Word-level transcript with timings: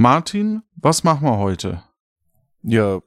Martin, 0.00 0.62
was 0.76 1.02
machen 1.02 1.26
wir 1.26 1.38
heute? 1.38 1.82
Ja, 2.62 3.00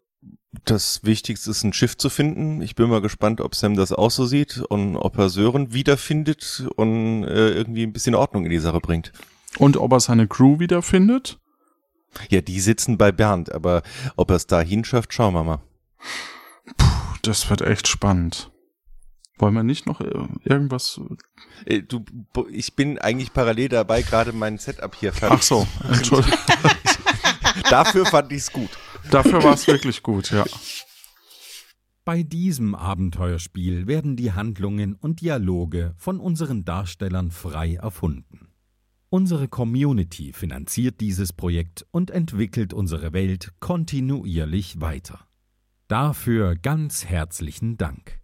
das 0.65 1.05
Wichtigste 1.05 1.49
ist, 1.49 1.63
ein 1.63 1.71
Schiff 1.71 1.95
zu 1.95 2.09
finden. 2.09 2.61
Ich 2.61 2.75
bin 2.75 2.89
mal 2.89 2.99
gespannt, 2.99 3.39
ob 3.39 3.55
Sam 3.55 3.77
das 3.77 3.93
auch 3.93 4.11
so 4.11 4.25
sieht 4.25 4.57
und 4.57 4.97
ob 4.97 5.17
er 5.17 5.29
Sören 5.29 5.71
wiederfindet 5.71 6.67
und 6.75 7.23
äh, 7.23 7.51
irgendwie 7.51 7.83
ein 7.83 7.93
bisschen 7.93 8.13
Ordnung 8.13 8.43
in 8.43 8.51
die 8.51 8.59
Sache 8.59 8.81
bringt. 8.81 9.13
Und 9.57 9.77
ob 9.77 9.93
er 9.93 10.01
seine 10.01 10.27
Crew 10.27 10.59
wiederfindet? 10.59 11.39
Ja, 12.29 12.41
die 12.41 12.59
sitzen 12.59 12.97
bei 12.97 13.13
Bernd, 13.13 13.53
aber 13.53 13.83
ob 14.17 14.29
er 14.29 14.35
es 14.35 14.47
dahin 14.47 14.83
schafft, 14.83 15.13
schauen 15.13 15.33
wir 15.33 15.45
mal. 15.45 15.61
Puh, 16.75 17.15
das 17.21 17.49
wird 17.49 17.61
echt 17.61 17.87
spannend. 17.87 18.51
Wollen 19.41 19.55
wir 19.55 19.63
nicht 19.63 19.87
noch 19.87 20.01
äh, 20.01 20.11
irgendwas? 20.43 21.01
Äh, 21.65 21.81
du, 21.81 22.05
ich 22.51 22.75
bin 22.75 22.99
eigentlich 22.99 23.33
parallel 23.33 23.69
dabei, 23.69 24.03
gerade 24.03 24.33
mein 24.33 24.59
Setup 24.59 24.93
hier 24.93 25.13
fertig. 25.13 25.39
Ach 25.39 25.41
so, 25.41 25.67
Entschuldigung. 25.89 26.37
Dafür 27.69 28.05
fand 28.05 28.31
ich 28.31 28.39
es 28.39 28.51
gut. 28.51 28.69
Dafür 29.09 29.43
war 29.43 29.53
es 29.53 29.67
wirklich 29.67 30.03
gut, 30.03 30.31
ja. 30.31 30.45
Bei 32.03 32.23
diesem 32.23 32.73
Abenteuerspiel 32.73 33.85
werden 33.85 34.15
die 34.15 34.31
Handlungen 34.31 34.95
und 34.95 35.21
Dialoge 35.21 35.93
von 35.97 36.19
unseren 36.19 36.65
Darstellern 36.65 37.31
frei 37.31 37.75
erfunden. 37.75 38.47
Unsere 39.09 39.47
Community 39.47 40.33
finanziert 40.33 41.01
dieses 41.01 41.33
Projekt 41.33 41.85
und 41.91 42.11
entwickelt 42.11 42.73
unsere 42.73 43.13
Welt 43.13 43.51
kontinuierlich 43.59 44.79
weiter. 44.79 45.27
Dafür 45.89 46.55
ganz 46.55 47.05
herzlichen 47.05 47.77
Dank. 47.77 48.20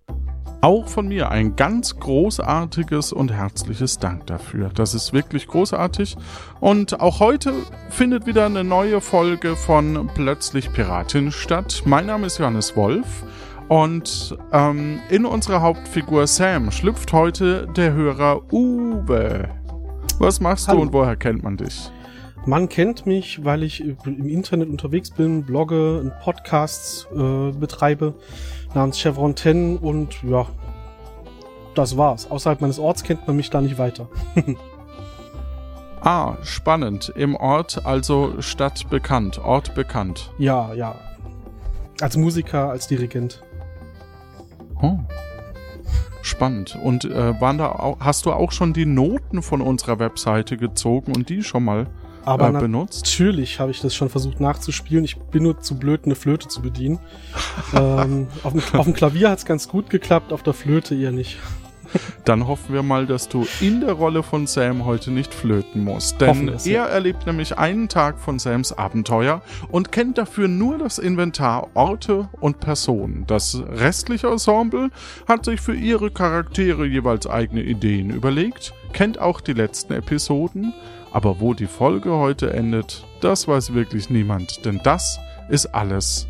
Auch 0.61 0.87
von 0.87 1.07
mir 1.07 1.29
ein 1.29 1.55
ganz 1.55 1.99
großartiges 1.99 3.13
und 3.13 3.31
herzliches 3.31 3.99
Dank 3.99 4.25
dafür. 4.25 4.71
Das 4.73 4.95
ist 4.95 5.13
wirklich 5.13 5.47
großartig. 5.47 6.17
Und 6.59 6.99
auch 6.99 7.19
heute 7.19 7.53
findet 7.89 8.25
wieder 8.25 8.47
eine 8.47 8.63
neue 8.63 8.99
Folge 8.99 9.55
von 9.55 10.09
Plötzlich 10.15 10.73
Piratin 10.73 11.31
statt. 11.31 11.83
Mein 11.85 12.07
Name 12.07 12.25
ist 12.25 12.39
Johannes 12.39 12.75
Wolf. 12.75 13.23
Und 13.67 14.35
ähm, 14.51 14.99
in 15.09 15.25
unserer 15.25 15.61
Hauptfigur 15.61 16.25
Sam 16.25 16.71
schlüpft 16.71 17.13
heute 17.13 17.67
der 17.67 17.93
Hörer 17.93 18.41
Uwe. 18.51 19.49
Was 20.17 20.39
machst 20.39 20.67
Hallo. 20.67 20.79
du 20.79 20.83
und 20.85 20.93
woher 20.93 21.17
kennt 21.17 21.43
man 21.43 21.57
dich? 21.57 21.91
Man 22.47 22.69
kennt 22.69 23.05
mich, 23.05 23.43
weil 23.43 23.61
ich 23.61 23.83
im 23.83 24.29
Internet 24.29 24.69
unterwegs 24.69 25.11
bin, 25.11 25.43
blogge, 25.43 25.99
einen 25.99 26.13
Podcast 26.23 27.07
äh, 27.13 27.51
betreibe 27.51 28.15
namens 28.77 28.99
Chevron 28.99 29.35
10 29.35 29.77
und 29.77 30.23
ja, 30.23 30.45
das 31.75 31.97
war's. 31.97 32.29
Außerhalb 32.29 32.61
meines 32.61 32.79
Orts 32.79 33.03
kennt 33.03 33.27
man 33.27 33.35
mich 33.35 33.49
da 33.49 33.59
nicht 33.59 33.77
weiter. 33.77 34.07
ah, 36.01 36.37
spannend. 36.43 37.11
Im 37.15 37.35
Ort, 37.35 37.85
also 37.85 38.39
Stadt 38.39 38.89
bekannt, 38.89 39.39
Ort 39.39 39.75
bekannt. 39.75 40.31
Ja, 40.37 40.73
ja. 40.73 40.95
Als 41.99 42.15
Musiker, 42.17 42.69
als 42.69 42.87
Dirigent. 42.87 43.43
Oh. 44.81 44.99
Spannend. 46.21 46.77
Und 46.83 47.05
äh, 47.05 47.39
waren 47.41 47.57
da 47.57 47.71
auch, 47.71 47.97
hast 47.99 48.25
du 48.25 48.31
auch 48.31 48.51
schon 48.51 48.73
die 48.73 48.85
Noten 48.85 49.41
von 49.41 49.61
unserer 49.61 49.97
Webseite 49.97 50.57
gezogen 50.57 51.15
und 51.15 51.29
die 51.29 51.41
schon 51.41 51.63
mal 51.63 51.87
aber 52.27 52.49
äh, 52.49 52.61
benutzt? 52.61 53.05
Natürlich 53.05 53.59
habe 53.59 53.71
ich 53.71 53.81
das 53.81 53.95
schon 53.95 54.09
versucht 54.09 54.39
nachzuspielen. 54.39 55.05
Ich 55.05 55.17
bin 55.17 55.43
nur 55.43 55.59
zu 55.59 55.77
blöd, 55.77 56.01
eine 56.05 56.15
Flöte 56.15 56.47
zu 56.47 56.61
bedienen. 56.61 56.99
ähm, 57.73 58.27
auf, 58.43 58.53
dem, 58.53 58.61
auf 58.73 58.85
dem 58.85 58.93
Klavier 58.93 59.29
hat 59.29 59.39
es 59.39 59.45
ganz 59.45 59.67
gut 59.67 59.89
geklappt, 59.89 60.33
auf 60.33 60.43
der 60.43 60.53
Flöte 60.53 60.95
eher 60.95 61.11
nicht. 61.11 61.37
Dann 62.25 62.47
hoffen 62.47 62.73
wir 62.73 62.83
mal, 62.83 63.05
dass 63.05 63.29
du 63.29 63.45
in 63.61 63.81
der 63.81 63.93
Rolle 63.93 64.23
von 64.23 64.47
Sam 64.47 64.85
heute 64.85 65.11
nicht 65.11 65.33
flöten 65.33 65.83
musst. 65.83 66.19
Denn 66.19 66.49
er 66.49 66.65
ja. 66.65 66.85
erlebt 66.85 67.25
nämlich 67.25 67.57
einen 67.57 67.87
Tag 67.87 68.19
von 68.19 68.39
Sams 68.39 68.73
Abenteuer 68.73 69.41
und 69.69 69.91
kennt 69.91 70.17
dafür 70.17 70.47
nur 70.47 70.77
das 70.77 70.99
Inventar, 70.99 71.69
Orte 71.73 72.29
und 72.39 72.59
Personen. 72.59 73.25
Das 73.27 73.61
restliche 73.69 74.27
Ensemble 74.27 74.89
hat 75.27 75.45
sich 75.45 75.61
für 75.61 75.75
ihre 75.75 76.11
Charaktere 76.11 76.85
jeweils 76.85 77.27
eigene 77.27 77.63
Ideen 77.63 78.09
überlegt, 78.09 78.73
kennt 78.93 79.19
auch 79.19 79.41
die 79.41 79.53
letzten 79.53 79.93
Episoden, 79.93 80.73
aber 81.11 81.39
wo 81.39 81.53
die 81.53 81.67
Folge 81.67 82.11
heute 82.11 82.53
endet, 82.53 83.05
das 83.21 83.47
weiß 83.47 83.73
wirklich 83.73 84.09
niemand, 84.09 84.65
denn 84.65 84.79
das 84.83 85.19
ist 85.49 85.67
alles 85.67 86.27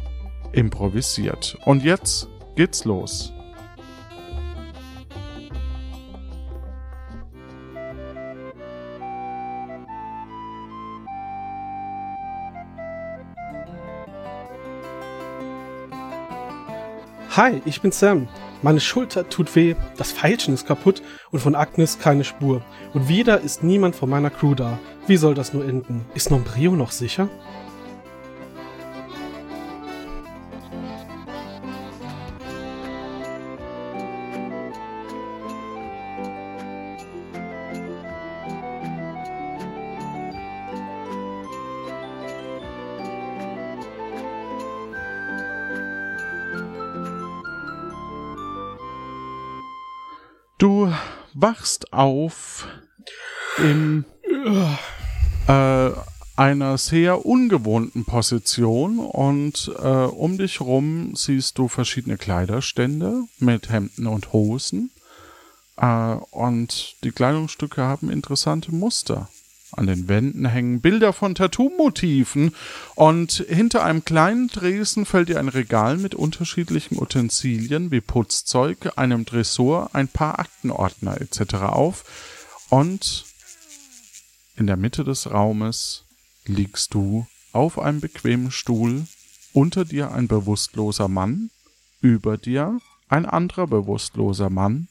improvisiert. 0.51 1.57
Und 1.65 1.83
jetzt 1.83 2.29
geht's 2.55 2.85
los. 2.85 3.33
Hi, 17.35 17.61
ich 17.65 17.81
bin 17.81 17.91
Sam. 17.91 18.27
Meine 18.63 18.79
Schulter 18.79 19.29
tut 19.29 19.55
weh, 19.55 19.75
das 19.97 20.11
Pfeilchen 20.11 20.55
ist 20.55 20.65
kaputt 20.65 21.03
und 21.31 21.39
von 21.39 21.53
Agnes 21.53 21.99
keine 21.99 22.23
Spur. 22.23 22.63
Und 22.93 23.07
wieder 23.07 23.41
ist 23.41 23.63
niemand 23.63 23.95
von 23.95 24.09
meiner 24.09 24.31
Crew 24.31 24.55
da. 24.55 24.79
Wie 25.05 25.17
soll 25.17 25.35
das 25.35 25.53
nur 25.53 25.63
enden? 25.63 26.05
Ist 26.15 26.31
Nombrio 26.31 26.71
noch 26.71 26.91
sicher? 26.91 27.29
Wachst 51.39 51.93
auf 51.93 52.67
in 53.57 54.05
äh, 55.47 55.91
einer 56.35 56.77
sehr 56.77 57.25
ungewohnten 57.25 58.05
Position 58.05 58.99
und 58.99 59.71
äh, 59.79 59.87
um 59.87 60.37
dich 60.37 60.61
rum 60.61 61.13
siehst 61.15 61.57
du 61.57 61.67
verschiedene 61.67 62.17
Kleiderstände 62.17 63.23
mit 63.39 63.69
Hemden 63.69 64.07
und 64.07 64.33
Hosen 64.33 64.91
äh, 65.77 66.15
und 66.31 66.95
die 67.03 67.11
Kleidungsstücke 67.11 67.83
haben 67.83 68.09
interessante 68.09 68.73
Muster. 68.73 69.29
An 69.77 69.85
den 69.85 70.07
Wänden 70.07 70.45
hängen 70.47 70.81
Bilder 70.81 71.13
von 71.13 71.35
Tattoo-Motiven 71.35 72.55
und 72.95 73.45
hinter 73.47 73.83
einem 73.83 74.03
kleinen 74.03 74.47
Dresen 74.47 75.05
fällt 75.05 75.29
dir 75.29 75.37
ein 75.37 75.49
Regal 75.49 75.97
mit 75.97 76.15
unterschiedlichen 76.15 76.99
Utensilien 76.99 77.91
wie 77.91 78.01
Putzzeug, 78.01 78.97
einem 78.97 79.27
Tresor, 79.27 79.91
ein 79.93 80.07
paar 80.07 80.39
Aktenordner 80.39 81.21
etc. 81.21 81.53
auf 81.69 82.05
und 82.71 83.25
in 84.55 84.65
der 84.65 84.77
Mitte 84.77 85.03
des 85.03 85.29
Raumes 85.29 86.05
liegst 86.45 86.95
du 86.95 87.27
auf 87.51 87.77
einem 87.77 88.01
bequemen 88.01 88.49
Stuhl, 88.49 89.05
unter 89.53 89.85
dir 89.85 90.11
ein 90.11 90.27
bewusstloser 90.27 91.07
Mann, 91.07 91.51
über 92.01 92.39
dir 92.39 92.79
ein 93.09 93.27
anderer 93.27 93.67
bewusstloser 93.67 94.49
Mann 94.49 94.87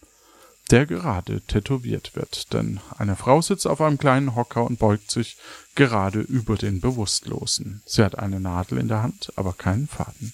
der 0.70 0.86
gerade 0.86 1.40
tätowiert 1.42 2.16
wird, 2.16 2.52
denn 2.52 2.80
eine 2.98 3.16
Frau 3.16 3.40
sitzt 3.40 3.66
auf 3.66 3.80
einem 3.80 3.98
kleinen 3.98 4.34
Hocker 4.34 4.64
und 4.64 4.78
beugt 4.78 5.10
sich 5.10 5.36
gerade 5.74 6.20
über 6.20 6.56
den 6.56 6.80
Bewusstlosen. 6.80 7.82
Sie 7.86 8.02
hat 8.02 8.18
eine 8.18 8.40
Nadel 8.40 8.78
in 8.78 8.88
der 8.88 9.02
Hand, 9.02 9.32
aber 9.36 9.52
keinen 9.52 9.86
Faden. 9.86 10.32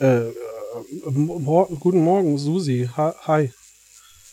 Äh, 0.00 0.28
äh 0.28 0.32
mor 1.10 1.68
guten 1.68 2.02
Morgen, 2.02 2.38
Susi. 2.38 2.88
Ha 2.96 3.14
hi. 3.26 3.52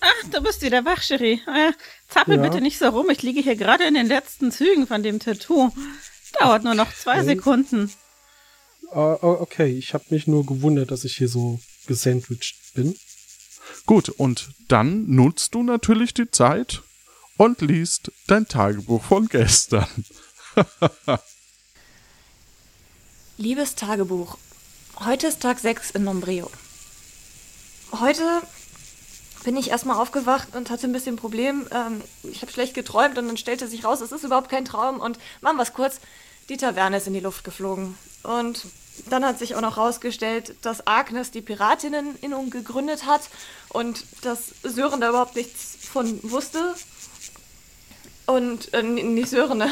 Ach, 0.01 0.29
du 0.29 0.41
bist 0.41 0.61
wieder 0.61 0.83
wach, 0.85 1.01
Cherie. 1.01 1.41
Äh, 1.47 1.71
zappel 2.09 2.37
ja. 2.37 2.41
bitte 2.41 2.61
nicht 2.61 2.77
so 2.77 2.87
rum. 2.89 3.09
Ich 3.09 3.23
liege 3.23 3.41
hier 3.41 3.55
gerade 3.55 3.85
in 3.85 3.93
den 3.93 4.07
letzten 4.07 4.51
Zügen 4.51 4.85
von 4.85 5.01
dem 5.01 5.19
Tattoo. 5.19 5.71
Dauert 6.39 6.63
nur 6.63 6.75
noch 6.75 6.93
zwei 6.93 7.19
okay. 7.19 7.25
Sekunden. 7.25 7.91
Uh, 8.91 9.17
okay, 9.21 9.77
ich 9.77 9.93
habe 9.93 10.05
mich 10.09 10.27
nur 10.27 10.45
gewundert, 10.45 10.91
dass 10.91 11.05
ich 11.05 11.17
hier 11.17 11.27
so 11.27 11.59
gesandwiched 11.87 12.55
bin. 12.75 12.95
Gut, 13.85 14.09
und 14.09 14.49
dann 14.67 15.05
nutzt 15.11 15.53
du 15.53 15.61
natürlich 15.61 16.13
die 16.15 16.31
Zeit 16.31 16.81
und 17.37 17.61
liest 17.61 18.11
dein 18.25 18.47
Tagebuch 18.47 19.03
von 19.03 19.27
gestern. 19.27 19.87
Liebes 23.37 23.75
Tagebuch, 23.75 24.37
heute 25.01 25.27
ist 25.27 25.41
Tag 25.41 25.59
6 25.59 25.91
in 25.91 26.03
Nombrio. 26.03 26.49
Heute 27.91 28.41
bin 29.43 29.55
ich 29.55 29.69
erstmal 29.69 29.97
aufgewacht 29.97 30.55
und 30.55 30.71
hatte 30.71 30.87
ein 30.87 30.93
bisschen 30.93 31.15
Problem. 31.15 31.67
Ähm, 31.71 32.01
ich 32.23 32.41
habe 32.41 32.51
schlecht 32.51 32.73
geträumt 32.73 33.19
und 33.19 33.27
dann 33.27 33.37
stellte 33.37 33.67
sich 33.67 33.85
raus, 33.85 34.01
es 34.01 34.11
ist 34.11 34.23
überhaupt 34.23 34.49
kein 34.49 34.65
Traum. 34.65 34.99
Und 34.99 35.19
machen 35.41 35.57
wir 35.57 35.63
es 35.63 35.73
kurz, 35.73 35.99
die 36.49 36.57
Taverne 36.57 36.97
ist 36.97 37.05
in 37.05 37.13
die 37.13 37.19
Luft 37.19 37.43
geflogen. 37.43 37.95
Und 38.23 38.65
dann 39.09 39.25
hat 39.25 39.39
sich 39.39 39.55
auch 39.55 39.61
noch 39.61 39.77
herausgestellt, 39.77 40.55
dass 40.61 40.87
Agnes 40.87 41.31
die 41.31 41.41
Piratinneninnung 41.41 42.49
gegründet 42.49 43.05
hat 43.05 43.21
und 43.69 44.05
dass 44.21 44.53
Sören 44.63 45.01
da 45.01 45.09
überhaupt 45.09 45.35
nichts 45.35 45.77
von 45.81 46.19
wusste. 46.23 46.75
Und 48.25 48.73
äh, 48.73 48.81
nicht 48.81 49.29
Sören, 49.29 49.59
ne? 49.59 49.71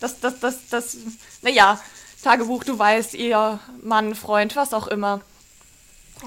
das, 0.00 0.20
das, 0.20 0.38
das, 0.40 0.68
das, 0.70 0.96
naja, 1.42 1.80
Tagebuch, 2.22 2.64
du 2.64 2.78
weißt, 2.78 3.14
ihr 3.14 3.60
Mann, 3.82 4.14
Freund, 4.14 4.56
was 4.56 4.74
auch 4.74 4.86
immer, 4.86 5.20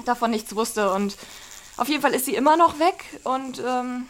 davon 0.04 0.30
nichts 0.30 0.54
wusste. 0.54 0.92
Und 0.92 1.16
auf 1.76 1.88
jeden 1.88 2.02
Fall 2.02 2.14
ist 2.14 2.26
sie 2.26 2.34
immer 2.34 2.56
noch 2.56 2.78
weg. 2.78 3.04
Und 3.24 3.62
ähm, 3.64 4.06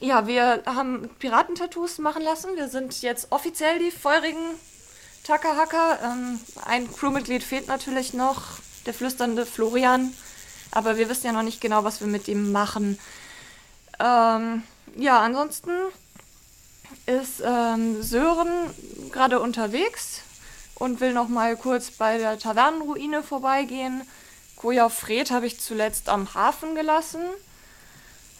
ja, 0.00 0.26
wir 0.26 0.62
haben 0.66 1.08
Piratentattoos 1.18 1.98
machen 1.98 2.22
lassen. 2.22 2.56
Wir 2.56 2.68
sind 2.68 3.02
jetzt 3.02 3.30
offiziell 3.30 3.78
die 3.78 3.90
feurigen 3.90 4.58
Takahaka. 5.24 5.98
Ähm, 6.04 6.40
ein 6.64 6.90
Crewmitglied 6.92 7.42
fehlt 7.42 7.66
natürlich 7.66 8.14
noch, 8.14 8.42
der 8.86 8.94
flüsternde 8.94 9.46
Florian. 9.46 10.14
Aber 10.70 10.96
wir 10.96 11.08
wissen 11.08 11.26
ja 11.26 11.32
noch 11.32 11.42
nicht 11.42 11.60
genau, 11.60 11.84
was 11.84 12.00
wir 12.00 12.06
mit 12.06 12.28
ihm 12.28 12.52
machen. 12.52 12.98
Ähm, 14.00 14.62
ja, 14.96 15.20
ansonsten 15.20 15.70
ist 17.06 17.42
ähm, 17.44 18.02
Sören 18.02 18.48
gerade 19.10 19.40
unterwegs 19.40 20.20
und 20.74 21.00
will 21.00 21.12
noch 21.12 21.28
mal 21.28 21.56
kurz 21.56 21.90
bei 21.90 22.18
der 22.18 22.38
Tavernenruine 22.38 23.22
vorbeigehen. 23.22 24.02
Koja 24.56 24.88
Fred 24.88 25.30
habe 25.30 25.46
ich 25.46 25.60
zuletzt 25.60 26.08
am 26.08 26.34
Hafen 26.34 26.74
gelassen. 26.74 27.22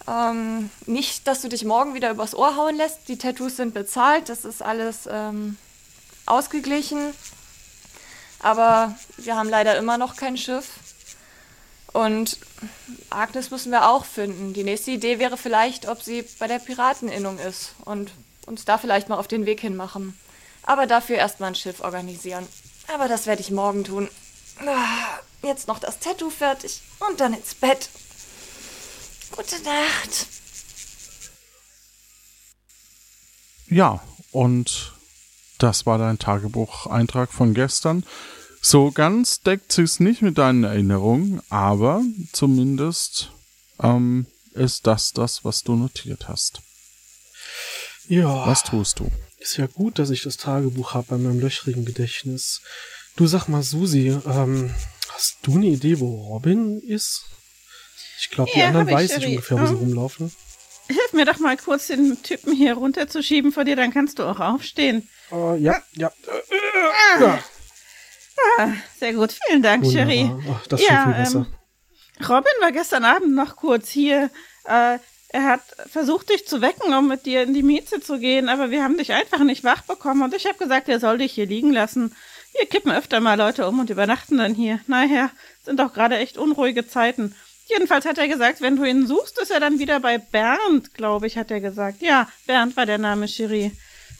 Ähm, 0.07 0.71
nicht, 0.87 1.27
dass 1.27 1.41
du 1.41 1.49
dich 1.49 1.65
morgen 1.65 1.95
wieder 1.95 2.11
übers 2.11 2.35
Ohr 2.35 2.57
hauen 2.57 2.77
lässt. 2.77 3.09
Die 3.09 3.19
Tattoos 3.19 3.57
sind 3.57 3.75
bezahlt, 3.75 4.29
das 4.29 4.45
ist 4.45 4.63
alles 4.63 5.09
ähm, 5.11 5.57
ausgeglichen. 6.27 7.15
Aber 8.41 8.95
wir 9.17 9.37
haben 9.37 9.49
leider 9.49 9.77
immer 9.79 9.99
noch 9.99 10.17
kein 10.17 10.37
Schiff. 10.37 10.69
Und 11.93 12.39
Agnes 13.09 13.51
müssen 13.51 13.71
wir 13.71 13.89
auch 13.89 14.05
finden. 14.05 14.53
Die 14.53 14.65
nächste 14.65 14.91
Idee 14.91 15.19
wäre 15.19 15.37
vielleicht, 15.37 15.87
ob 15.89 16.03
sie 16.03 16.23
bei 16.39 16.49
der 16.49 16.59
Pirateninnung 16.59 17.39
ist 17.39 17.73
und 17.85 18.11
uns 18.47 18.65
da 18.65 18.79
vielleicht 18.79 19.09
mal 19.09 19.19
auf 19.19 19.29
den 19.29 19.47
Weg 19.47 19.61
hin 19.61 19.77
machen. 19.77 20.19
Aber 20.65 20.87
dafür 20.87 21.17
erstmal 21.17 21.51
ein 21.51 21.55
Schiff 21.55 21.81
organisieren. 21.81 22.47
Aber 22.93 23.09
das 23.09 23.27
werde 23.27 23.43
ich 23.43 23.51
morgen 23.51 23.85
tun. 23.85 24.11
Ah, 24.67 25.21
jetzt 25.43 25.69
noch 25.69 25.79
das 25.79 25.99
Tattoo 25.99 26.31
fertig 26.31 26.81
und 27.09 27.21
dann 27.21 27.35
ins 27.35 27.55
Bett. 27.55 27.89
Gute 29.37 29.63
Nacht. 29.63 30.27
Ja, 33.69 34.01
und 34.33 34.93
das 35.65 35.87
war 35.87 35.97
dein 35.97 36.19
Tagebucheintrag 36.19 37.33
von 37.33 37.55
gestern. 37.55 38.05
So 38.61 38.91
ganz 38.93 39.41
deckt 39.41 39.73
sich's 39.73 39.99
nicht 39.99 40.21
mit 40.21 40.37
deinen 40.37 40.63
Erinnerungen, 40.63 41.41
aber 41.49 42.03
zumindest 42.33 43.31
ähm, 43.83 44.27
ist 44.53 44.87
das 44.87 45.13
das, 45.13 45.43
was 45.45 45.63
du 45.63 45.75
notiert 45.75 46.29
hast. 46.29 46.61
Ja. 48.09 48.47
Was 48.47 48.63
tust 48.63 49.01
du? 49.01 49.11
Ist 49.39 49.57
ja 49.57 49.67
gut, 49.67 49.99
dass 49.99 50.11
ich 50.11 50.23
das 50.23 50.37
Tagebuch 50.37 50.93
habe 50.93 51.07
bei 51.11 51.17
meinem 51.19 51.41
löchrigen 51.41 51.87
Gedächtnis. 51.87 52.61
Du 53.17 53.27
sag 53.27 53.49
mal, 53.49 53.63
Susi, 53.63 54.09
ähm, 54.27 54.71
hast 55.15 55.39
du 55.43 55.55
eine 55.55 55.67
Idee, 55.67 55.99
wo 56.01 56.27
Robin 56.29 56.79
ist? 56.81 57.25
Ich 58.21 58.29
glaube, 58.31 58.51
die 58.55 58.59
Ja, 58.61 58.67
anderen 58.69 58.89
hab 58.91 58.93
ich, 58.93 58.97
weiß 58.97 59.11
ich 59.17 59.23
Sherry. 59.23 59.31
ungefähr, 59.37 59.61
wo 59.61 59.67
sie 59.67 59.73
Ähm, 59.73 59.79
rumlaufen. 59.79 60.33
Hilf 60.89 61.13
mir 61.15 61.25
doch 61.25 61.39
mal 61.39 61.57
kurz, 61.57 61.87
den 61.87 62.23
Typen 62.23 62.55
hier 62.55 62.75
runterzuschieben 62.75 63.53
vor 63.53 63.65
dir, 63.65 63.77
dann 63.77 63.93
kannst 63.93 64.19
du 64.19 64.25
auch 64.25 64.41
aufstehen. 64.41 65.09
Äh, 65.35 65.57
ja, 65.59 65.83
ja. 65.97 66.09
Äh, 67.19 67.21
ja. 67.23 67.39
Ah, 68.59 68.69
sehr 68.99 69.13
gut, 69.15 69.33
vielen 69.47 69.63
Dank. 69.63 69.85
Wunderbar. 69.85 70.41
Ach, 70.61 70.67
das 70.67 70.87
Ja, 70.87 71.05
viel 71.05 71.15
besser. 71.15 71.47
ähm, 72.21 72.27
Robin 72.29 72.53
war 72.61 72.73
gestern 72.73 73.05
Abend 73.05 73.35
noch 73.35 73.57
kurz 73.57 73.89
hier. 73.89 74.31
Äh, 74.65 74.99
er 75.29 75.45
hat 75.45 75.63
versucht, 75.91 76.31
dich 76.31 76.47
zu 76.47 76.61
wecken, 76.61 76.95
um 76.95 77.09
mit 77.09 77.27
dir 77.27 77.43
in 77.43 77.55
die 77.55 77.65
Mieze 77.65 78.01
zu 78.01 78.19
gehen, 78.21 78.49
aber 78.49 78.71
wir 78.71 78.85
haben 78.85 78.97
dich 78.97 79.13
einfach 79.13 79.41
nicht 79.41 79.65
wach 79.65 79.83
bekommen 79.83 80.23
und 80.23 80.33
ich 80.33 80.47
habe 80.47 80.59
gesagt, 80.59 80.89
er 80.89 81.01
soll 81.01 81.19
dich 81.19 81.33
hier 81.33 81.47
liegen 81.47 81.73
lassen. 81.73 82.15
Hier 82.57 82.67
kippen 82.67 82.93
öfter 82.93 83.19
mal 83.19 83.37
Leute 83.37 83.67
um 83.67 83.81
und 83.81 83.91
übernachten 83.91 84.39
dann 84.39 84.55
hier. 84.55 84.79
Naja, 84.87 85.31
sind 85.65 85.81
doch 85.81 85.93
gerade 85.93 86.19
echt 86.19 86.39
unruhige 86.39 86.87
Zeiten. 86.87 87.35
Jedenfalls 87.67 88.05
hat 88.05 88.19
er 88.19 88.29
gesagt, 88.29 88.61
wenn 88.61 88.77
du 88.77 88.85
ihn 88.85 89.09
suchst, 89.09 89.39
ist 89.41 89.51
er 89.51 89.59
dann 89.59 89.81
wieder 89.81 89.99
bei 89.99 90.19
Bernd, 90.19 90.95
glaube 90.95 91.27
ich, 91.27 91.37
hat 91.37 91.51
er 91.51 91.61
gesagt. 91.61 92.01
Ja, 92.01 92.29
Bernd 92.47 92.77
war 92.77 92.87
der 92.87 92.99
Name 92.99 93.27
Cherie. 93.27 93.73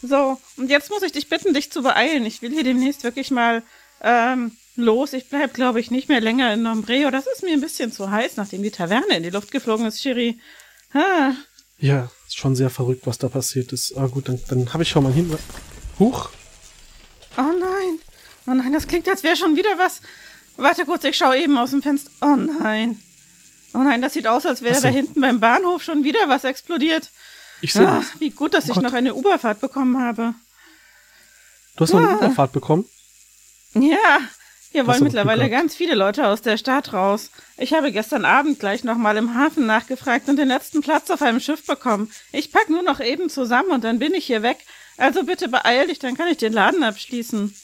So, 0.07 0.39
und 0.57 0.69
jetzt 0.71 0.91
muss 0.91 1.03
ich 1.03 1.13
dich 1.13 1.29
bitten, 1.29 1.55
dich 1.55 1.71
zu 1.73 1.83
beeilen. 1.83 2.27
Ich 2.27 2.43
will 2.43 2.51
hier 2.51 2.65
demnächst 2.65 3.05
wirklich 3.05 3.31
mal 3.31 3.63
ähm, 4.03 4.53
los. 4.77 5.13
Ich 5.13 5.29
bleib, 5.29 5.55
glaube 5.55 5.81
ich, 5.81 5.91
nicht 5.91 6.09
mehr 6.09 6.21
länger 6.21 6.53
in 6.53 6.63
Nombreo. 6.63 7.11
Das 7.11 7.27
ist 7.27 7.43
mir 7.43 7.53
ein 7.53 7.61
bisschen 7.61 7.91
zu 7.93 8.11
heiß, 8.11 8.37
nachdem 8.37 8.63
die 8.63 8.71
Taverne 8.71 9.17
in 9.17 9.23
die 9.23 9.31
Luft 9.31 9.51
geflogen 9.51 9.87
ist, 9.87 10.01
Cherie. 10.03 10.39
Ah, 10.93 11.33
Ja, 11.79 12.11
ist 12.27 12.37
schon 12.37 12.55
sehr 12.55 12.71
verrückt, 12.71 13.07
was 13.07 13.19
da 13.19 13.29
passiert 13.29 13.73
ist. 13.73 13.97
Aber 13.97 14.09
gut, 14.09 14.29
dann, 14.29 14.41
dann 14.49 14.73
habe 14.73 14.83
ich 14.83 14.89
schon 14.91 15.03
mal 15.05 15.13
hin. 15.13 15.35
Huch. 15.99 16.29
oh 17.39 17.43
nein. 17.43 17.99
Oh 18.47 18.53
nein, 18.53 18.73
das 18.73 18.87
klingt, 18.87 19.09
als 19.09 19.23
wäre 19.23 19.37
schon 19.37 19.57
wieder 19.57 19.79
was. 19.79 20.01
Warte 20.57 20.85
kurz, 20.85 21.05
ich 21.05 21.17
schaue 21.17 21.39
eben 21.39 21.57
aus 21.57 21.71
dem 21.71 21.83
Fenster. 21.83 22.11
Oh 22.21 22.37
nein. 22.37 23.01
Oh 23.73 23.79
nein, 23.79 24.03
das 24.03 24.13
sieht 24.13 24.27
aus, 24.27 24.45
als 24.47 24.63
wäre 24.63 24.75
so. 24.77 24.83
da 24.83 24.89
hinten 24.89 25.21
beim 25.21 25.41
Bahnhof 25.41 25.83
schon 25.83 26.05
wieder 26.05 26.29
was 26.29 26.45
explodiert. 26.45 27.11
Ich 27.65 27.73
sehe 27.73 27.89
Ah, 27.89 27.97
das. 28.01 28.21
wie 28.21 28.31
gut, 28.31 28.53
dass 28.53 28.65
Oh 28.67 28.69
ich 28.69 28.75
Gott. 28.75 28.83
noch 28.85 28.93
eine 28.93 29.15
Uberfahrt 29.15 29.61
bekommen 29.61 29.99
habe. 30.01 30.35
Du 31.77 31.85
hast 31.85 31.93
noch 31.93 32.01
eine 32.01 32.11
Ah. 32.11 32.17
Überfahrt 32.19 32.53
bekommen. 32.53 32.85
Ja, 33.75 34.21
hier 34.71 34.87
wollen 34.87 35.03
mittlerweile 35.03 35.49
ganz 35.51 35.75
viele 35.75 35.95
Leute 35.95 36.27
aus 36.29 36.43
der 36.43 36.59
Stadt 36.59 36.93
raus. 36.93 37.31
Ich 37.57 37.73
habe 37.73 37.91
gestern 37.91 38.25
Abend 38.25 38.61
gleich 38.61 38.85
nochmal 38.85 39.17
im 39.17 39.35
Hafen 39.35 39.67
nachgefragt 39.67 40.29
und 40.29 40.37
den 40.37 40.49
letzten 40.49 40.83
Platz 40.83 41.11
auf 41.11 41.23
einem 41.23 41.41
Schiff 41.41 41.65
bekommen. 41.67 42.11
Ich 42.33 42.53
pack 42.53 42.69
nur 42.69 42.83
noch 42.83 43.01
eben 43.01 43.31
zusammen 43.31 43.71
und 43.71 43.83
dann 43.83 43.99
bin 43.99 44.15
ich 44.15 44.27
hier 44.27 44.43
weg. 44.43 44.59
Also 44.97 45.25
bitte 45.25 45.49
beeil 45.49 45.87
dich, 45.89 45.99
dann 45.99 46.17
kann 46.17 46.29
ich 46.29 46.37
den 46.37 46.53
Laden 46.53 46.85
abschließen. 46.85 47.55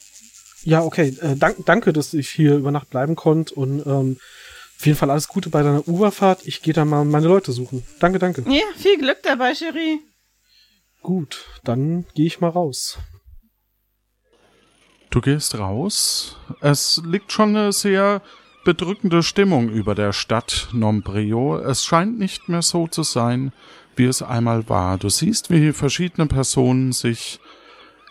Ja, 0.64 0.82
okay. 0.82 1.17
Äh, 1.20 1.37
dank, 1.37 1.58
danke, 1.67 1.93
dass 1.93 2.12
ich 2.14 2.29
hier 2.31 2.56
über 2.56 2.70
Nacht 2.70 2.91
bleiben 2.91 3.17
konnte 3.17 3.55
und 3.55 3.87
ähm, 3.87 4.19
auf 4.80 4.86
jeden 4.86 4.96
Fall 4.96 5.10
alles 5.10 5.28
Gute 5.28 5.50
bei 5.50 5.62
deiner 5.62 5.86
Uberfahrt. 5.86 6.46
Ich 6.46 6.62
gehe 6.62 6.72
da 6.72 6.86
mal 6.86 7.04
meine 7.04 7.28
Leute 7.28 7.52
suchen. 7.52 7.84
Danke, 7.98 8.18
danke. 8.18 8.42
Ja, 8.48 8.62
viel 8.76 8.96
Glück 8.96 9.18
dabei, 9.22 9.52
Cherie. 9.52 10.00
Gut, 11.02 11.44
dann 11.64 12.06
gehe 12.14 12.24
ich 12.24 12.40
mal 12.40 12.48
raus. 12.48 12.96
Du 15.10 15.20
gehst 15.20 15.58
raus. 15.58 16.38
Es 16.62 17.02
liegt 17.04 17.30
schon 17.30 17.54
eine 17.54 17.72
sehr 17.72 18.22
bedrückende 18.64 19.22
Stimmung 19.22 19.68
über 19.68 19.94
der 19.94 20.14
Stadt 20.14 20.68
Nombreo. 20.72 21.58
Es 21.58 21.84
scheint 21.84 22.18
nicht 22.18 22.48
mehr 22.48 22.62
so 22.62 22.86
zu 22.86 23.02
sein, 23.02 23.52
wie 23.96 24.06
es 24.06 24.22
einmal 24.22 24.66
war. 24.70 24.96
Du 24.96 25.10
siehst, 25.10 25.50
wie 25.50 25.74
verschiedene 25.74 26.26
Personen 26.26 26.92
sich 26.92 27.38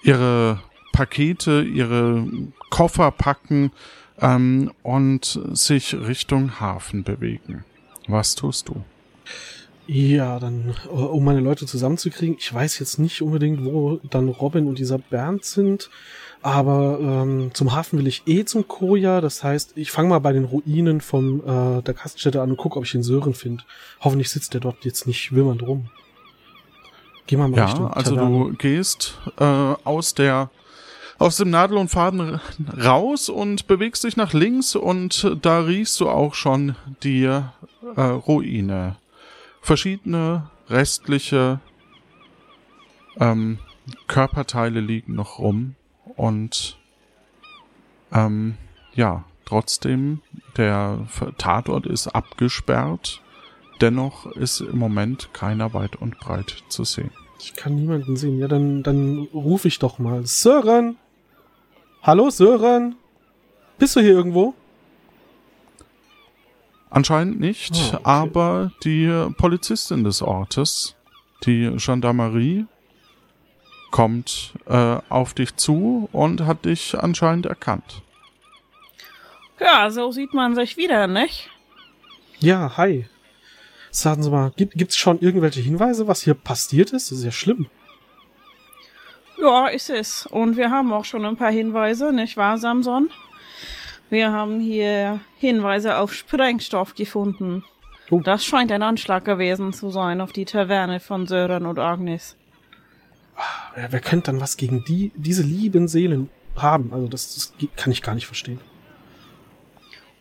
ihre 0.04 0.62
Pakete, 0.94 1.64
ihre 1.64 2.28
Koffer 2.70 3.10
packen 3.10 3.72
ähm, 4.22 4.72
und 4.84 5.40
sich 5.54 5.94
Richtung 5.96 6.60
Hafen 6.60 7.04
bewegen. 7.04 7.64
Was 8.08 8.36
tust 8.36 8.70
du? 8.70 8.84
Ja, 9.88 10.40
dann, 10.40 10.76
äh, 10.86 10.90
um 10.90 11.24
meine 11.24 11.40
Leute 11.40 11.66
zusammenzukriegen. 11.66 12.36
Ich 12.40 12.54
weiß 12.54 12.78
jetzt 12.80 13.00
nicht 13.00 13.22
unbedingt, 13.24 13.66
wo 13.66 14.00
dann 14.10 14.30
Robin 14.30 14.68
und 14.68 14.78
dieser 14.78 15.00
Bernd 15.00 15.46
sind. 15.46 15.90
Aber 16.42 17.00
ähm, 17.02 17.52
zum 17.54 17.74
Hafen 17.76 18.00
will 18.00 18.08
ich 18.08 18.24
eh 18.28 18.46
zum 18.46 18.68
Koja. 18.68 19.20
Das 19.20 19.44
heißt, 19.44 19.74
ich 19.76 19.92
fange 19.92 20.10
mal 20.10 20.20
bei 20.20 20.32
den 20.32 20.46
Ruinen 20.46 21.02
vom 21.02 21.42
äh, 21.42 21.82
der 21.82 21.94
Gaststätte 21.96 22.42
an 22.42 22.52
und 22.52 22.58
gucke, 22.58 22.78
ob 22.78 22.86
ich 22.86 22.92
den 22.92 23.04
Sören 23.04 23.34
finde. 23.34 23.64
Hoffentlich 24.00 24.30
sitzt 24.30 24.54
der 24.54 24.62
dort 24.62 24.86
jetzt 24.86 25.06
nicht 25.08 25.36
wimmernd 25.36 25.64
rum. 25.64 25.88
Geh 27.28 27.36
mal 27.36 27.48
mal 27.50 27.58
Ja, 27.58 27.66
Richtung 27.66 27.88
also 27.88 28.16
Taverne. 28.16 28.38
du 28.38 28.54
gehst 28.58 29.18
äh, 29.40 29.44
aus 29.44 30.14
der 30.14 30.50
aus 31.20 31.36
dem 31.36 31.50
Nadel 31.50 31.78
und 31.78 31.90
Faden 31.90 32.40
raus 32.84 33.30
und 33.30 33.68
bewegst 33.68 34.06
dich 34.06 34.16
nach 34.16 34.34
links 34.34 34.76
und 34.76 35.38
da 35.42 35.60
riechst 35.60 36.00
du 36.00 36.10
auch 36.10 36.34
schon 36.34 36.76
die 37.04 37.26
äh, 37.26 37.44
Ruine. 38.02 38.96
Verschiedene 39.62 40.50
restliche 40.70 41.60
ähm, 43.20 43.60
Körperteile 44.08 44.80
liegen 44.80 45.16
noch 45.16 45.40
rum 45.40 45.76
und 46.16 46.78
ähm, 48.14 48.56
ja, 48.96 49.26
trotzdem 49.46 50.22
der 50.56 51.06
Tatort 51.38 51.86
ist 51.86 52.08
abgesperrt. 52.08 53.22
Dennoch 53.82 54.26
ist 54.26 54.62
im 54.62 54.78
Moment 54.78 55.30
keiner 55.34 55.74
weit 55.74 55.96
und 55.98 56.20
breit 56.20 56.64
zu 56.70 56.84
sehen. 56.84 57.12
Ich 57.40 57.54
kann 57.54 57.76
niemanden 57.76 58.18
sehen. 58.18 58.40
Ja, 58.40 58.48
dann, 58.48 58.84
dann 58.84 59.28
rufe 59.34 59.68
ich 59.68 59.80
doch 59.80 60.00
mal. 60.00 60.26
Sören! 60.26 60.98
Hallo, 62.02 62.30
Sören! 62.30 62.96
Bist 63.78 63.96
du 63.96 64.00
hier 64.02 64.12
irgendwo? 64.12 64.54
Anscheinend 66.90 67.40
nicht, 67.40 67.74
Oh, 67.76 67.96
okay. 67.96 68.00
aber 68.04 68.72
die 68.84 69.28
Polizistin 69.38 70.04
des 70.04 70.22
Ortes, 70.22 70.96
die 71.46 71.70
Gendarmerie, 71.78 72.66
kommt 73.92 74.54
äh, 74.68 74.98
auf 75.10 75.34
dich 75.34 75.56
zu 75.56 76.10
und 76.12 76.42
hat 76.46 76.66
dich 76.66 76.98
anscheinend 76.98 77.46
erkannt. 77.46 78.02
Ja, 79.60 79.90
so 79.92 80.12
sieht 80.12 80.34
man 80.34 80.56
sich 80.56 80.78
wieder, 80.78 81.08
nicht? 81.08 81.50
Ja, 82.40 82.78
hi. 82.78 83.08
Sagen 83.92 84.24
Sie 84.24 84.30
mal, 84.30 84.52
gibt, 84.56 84.74
gibt's 84.76 84.96
schon 84.98 85.20
irgendwelche 85.20 85.60
Hinweise, 85.62 86.08
was 86.08 86.22
hier 86.24 86.36
passiert 86.36 86.92
ist? 86.92 87.12
Das 87.12 87.18
ist 87.20 87.24
ja 87.26 87.32
schlimm. 87.32 87.68
Ja, 89.42 89.68
ist 89.68 89.90
es. 89.90 90.26
Und 90.26 90.58
wir 90.58 90.70
haben 90.70 90.92
auch 90.92 91.06
schon 91.06 91.26
ein 91.26 91.38
paar 91.38 91.52
Hinweise, 91.52 92.12
nicht 92.12 92.36
wahr, 92.36 92.58
Samson? 92.58 93.10
Wir 94.10 94.32
haben 94.32 94.60
hier 94.60 95.22
Hinweise 95.38 95.98
auf 95.98 96.14
Sprengstoff 96.14 96.96
gefunden. 96.96 97.64
Oh. 98.10 98.22
Das 98.22 98.44
scheint 98.44 98.72
ein 98.72 98.82
Anschlag 98.82 99.24
gewesen 99.24 99.72
zu 99.72 99.92
sein 99.92 100.20
auf 100.20 100.32
die 100.32 100.46
Taverne 100.46 101.00
von 101.00 101.28
Sören 101.28 101.66
und 101.66 101.78
Agnes. 101.78 102.36
Wer, 103.76 103.92
wer 103.92 104.00
könnte 104.00 104.32
dann 104.32 104.42
was 104.42 104.58
gegen 104.58 104.84
die, 104.84 105.12
diese 105.16 105.44
lieben 105.44 105.88
Seelen 105.88 106.30
haben? 106.56 106.92
Also 106.92 107.08
das, 107.08 107.36
das 107.36 107.70
kann 107.76 107.92
ich 107.92 108.02
gar 108.02 108.16
nicht 108.16 108.26
verstehen. 108.26 108.60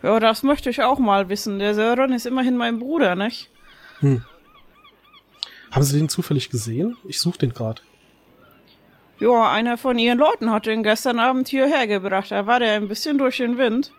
Ja, 0.03 0.21
das 0.21 0.43
möchte 0.43 0.71
ich 0.71 0.83
auch 0.83 0.99
mal 0.99 1.29
wissen. 1.29 1.59
Der 1.59 1.75
Sören 1.75 2.13
ist 2.13 2.27
immerhin 2.27 2.57
mein 2.57 2.79
Bruder, 2.79 3.17
nicht? 3.17 3.51
Haben 4.01 4.23
Sie 5.83 5.99
den 5.99 6.09
zufällig 6.09 6.51
gesehen? 6.51 6.97
Ich 7.05 7.21
suche 7.21 7.39
den 7.39 7.53
gerade. 7.53 7.83
Ja, 9.21 9.51
einer 9.51 9.77
von 9.79 9.99
ihren 9.99 10.19
Leuten 10.19 10.51
hat 10.53 10.67
den 10.67 10.83
gestern 10.83 11.19
Abend 11.19 11.49
hierher 11.49 11.87
gebracht. 11.87 12.31
Da 12.31 12.47
war 12.47 12.61
der 12.61 12.75
ein 12.75 12.89
bisschen 12.89 13.19
durch 13.19 13.39
den 13.39 13.59
Wind 13.59 13.93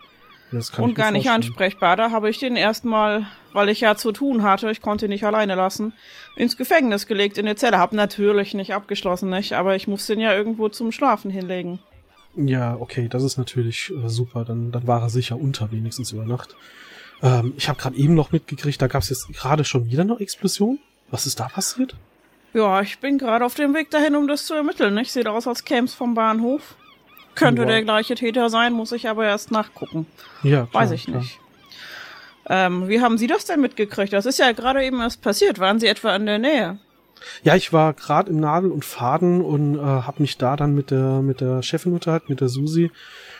Das 0.52 0.72
kann 0.72 0.86
und 0.86 0.90
ich 0.92 0.96
gar 0.96 1.12
nicht 1.12 1.26
vorstellen. 1.28 1.50
ansprechbar. 1.52 1.96
Da 1.98 2.12
habe 2.12 2.30
ich 2.30 2.40
den 2.40 2.56
erstmal, 2.56 3.28
weil 3.52 3.68
ich 3.70 3.82
ja 3.82 3.96
zu 3.96 4.12
tun 4.14 4.44
hatte, 4.44 4.72
ich 4.72 4.82
konnte 4.82 5.06
ihn 5.08 5.10
nicht 5.10 5.26
alleine 5.26 5.56
lassen, 5.56 5.94
ins 6.38 6.56
Gefängnis 6.56 7.06
gelegt 7.06 7.38
in 7.38 7.46
der 7.46 7.58
Zelle. 7.58 7.80
Hab 7.80 7.92
natürlich 7.92 8.54
nicht 8.54 8.74
abgeschlossen, 8.74 9.30
nicht? 9.30 9.54
Aber 9.54 9.76
ich 9.76 9.88
musste 9.90 10.14
ihn 10.14 10.22
ja 10.22 10.34
irgendwo 10.34 10.70
zum 10.70 10.92
Schlafen 10.94 11.32
hinlegen. 11.32 11.80
Ja, 12.36 12.78
okay, 12.80 13.08
das 13.10 13.24
ist 13.24 13.38
natürlich 13.38 13.92
äh, 13.92 14.08
super. 14.08 14.46
Dann, 14.46 14.72
dann 14.72 14.88
war 14.88 15.02
er 15.02 15.10
sicher 15.10 15.36
unter, 15.36 15.72
wenigstens 15.72 16.14
über 16.14 16.24
Nacht. 16.26 16.56
Ähm, 17.22 17.54
ich 17.58 17.68
habe 17.68 17.78
gerade 17.78 17.98
eben 17.98 18.14
noch 18.14 18.32
mitgekriegt, 18.32 18.82
da 18.82 18.88
gab 18.88 19.02
es 19.02 19.10
jetzt 19.10 19.28
gerade 19.34 19.66
schon 19.66 19.88
wieder 19.88 20.04
eine 20.04 20.18
Explosion. 20.22 20.80
Was 21.12 21.26
ist 21.26 21.40
da 21.42 21.50
passiert? 21.50 21.96
Ja, 22.54 22.82
ich 22.82 23.00
bin 23.00 23.18
gerade 23.18 23.46
auf 23.46 23.54
dem 23.56 23.74
Weg 23.74 23.92
dahin, 23.92 24.16
um 24.16 24.28
das 24.28 24.46
zu 24.46 24.54
ermitteln. 24.54 24.96
nicht? 24.96 25.12
Sieht 25.12 25.28
aus, 25.28 25.48
als 25.48 25.64
käm's 25.66 25.94
vom 25.94 26.14
Bahnhof. 26.16 26.76
Könnte 27.36 27.62
Ja. 27.62 27.68
der 27.68 27.84
gleiche 27.84 28.16
Täter 28.16 28.50
sein, 28.50 28.74
muss 28.74 28.92
ich 28.92 29.08
aber 29.08 29.26
erst 29.26 29.52
nachgucken. 29.52 30.08
Ja, 30.44 30.66
klar, 30.66 30.84
Weiß 30.84 30.92
ich 30.92 31.06
klar. 31.06 31.20
nicht. 31.20 31.40
Ähm, 32.48 32.88
wie 32.88 33.02
haben 33.02 33.18
Sie 33.20 33.28
das 33.28 33.46
denn 33.46 33.62
mitgekriegt? 33.62 34.12
Das 34.12 34.26
ist 34.26 34.40
ja 34.40 34.52
gerade 34.52 34.84
eben 34.84 35.00
erst 35.00 35.22
passiert. 35.22 35.60
Waren 35.60 35.80
Sie 35.80 35.86
etwa 35.88 36.16
in 36.16 36.26
der 36.26 36.40
Nähe? 36.40 36.80
Ja, 37.44 37.56
ich 37.56 37.72
war 37.74 37.94
gerade 37.94 38.30
im 38.32 38.40
Nadel 38.40 38.72
und 38.72 38.86
Faden 38.86 39.42
und 39.42 39.76
äh, 39.76 39.82
habe 39.82 40.22
mich 40.22 40.38
da 40.38 40.56
dann 40.56 40.74
mit 40.74 40.90
der 40.90 41.22
mit 41.22 41.42
der 41.42 41.62
Chefin 41.62 41.94
unterhalten, 41.94 42.28
mit 42.30 42.42
der 42.42 42.50
Susi. 42.50 42.92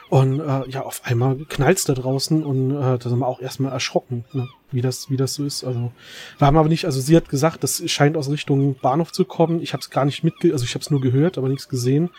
Und 0.10 0.40
äh, 0.42 0.70
ja, 0.70 0.82
auf 0.82 1.02
einmal 1.06 1.38
knallt's 1.48 1.86
da 1.86 1.94
draußen 1.94 2.44
und 2.46 2.72
äh, 2.72 2.98
da 3.00 3.10
sind 3.10 3.20
wir 3.20 3.28
auch 3.28 3.40
erstmal 3.42 3.72
erschrocken, 3.72 4.26
ne? 4.34 4.48
Wie 4.72 4.82
das 4.82 5.10
wie 5.10 5.18
das 5.18 5.34
so 5.34 5.46
ist. 5.46 5.64
Also 5.64 5.92
wir 6.38 6.48
haben 6.48 6.58
aber 6.58 6.70
nicht, 6.70 6.86
also 6.86 7.00
sie 7.00 7.16
hat 7.16 7.30
gesagt, 7.30 7.64
das 7.64 7.84
scheint 7.90 8.18
aus 8.18 8.30
Richtung 8.30 8.76
Bahnhof 8.76 9.12
zu 9.12 9.26
kommen. 9.26 9.62
Ich 9.62 9.74
habe 9.74 9.82
es 9.82 9.90
gar 9.90 10.06
nicht 10.06 10.24
mitge, 10.24 10.52
also 10.52 10.66
ich 10.66 10.74
habe 10.74 10.84
es 10.84 10.92
nur 10.92 11.02
gehört, 11.02 11.38
aber 11.38 11.50
nichts 11.50 11.70
gesehen. 11.70 12.10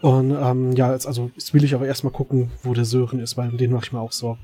Und 0.00 0.30
ähm, 0.30 0.72
ja, 0.72 0.92
jetzt, 0.92 1.06
also 1.06 1.30
jetzt 1.34 1.54
will 1.54 1.64
ich 1.64 1.74
aber 1.74 1.86
erstmal 1.86 2.12
gucken, 2.12 2.50
wo 2.62 2.72
der 2.74 2.84
Sören 2.84 3.18
ist, 3.18 3.36
weil 3.36 3.48
um 3.50 3.56
den 3.56 3.72
mache 3.72 3.86
ich 3.86 3.92
mir 3.92 4.00
auch 4.00 4.12
Sorgen. 4.12 4.40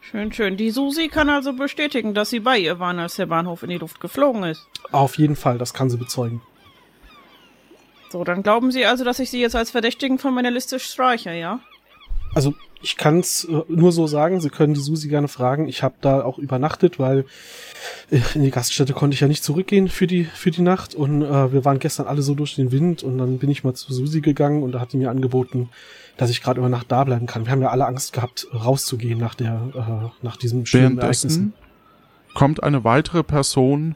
Schön, 0.00 0.32
schön. 0.32 0.56
Die 0.56 0.70
Susi 0.70 1.08
kann 1.08 1.30
also 1.30 1.54
bestätigen, 1.54 2.12
dass 2.12 2.30
Sie 2.30 2.40
bei 2.40 2.58
ihr 2.58 2.78
waren, 2.78 2.98
als 2.98 3.16
der 3.16 3.26
Bahnhof 3.26 3.62
in 3.62 3.70
die 3.70 3.78
Luft 3.78 4.00
geflogen 4.00 4.44
ist. 4.44 4.68
Auf 4.92 5.16
jeden 5.16 5.34
Fall, 5.34 5.56
das 5.56 5.72
kann 5.72 5.88
sie 5.88 5.96
bezeugen. 5.96 6.42
So, 8.10 8.22
dann 8.22 8.42
glauben 8.42 8.70
Sie 8.70 8.84
also, 8.84 9.02
dass 9.02 9.18
ich 9.18 9.30
Sie 9.30 9.40
jetzt 9.40 9.56
als 9.56 9.70
Verdächtigen 9.70 10.18
von 10.18 10.34
meiner 10.34 10.50
Liste 10.50 10.78
streiche, 10.78 11.32
ja? 11.32 11.60
Also 12.34 12.54
ich 12.82 12.96
kann 12.96 13.20
es 13.20 13.44
äh, 13.44 13.62
nur 13.68 13.92
so 13.92 14.06
sagen, 14.06 14.40
Sie 14.40 14.50
können 14.50 14.74
die 14.74 14.80
Susi 14.80 15.08
gerne 15.08 15.28
fragen. 15.28 15.68
Ich 15.68 15.82
habe 15.82 15.94
da 16.00 16.22
auch 16.22 16.38
übernachtet, 16.38 16.98
weil 16.98 17.24
äh, 18.10 18.20
in 18.34 18.42
die 18.42 18.50
Gaststätte 18.50 18.92
konnte 18.92 19.14
ich 19.14 19.20
ja 19.20 19.28
nicht 19.28 19.42
zurückgehen 19.42 19.88
für 19.88 20.06
die 20.06 20.24
für 20.24 20.50
die 20.50 20.62
Nacht 20.62 20.94
und 20.94 21.22
äh, 21.22 21.52
wir 21.52 21.64
waren 21.64 21.78
gestern 21.78 22.06
alle 22.06 22.22
so 22.22 22.34
durch 22.34 22.56
den 22.56 22.72
Wind 22.72 23.02
und 23.02 23.18
dann 23.18 23.38
bin 23.38 23.50
ich 23.50 23.64
mal 23.64 23.74
zu 23.74 23.92
Susi 23.92 24.20
gegangen 24.20 24.62
und 24.62 24.72
da 24.72 24.80
hat 24.80 24.92
die 24.92 24.98
mir 24.98 25.10
angeboten, 25.10 25.70
dass 26.16 26.30
ich 26.30 26.42
gerade 26.42 26.60
über 26.60 26.68
Nacht 26.68 26.92
da 26.92 27.04
bleiben 27.04 27.26
kann. 27.26 27.46
Wir 27.46 27.52
haben 27.52 27.62
ja 27.62 27.70
alle 27.70 27.86
Angst 27.86 28.12
gehabt, 28.12 28.46
rauszugehen 28.52 29.18
nach 29.18 29.34
der 29.34 29.60
äh, 29.74 30.24
nach 30.24 30.36
diesem 30.36 30.66
schlimmen 30.66 30.98
Ereignis. 30.98 31.22
Währenddessen 31.22 31.54
kommt 32.34 32.62
eine 32.62 32.84
weitere 32.84 33.22
Person 33.22 33.94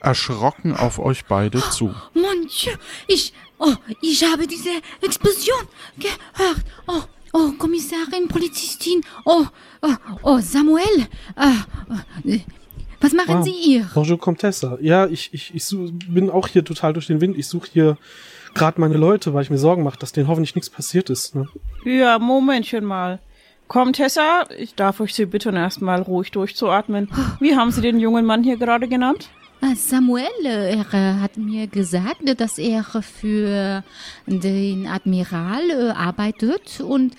erschrocken 0.00 0.76
auf 0.76 0.98
euch 0.98 1.24
beide 1.24 1.60
zu. 1.70 1.86
Mon 2.14 2.46
Dieu, 2.46 2.72
ich, 3.08 3.32
oh, 3.58 3.74
ich 4.00 4.24
habe 4.24 4.46
diese 4.46 4.70
Explosion 5.02 5.66
gehört. 5.98 6.64
Oh, 6.86 7.02
oh, 7.32 7.52
Kommissarin, 7.58 8.28
Polizistin, 8.28 9.00
oh, 9.24 9.44
oh, 9.82 9.94
oh, 10.22 10.38
Samuel, 10.40 11.06
äh, 11.36 12.30
äh, 12.34 12.40
was 13.00 13.12
machen 13.12 13.36
Ah. 13.36 13.42
Sie 13.42 13.52
hier? 13.52 13.88
Bonjour 13.94 14.18
Comtesse. 14.18 14.78
Ja, 14.82 15.06
ich, 15.06 15.30
ich, 15.32 15.54
ich 15.54 15.64
su- 15.64 15.90
bin 16.08 16.30
auch 16.30 16.48
hier 16.48 16.64
total 16.64 16.92
durch 16.92 17.06
den 17.06 17.20
Wind. 17.20 17.38
Ich 17.38 17.46
suche 17.46 17.68
hier 17.72 17.96
gerade 18.54 18.80
meine 18.80 18.96
Leute, 18.96 19.34
weil 19.34 19.42
ich 19.42 19.50
mir 19.50 19.58
Sorgen 19.58 19.84
mache, 19.84 19.98
dass 19.98 20.10
denen 20.12 20.26
hoffentlich 20.26 20.54
nichts 20.56 20.68
passiert 20.68 21.08
ist. 21.10 21.34
Ne? 21.36 21.46
Ja, 21.84 22.18
Momentchen 22.18 22.84
mal. 22.84 23.20
Komm, 23.68 23.92
Tessa, 23.92 24.46
ich 24.58 24.74
darf 24.74 24.98
euch 25.00 25.14
Sie 25.14 25.26
bitten, 25.26 25.54
erstmal 25.54 26.00
ruhig 26.02 26.30
durchzuatmen. 26.32 27.08
Wie 27.38 27.54
haben 27.54 27.70
Sie 27.70 27.82
den 27.82 28.00
jungen 28.00 28.24
Mann 28.24 28.42
hier 28.42 28.56
gerade 28.56 28.88
genannt? 28.88 29.28
Äh, 29.60 29.74
Samuel, 29.74 30.28
äh, 30.44 30.76
er 30.76 30.94
äh, 30.94 31.20
hat 31.20 31.36
mir 31.36 31.66
gesagt, 31.66 32.22
dass 32.38 32.58
er 32.58 32.84
für 32.84 33.82
den 34.26 34.86
Admiral 34.86 35.70
äh, 35.70 35.90
arbeitet 35.90 36.80
und 36.80 37.16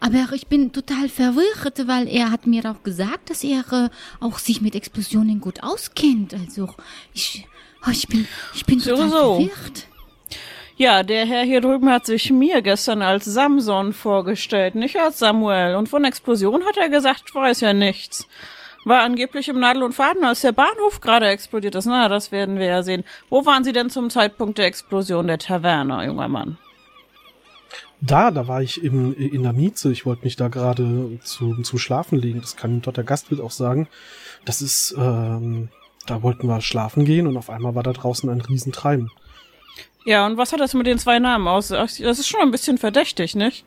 aber 0.00 0.34
ich 0.34 0.46
bin 0.48 0.72
total 0.72 1.08
verwirrt, 1.08 1.86
weil 1.88 2.06
er 2.06 2.30
hat 2.30 2.46
mir 2.46 2.70
auch 2.70 2.82
gesagt, 2.82 3.30
dass 3.30 3.42
er 3.42 3.90
auch 4.20 4.38
sich 4.38 4.60
mit 4.60 4.74
Explosionen 4.74 5.40
gut 5.40 5.62
auskennt. 5.62 6.34
Also 6.34 6.68
ich, 7.14 7.46
oh, 7.86 7.90
ich 7.90 8.06
bin, 8.08 8.28
ich 8.54 8.66
bin 8.66 8.78
So, 8.78 8.90
total 8.90 9.08
so. 9.08 9.34
verwirrt. 9.36 9.86
Ja, 10.76 11.02
der 11.02 11.24
Herr 11.24 11.44
hier 11.44 11.62
drüben 11.62 11.88
hat 11.88 12.04
sich 12.04 12.30
mir 12.30 12.60
gestern 12.60 13.00
als 13.00 13.24
Samson 13.24 13.94
vorgestellt, 13.94 14.74
nicht 14.74 14.96
als 14.96 15.18
Samuel. 15.18 15.76
Und 15.76 15.88
von 15.88 16.04
Explosion 16.04 16.64
hat 16.66 16.76
er 16.76 16.90
gesagt, 16.90 17.34
weiß 17.34 17.62
ja 17.62 17.72
nichts. 17.72 18.28
War 18.88 19.02
angeblich 19.02 19.48
im 19.48 19.60
Nadel 19.60 19.82
und 19.82 19.92
Faden, 19.92 20.24
als 20.24 20.40
der 20.40 20.52
Bahnhof 20.52 21.02
gerade 21.02 21.28
explodiert 21.28 21.74
ist. 21.74 21.84
Na, 21.84 22.08
das 22.08 22.32
werden 22.32 22.58
wir 22.58 22.64
ja 22.64 22.82
sehen. 22.82 23.04
Wo 23.28 23.44
waren 23.44 23.62
Sie 23.62 23.72
denn 23.72 23.90
zum 23.90 24.08
Zeitpunkt 24.08 24.56
der 24.56 24.64
Explosion 24.64 25.26
der 25.26 25.38
Taverne, 25.38 26.06
junger 26.06 26.28
Mann? 26.28 26.56
Da, 28.00 28.30
da 28.30 28.48
war 28.48 28.62
ich 28.62 28.82
im, 28.82 29.14
in 29.14 29.42
der 29.42 29.52
Mieze. 29.52 29.92
Ich 29.92 30.06
wollte 30.06 30.24
mich 30.24 30.36
da 30.36 30.48
gerade 30.48 31.18
zu, 31.22 31.60
zum 31.60 31.78
Schlafen 31.78 32.18
legen. 32.18 32.40
Das 32.40 32.56
kann 32.56 32.80
dort 32.80 32.96
der 32.96 33.04
Gastwirt 33.04 33.42
auch 33.42 33.50
sagen. 33.50 33.88
Das 34.46 34.62
ist, 34.62 34.94
ähm, 34.96 35.68
da 36.06 36.22
wollten 36.22 36.46
wir 36.46 36.62
schlafen 36.62 37.04
gehen 37.04 37.26
und 37.26 37.36
auf 37.36 37.50
einmal 37.50 37.74
war 37.74 37.82
da 37.82 37.92
draußen 37.92 38.30
ein 38.30 38.40
Riesentreiben. 38.40 39.10
Ja, 40.06 40.24
und 40.24 40.38
was 40.38 40.54
hat 40.54 40.60
das 40.60 40.72
mit 40.72 40.86
den 40.86 40.98
zwei 40.98 41.18
Namen 41.18 41.46
aus? 41.46 41.68
Das 41.68 41.98
ist 41.98 42.26
schon 42.26 42.40
ein 42.40 42.52
bisschen 42.52 42.78
verdächtig, 42.78 43.34
nicht? 43.34 43.66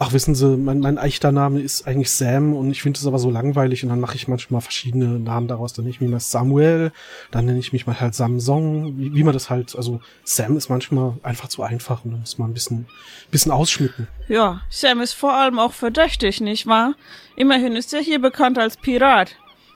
Ach, 0.00 0.12
wissen 0.12 0.36
Sie, 0.36 0.56
mein, 0.56 0.78
mein 0.78 0.96
echter 0.96 1.32
Name 1.32 1.60
ist 1.60 1.88
eigentlich 1.88 2.10
Sam 2.12 2.54
und 2.54 2.70
ich 2.70 2.82
finde 2.82 3.00
es 3.00 3.06
aber 3.06 3.18
so 3.18 3.30
langweilig 3.30 3.82
und 3.82 3.88
dann 3.88 3.98
mache 3.98 4.14
ich 4.14 4.28
manchmal 4.28 4.60
verschiedene 4.60 5.18
Namen 5.18 5.48
daraus. 5.48 5.72
Dann 5.72 5.84
nenne 5.84 5.90
ich 5.94 6.00
mich 6.00 6.08
mal 6.08 6.20
Samuel, 6.20 6.92
dann 7.32 7.46
nenne 7.46 7.58
ich 7.58 7.72
mich 7.72 7.84
mal 7.86 7.98
halt 7.98 8.14
Samsung, 8.14 8.96
wie, 8.96 9.12
wie 9.12 9.24
man 9.24 9.32
das 9.34 9.50
halt, 9.50 9.74
also 9.74 10.00
Sam 10.22 10.56
ist 10.56 10.68
manchmal 10.68 11.14
einfach 11.24 11.48
zu 11.48 11.64
einfach 11.64 12.04
und 12.04 12.12
da 12.12 12.16
muss 12.18 12.38
man 12.38 12.50
ein 12.50 12.54
bisschen, 12.54 12.86
bisschen 13.32 13.50
ausschmücken. 13.50 14.06
Ja, 14.28 14.60
Sam 14.70 15.00
ist 15.00 15.14
vor 15.14 15.34
allem 15.34 15.58
auch 15.58 15.72
verdächtig, 15.72 16.40
nicht 16.40 16.68
wahr? 16.68 16.94
Immerhin 17.34 17.74
ist 17.74 17.92
er 17.92 18.00
hier 18.00 18.20
bekannt 18.20 18.56
als 18.56 18.76
Pirat. 18.76 19.34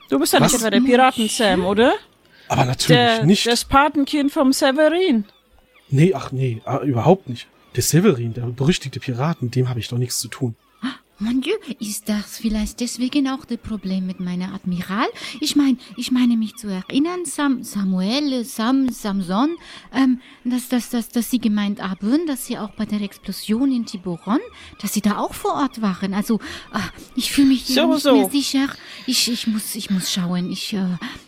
Du 0.08 0.20
bist 0.20 0.32
ja 0.32 0.38
nicht 0.38 0.54
Was? 0.54 0.60
etwa 0.60 0.70
der 0.70 0.80
Piraten-Sam, 0.82 1.64
oder? 1.64 1.94
Aber 2.46 2.64
natürlich 2.64 2.96
Der, 2.96 3.24
nicht. 3.24 3.46
das 3.46 3.64
Patenkind 3.64 4.30
vom 4.30 4.52
Severin. 4.52 5.24
Nee, 5.88 6.14
ach 6.14 6.30
nee, 6.30 6.62
ah, 6.64 6.78
überhaupt 6.78 7.28
nicht. 7.28 7.48
Der 7.74 7.82
Severin, 7.82 8.34
der 8.34 8.42
berüchtigte 8.42 9.00
Pirat, 9.00 9.40
mit 9.40 9.54
dem 9.54 9.68
habe 9.68 9.80
ich 9.80 9.88
doch 9.88 9.98
nichts 9.98 10.18
zu 10.18 10.28
tun. 10.28 10.54
Mon 11.18 11.40
Dieu, 11.40 11.52
ist 11.78 12.08
das 12.08 12.38
vielleicht 12.38 12.80
deswegen 12.80 13.28
auch 13.28 13.44
das 13.44 13.58
Problem 13.58 14.06
mit 14.08 14.18
meiner 14.18 14.52
Admiral? 14.54 15.06
Ich 15.40 15.54
meine, 15.54 15.76
ich 15.96 16.10
meine 16.10 16.36
mich 16.36 16.56
zu 16.56 16.66
erinnern, 16.66 17.24
Sam, 17.26 17.62
Samuel, 17.62 18.44
Sam, 18.44 18.88
Samson, 18.88 19.50
ähm, 19.94 20.20
dass, 20.42 20.68
dass, 20.68 20.90
dass, 20.90 21.10
dass 21.10 21.30
sie 21.30 21.38
gemeint 21.38 21.80
haben, 21.80 22.26
dass 22.26 22.46
sie 22.46 22.58
auch 22.58 22.70
bei 22.70 22.86
der 22.86 23.00
Explosion 23.02 23.70
in 23.70 23.86
Tiburon, 23.86 24.40
dass 24.80 24.94
sie 24.94 25.00
da 25.00 25.18
auch 25.18 25.32
vor 25.32 25.54
Ort 25.54 25.80
waren. 25.80 26.12
Also, 26.12 26.40
äh, 26.74 26.78
ich 27.14 27.30
fühle 27.30 27.48
mich 27.48 27.66
hier 27.66 27.82
So, 27.82 27.92
nicht 27.92 28.02
so. 28.02 28.16
mehr 28.16 28.28
sicher. 28.30 28.66
Ich, 29.06 29.30
ich 29.30 29.46
muss, 29.46 29.76
ich 29.76 29.90
muss 29.90 30.10
schauen. 30.10 30.50
Ich, 30.50 30.72
äh, 30.72 30.80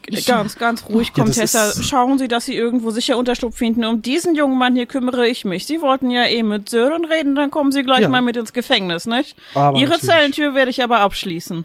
ich 0.09 0.27
Ganz, 0.27 0.57
ganz 0.57 0.87
ruhig, 0.89 1.09
Ja, 1.09 1.25
das 1.25 1.25
Comtessa. 1.37 1.69
ist- 1.71 1.85
Schauen 1.85 2.19
Sie, 2.19 2.27
dass 2.27 2.47
Sie 2.47 2.55
irgendwo 2.55 2.91
sicher 2.91 3.17
Unterschlupf 3.17 3.57
finden. 3.59 3.85
Um 3.85 4.03
diesen 4.03 4.35
jungen 4.35 4.59
Mann 4.59 4.75
hier 4.75 4.87
kümmere 4.87 5.29
ich 5.29 5.45
mich. 5.45 5.67
Sie 5.67 5.81
wollten 5.83 6.11
ja 6.11 6.25
eh 6.25 6.43
mit 6.43 6.69
Sören 6.69 7.05
reden, 7.05 7.37
dann 7.37 7.53
kommen 7.53 7.71
Sie 7.71 7.83
gleich 7.85 8.01
Ja. 8.01 8.09
mal 8.09 8.23
mit 8.23 8.37
ins 8.37 8.53
Gefängnis, 8.53 9.07
nicht? 9.07 9.37
Aber 9.55 9.79
Ihre 9.85 9.93
natürlich. 9.93 10.11
Zellentür 10.15 10.55
werde 10.55 10.71
ich 10.71 10.83
aber 10.83 11.01
abschließen. 11.01 11.65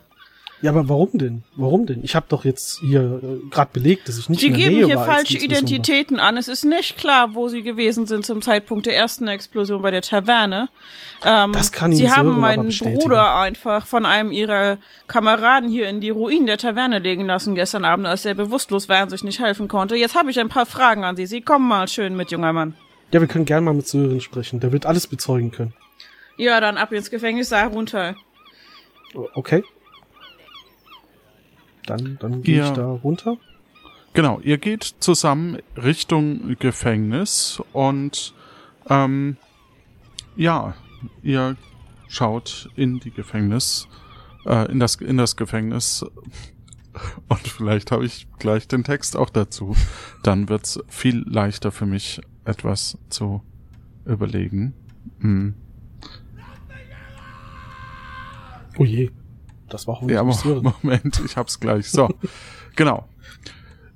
Ja, 0.61 0.71
aber 0.71 0.89
warum 0.89 1.09
denn? 1.13 1.43
Warum 1.55 1.85
denn? 1.85 2.03
Ich 2.03 2.15
habe 2.15 2.25
doch 2.27 2.43
jetzt 2.43 2.79
hier 2.81 3.21
äh, 3.23 3.49
gerade 3.49 3.69
belegt, 3.71 4.09
dass 4.09 4.17
ich 4.17 4.27
nicht 4.27 4.41
Sie 4.41 4.47
in 4.47 4.53
der 4.53 4.61
geben 4.63 4.75
Nähe 4.75 4.85
hier 4.87 4.95
war. 4.97 5.05
falsche 5.05 5.35
war. 5.35 5.41
Identitäten 5.43 6.19
an. 6.19 6.35
Es 6.35 6.49
ist 6.49 6.65
nicht 6.65 6.97
klar, 6.97 7.33
wo 7.33 7.47
Sie 7.47 7.63
gewesen 7.63 8.07
sind 8.07 8.25
zum 8.25 8.41
Zeitpunkt 8.41 8.85
der 8.85 8.93
ersten 8.97 9.29
Explosion 9.29 9.81
bei 9.81 9.89
der 9.91 10.01
Taverne. 10.01 10.67
Ähm, 11.23 11.53
Das 11.53 11.71
kann 11.71 11.93
Ihnen 11.93 11.99
Sie 11.99 12.11
haben 12.11 12.37
meinen. 12.41 12.67
Bruder 12.77 13.37
einfach 13.37 13.85
von 13.85 14.05
einem 14.05 14.33
Ihrer 14.33 14.79
Kameraden 15.07 15.69
hier 15.69 15.87
in 15.87 16.01
die 16.01 16.09
Ruinen 16.09 16.45
der 16.45 16.57
Taverne 16.57 16.99
legen 16.99 17.25
lassen 17.25 17.55
gestern 17.55 17.85
Abend, 17.85 18.05
als 18.05 18.25
er 18.25 18.33
bewusstlos 18.33 18.89
war 18.89 19.03
und 19.03 19.11
sich 19.11 19.23
nicht 19.23 19.39
helfen 19.39 19.69
konnte. 19.69 19.95
Jetzt 19.95 20.15
habe 20.15 20.29
ich 20.29 20.37
ein 20.41 20.49
paar 20.49 20.65
Fragen 20.65 21.05
an 21.05 21.15
Sie. 21.15 21.25
Sie 21.25 21.39
kommen 21.39 21.69
mal 21.69 21.87
schön 21.87 22.17
mit, 22.17 22.31
junger 22.31 22.51
Mann. 22.51 22.73
Ja, 23.13 23.21
wir 23.21 23.27
können 23.29 23.45
gerne 23.45 23.61
mal 23.61 23.73
mit 23.73 23.87
Sören 23.87 24.19
sprechen. 24.19 24.59
Der 24.59 24.73
wird 24.73 24.85
alles 24.85 25.07
bezeugen 25.07 25.51
können. 25.51 25.73
Ja, 26.39 26.61
dann 26.61 26.77
ab 26.77 26.93
ins 26.93 27.09
Gefängnis, 27.11 27.49
da 27.49 27.65
runter. 27.67 28.15
Okay. 29.33 29.61
Dann, 31.85 32.17
dann 32.21 32.43
gehe 32.43 32.59
Ja. 32.59 32.67
ich 32.69 32.71
da 32.71 32.87
runter. 32.87 33.35
Genau, 34.13 34.39
ihr 34.39 34.57
geht 34.57 34.83
zusammen 34.83 35.57
Richtung 35.75 36.55
Gefängnis 36.57 37.61
und 37.73 38.33
ähm, 38.89 39.35
ja, 40.37 40.75
ihr 41.21 41.57
schaut 42.07 42.69
in 42.75 42.99
die 42.99 43.11
Gefängnis, 43.11 43.87
äh, 44.45 44.71
in 44.71 44.79
das 44.79 44.95
in 44.95 45.17
das 45.17 45.35
Gefängnis 45.35 46.05
und 47.27 47.47
vielleicht 47.47 47.91
habe 47.91 48.05
ich 48.05 48.27
gleich 48.39 48.67
den 48.69 48.85
Text 48.85 49.17
auch 49.17 49.29
dazu. 49.29 49.75
Dann 50.23 50.47
wird's 50.47 50.79
viel 50.87 51.23
leichter 51.27 51.71
für 51.73 51.85
mich 51.85 52.21
etwas 52.45 52.97
zu 53.09 53.43
überlegen. 54.05 54.73
Hm. 55.19 55.53
Oh 58.79 58.85
je. 58.85 59.11
Das 59.67 59.87
war 59.87 59.95
hoffentlich 59.95 60.15
Ja, 60.15 60.31
Sören. 60.31 60.73
Moment, 60.81 61.21
ich 61.23 61.37
hab's 61.37 61.59
gleich. 61.59 61.89
So, 61.89 62.09
genau. 62.75 63.07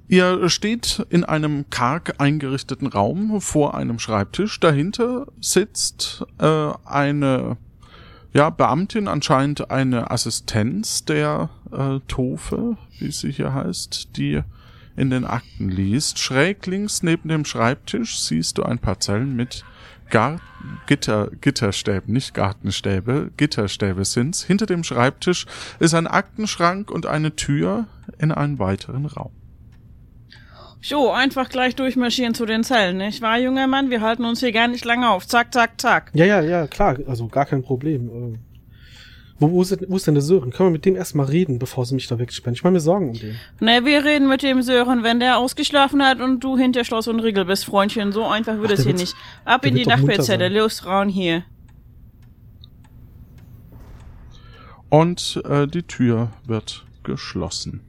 Ihr 0.08 0.50
steht 0.50 1.06
in 1.10 1.24
einem 1.24 1.70
karg 1.70 2.16
eingerichteten 2.20 2.88
Raum 2.88 3.42
vor 3.42 3.74
einem 3.74 3.98
Schreibtisch. 3.98 4.60
Dahinter 4.60 5.28
sitzt 5.40 6.26
äh, 6.38 6.72
eine 6.86 7.58
ja, 8.34 8.50
Beamtin, 8.50 9.08
anscheinend 9.08 9.72
eine 9.72 10.12
Assistenz 10.12 11.06
der 11.06 11.50
äh, 11.72 12.00
Tofe, 12.08 12.78
wie 13.00 13.12
sie 13.12 13.32
hier 13.32 13.54
heißt, 13.54 14.18
die 14.18 14.42
in 14.96 15.10
den 15.10 15.26
Akten 15.26 15.70
liest. 15.70 16.20
Schräg 16.20 16.66
links 16.68 17.02
neben 17.02 17.30
dem 17.30 17.46
Schreibtisch 17.46 18.20
siehst 18.20 18.58
du 18.58 18.64
ein 18.64 18.80
paar 18.80 19.00
Zellen 19.00 19.36
mit 19.36 19.64
Gar 20.14 20.42
Gitter, 20.86 21.32
Gitterstäben, 21.42 22.14
nicht 22.14 22.36
Gartenstäbe, 22.36 23.32
Gitterstäbe 23.36 24.06
sind's. 24.06 24.44
Hinter 24.44 24.68
dem 24.68 24.84
Schreibtisch 24.84 25.48
ist 25.80 25.96
ein 25.96 26.06
Aktenschrank 26.06 26.92
und 26.92 27.08
eine 27.08 27.36
Tür 27.36 27.88
in 28.20 28.32
einen 28.32 28.60
weiteren 28.60 29.08
Raum. 29.08 29.32
So, 30.84 31.12
einfach 31.12 31.50
gleich 31.50 31.76
durchmarschieren 31.76 32.36
zu 32.36 32.46
den 32.46 32.64
Zellen, 32.64 32.98
nicht 32.98 33.24
wahr, 33.24 33.40
junger 33.40 33.66
Mann? 33.66 33.90
Wir 33.90 34.02
halten 34.02 34.24
uns 34.24 34.42
hier 34.42 34.52
gar 34.52 34.68
nicht 34.68 34.86
lange 34.86 35.10
auf. 35.10 35.26
Zack, 35.26 35.52
zack, 35.52 35.82
zack. 35.82 36.12
Ja, 36.14 36.26
ja, 36.26 36.42
ja, 36.42 36.68
klar. 36.68 37.00
Also 37.08 37.28
gar 37.28 37.48
kein 37.48 37.64
Problem. 37.64 38.38
Wo, 39.44 39.52
wo, 39.52 39.62
ist, 39.62 39.72
denn- 39.72 39.86
wo 39.90 39.96
ist 39.98 40.08
denn 40.08 40.14
der 40.16 40.22
Sören? 40.24 40.52
Können 40.52 40.70
wir 40.70 40.74
mit 40.74 40.86
dem 40.86 40.96
erstmal 40.96 41.26
reden, 41.26 41.60
bevor 41.60 41.86
sie 41.86 41.96
mich 41.96 42.08
da 42.08 42.18
wegsperren? 42.18 42.54
Ich 42.56 42.64
mache 42.64 42.74
mir 42.74 42.80
Sorgen 42.80 43.10
um 43.10 43.14
den. 43.20 43.36
Ne, 43.60 43.84
wir 43.86 44.04
reden 44.06 44.28
mit 44.30 44.42
dem 44.44 44.62
Sören, 44.62 45.04
wenn 45.04 45.20
der 45.20 45.38
ausgeschlafen 45.38 46.02
hat 46.04 46.22
und 46.22 46.44
du 46.44 46.58
hinter 46.58 46.84
Schloss 46.84 47.08
und 47.08 47.20
Riegel 47.20 47.46
bist, 47.46 47.66
Freundchen. 47.66 48.12
So 48.12 48.26
einfach 48.26 48.58
wird 48.60 48.72
Ach, 48.72 48.78
es 48.78 48.84
hier 48.86 48.94
nicht. 48.94 49.16
Ab 49.46 49.66
in 49.66 49.76
die 49.76 49.86
Nachbarzelle. 49.86 50.50
Los, 50.50 50.86
raun 50.86 51.10
hier. 51.10 51.44
Und 54.90 55.42
äh, 55.46 55.68
die 55.68 55.84
Tür 55.84 56.30
wird 56.46 56.86
geschlossen 57.04 57.82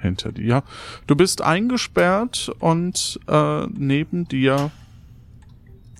hinter 0.00 0.32
dir. 0.32 0.62
Du 1.06 1.14
bist 1.16 1.42
eingesperrt 1.42 2.50
und 2.58 3.18
äh, 3.28 3.66
neben 3.68 4.26
dir, 4.28 4.70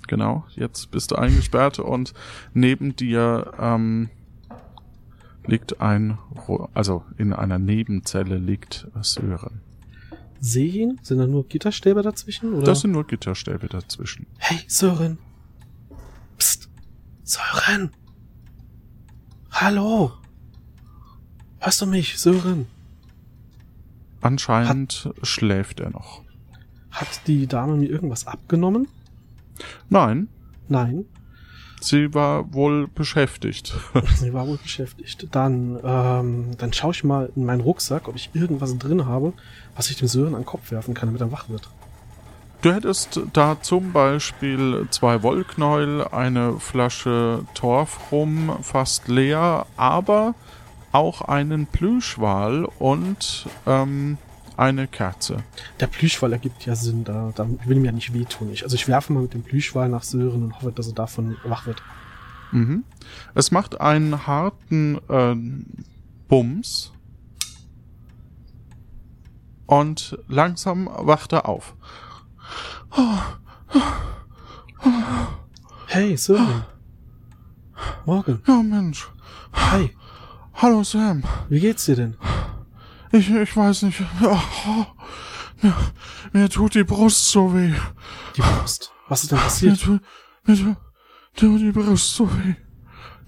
genau, 0.09 0.45
jetzt 0.57 0.91
bist 0.91 1.11
du 1.13 1.17
eingesperrt 1.17 1.79
und 1.79 2.13
neben 2.55 2.95
dir 2.97 3.53
ähm, 3.59 4.11
liegt 5.49 5.81
ein, 5.81 6.19
also 6.75 7.05
in 7.17 7.33
einer 7.33 7.59
Nebenzelle 7.59 8.39
liegt 8.39 8.87
Sören. 9.01 9.61
Sehe 10.41 10.67
ich 10.67 10.77
ihn? 10.77 11.01
Sind 11.03 11.19
da 11.19 11.27
nur 11.27 11.49
Gitterstäbe 11.49 12.03
dazwischen? 12.03 12.55
Oder? 12.55 12.67
Das 12.67 12.81
sind 12.81 12.93
nur 12.93 13.07
Gitterstäbe 13.07 13.67
dazwischen. 13.67 14.27
hey, 14.39 14.61
Sören. 14.69 15.19
Psst. 16.37 16.69
Sören. 17.25 17.91
Hallo. 19.51 20.13
Hörst 21.59 21.81
du 21.81 21.87
mich, 21.87 22.19
Sören? 22.19 22.67
Anscheinend 24.21 25.11
schläft 25.23 25.81
er 25.81 25.91
noch. 25.91 26.23
Hat 26.91 27.27
die 27.27 27.47
Dame 27.47 27.77
mir 27.77 27.89
irgendwas 27.89 28.27
abgenommen? 28.27 28.87
Nein, 29.89 30.29
Nein. 30.69 31.07
Sie 31.81 32.15
war 32.15 32.53
wohl 32.53 32.89
beschäftigt. 32.89 33.75
Sie 34.17 34.33
war 34.33 34.47
wohl 34.47 34.59
beschäftigt. 34.59 35.29
Dann, 35.33 35.79
ähm, 35.85 36.51
dann 36.59 36.73
schaue 36.73 36.93
ich 36.93 37.05
mal 37.05 37.31
in 37.37 37.45
meinen 37.45 37.61
Rucksack, 37.61 38.09
ob 38.09 38.17
ich 38.17 38.31
irgendwas 38.35 38.77
drin 38.79 39.07
habe, 39.07 39.33
was 39.77 39.91
ich 39.91 39.97
dem 39.97 40.09
Sören 40.09 40.35
an 40.35 40.43
den 40.43 40.47
Kopf 40.47 40.71
werfen 40.71 40.95
kann, 40.95 41.09
damit 41.09 41.21
er 41.21 41.33
wach 41.33 41.49
wird. 41.49 41.69
Du 42.61 42.73
hättest 42.73 43.21
da 43.33 43.61
zum 43.61 43.93
Beispiel 43.93 44.89
zwei 44.91 45.23
Wollknäuel, 45.23 46.09
eine 46.09 46.59
Flasche 46.59 47.45
Torfrum 47.55 48.59
fast 48.63 49.07
leer, 49.07 49.67
aber 49.77 50.35
auch 50.91 51.23
einen 51.23 51.67
Plüschwal 51.67 52.65
und 52.79 53.47
ähm, 53.67 54.19
eine 54.59 54.89
Kerze. 54.89 55.45
Der 55.79 55.87
Plüschwal 55.87 56.33
ergibt 56.33 56.67
ja 56.67 56.75
Sinn, 56.75 57.05
da, 57.05 57.33
da 57.35 57.49
will 57.65 57.77
ihm 57.77 57.85
ja 57.85 57.93
nicht 57.93 58.13
wehtun. 58.13 58.53
Ich, 58.53 58.65
also 58.65 58.75
ich 58.75 58.89
werfe 58.89 59.13
mal 59.13 59.23
mit 59.23 59.33
dem 59.33 59.43
Plüschwal 59.43 59.89
nach 59.89 60.03
Sören 60.03 60.43
und 60.43 60.57
hoffe, 60.57 60.73
dass 60.73 60.89
er 60.89 60.95
davon 60.95 61.37
wach 61.45 61.67
wird. 61.67 61.83
Mhm. 62.51 62.85
Es 63.35 63.51
macht 63.51 63.81
einen 63.81 64.27
harten 64.27 64.99
äh, 65.09 65.37
Bums 66.29 66.93
und 69.67 70.19
langsam 70.27 70.89
wacht 70.93 71.33
er 71.33 71.49
auf. 71.49 71.75
Hey, 75.87 76.17
Sören. 76.17 76.65
Morgen. 78.05 78.43
Ja, 78.47 78.63
Mensch. 78.63 79.09
Hi. 79.53 79.95
Hallo 80.55 80.83
Sam. 80.83 81.23
Wie 81.49 81.61
geht's 81.61 81.85
dir 81.85 81.95
denn? 81.95 82.17
Ich, 83.13 83.31
ich 83.31 83.57
weiß 83.57 83.83
nicht. 83.83 84.03
Oh, 84.23 84.39
mir, 85.63 85.75
mir 86.33 86.49
tut 86.49 86.75
die 86.75 86.85
Brust 86.85 87.29
so 87.31 87.55
weh. 87.55 87.73
Die 88.37 88.41
Brust. 88.41 88.93
Was 89.09 89.23
ist 89.23 89.33
denn 89.33 89.39
Mir 89.39 89.45
passiert? 89.45 89.81
tut, 89.81 90.01
mir 90.45 90.57
tut, 90.57 90.77
tut 91.37 91.61
die 91.61 91.73
Brust 91.73 92.15
so 92.15 92.29
weh. 92.31 92.55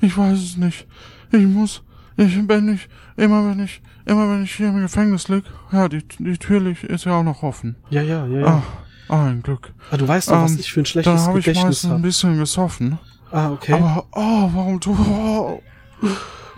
Ich 0.01 0.17
weiß 0.17 0.39
es 0.39 0.57
nicht. 0.57 0.87
Ich 1.33 1.47
muss, 1.47 1.83
ich 2.17 2.47
bin 2.47 2.67
nicht, 2.67 2.89
immer 3.17 3.47
wenn 3.49 3.61
ich, 3.65 3.81
immer 4.07 4.29
wenn 4.31 4.43
ich 4.43 4.55
hier 4.55 4.69
im 4.69 4.81
Gefängnis 4.81 5.29
lieg, 5.29 5.45
ja, 5.73 5.89
die, 5.89 6.07
die 6.19 6.37
Tür 6.39 6.67
ist 6.83 7.05
ja 7.05 7.13
auch 7.19 7.23
noch 7.23 7.43
offen. 7.43 7.77
Ja, 7.91 8.03
ja, 8.03 8.27
ja, 8.27 8.41
ja. 8.41 8.63
Ah, 9.09 9.27
ein 9.27 9.43
Glück. 9.43 9.73
Ah, 9.91 9.97
du 9.97 10.07
weißt 10.07 10.31
doch, 10.31 10.43
was 10.43 10.53
Ähm, 10.53 10.59
ich 10.61 10.73
für 10.73 10.81
ein 10.81 10.85
Dann 10.85 10.87
schlechtes 10.87 11.21
habe 11.27 11.39
ich 11.39 11.45
Gedächtnis 11.45 11.65
meistens 11.67 11.91
ein 11.91 11.93
habe. 11.95 12.03
bisschen 12.03 12.39
gesoffen. 12.39 12.99
Ah, 13.33 13.51
okay. 13.51 13.75
Aber, 13.75 14.07
oh, 14.13 14.51
warum 14.55 14.81
tut, 14.81 14.99
oh, 14.99 15.63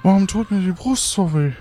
warum 0.02 0.26
tut 0.26 0.50
mir 0.50 0.60
die 0.60 0.72
Brust 0.72 1.10
so 1.12 1.32
weh? 1.34 1.52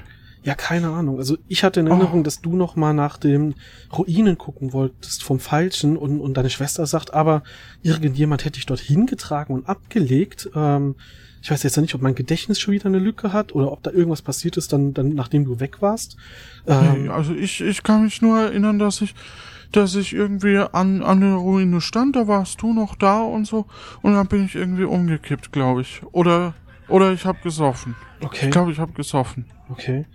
Ja, 0.44 0.56
keine 0.56 0.90
Ahnung. 0.90 1.18
Also 1.20 1.38
ich 1.48 1.64
hatte 1.64 1.80
in 1.82 1.88
Erinnerung, 1.88 2.22
Oh. 2.22 2.24
dass 2.24 2.42
du 2.42 2.56
noch 2.56 2.76
mal 2.76 2.94
nach 2.94 3.18
den 3.18 3.54
Ruinen 3.96 4.38
gucken 4.40 4.74
wolltest 4.74 5.24
vom 5.24 5.40
Falschen 5.40 5.98
und, 5.98 6.20
und 6.20 6.34
deine 6.36 6.50
Schwester 6.50 6.86
sagt, 6.88 7.14
aber 7.14 7.44
irgendjemand 7.84 8.44
hätte 8.44 8.54
dich 8.54 8.66
dort 8.66 8.80
hingetragen 8.80 9.54
und 9.54 9.70
abgelegt. 9.70 10.50
Ähm, 10.56 10.96
ich 11.44 11.52
weiß 11.52 11.62
jetzt 11.64 11.76
ja 11.76 11.82
nicht, 11.82 11.94
ob 11.96 12.02
mein 12.02 12.16
Gedächtnis 12.16 12.60
schon 12.60 12.74
wieder 12.74 12.86
eine 12.88 13.00
Lücke 13.00 13.34
hat 13.34 13.54
oder 13.54 13.72
ob 13.72 13.84
da 13.84 13.92
irgendwas 13.92 14.22
passiert 14.24 14.58
ist, 14.58 14.74
dann, 14.74 14.94
dann 14.96 15.14
nachdem 15.14 15.46
du 15.46 15.60
weg 15.60 15.82
warst. 15.82 16.18
Ähm, 16.68 17.04
Nee, 17.04 17.10
also 17.10 17.34
ich, 17.36 17.62
ich 17.62 17.84
kann 17.84 18.04
mich 18.04 18.22
nur 18.24 18.40
erinnern, 18.40 18.80
dass 18.80 19.02
ich, 19.02 19.14
dass 19.72 19.94
ich 19.96 20.14
irgendwie 20.14 20.58
an, 20.58 21.02
an 21.04 21.22
der 21.22 21.34
Ruine 21.36 21.82
stand, 21.82 22.16
da 22.16 22.28
warst 22.28 22.62
du 22.64 22.74
noch 22.74 22.96
da 22.96 23.22
und 23.22 23.46
so, 23.46 23.66
und 24.02 24.14
dann 24.14 24.28
bin 24.28 24.46
ich 24.46 24.56
irgendwie 24.56 24.84
umgekippt, 24.86 25.52
glaube 25.52 25.82
ich. 25.82 26.02
Oder, 26.12 26.54
oder 26.88 27.12
ich 27.14 27.26
habe 27.26 27.38
gesoffen. 27.44 27.96
okay, 28.22 28.46
Ich 28.46 28.52
glaube, 28.52 28.72
ich 28.72 28.80
habe 28.80 28.94
gesoffen. 28.94 29.46
okay. 29.70 30.06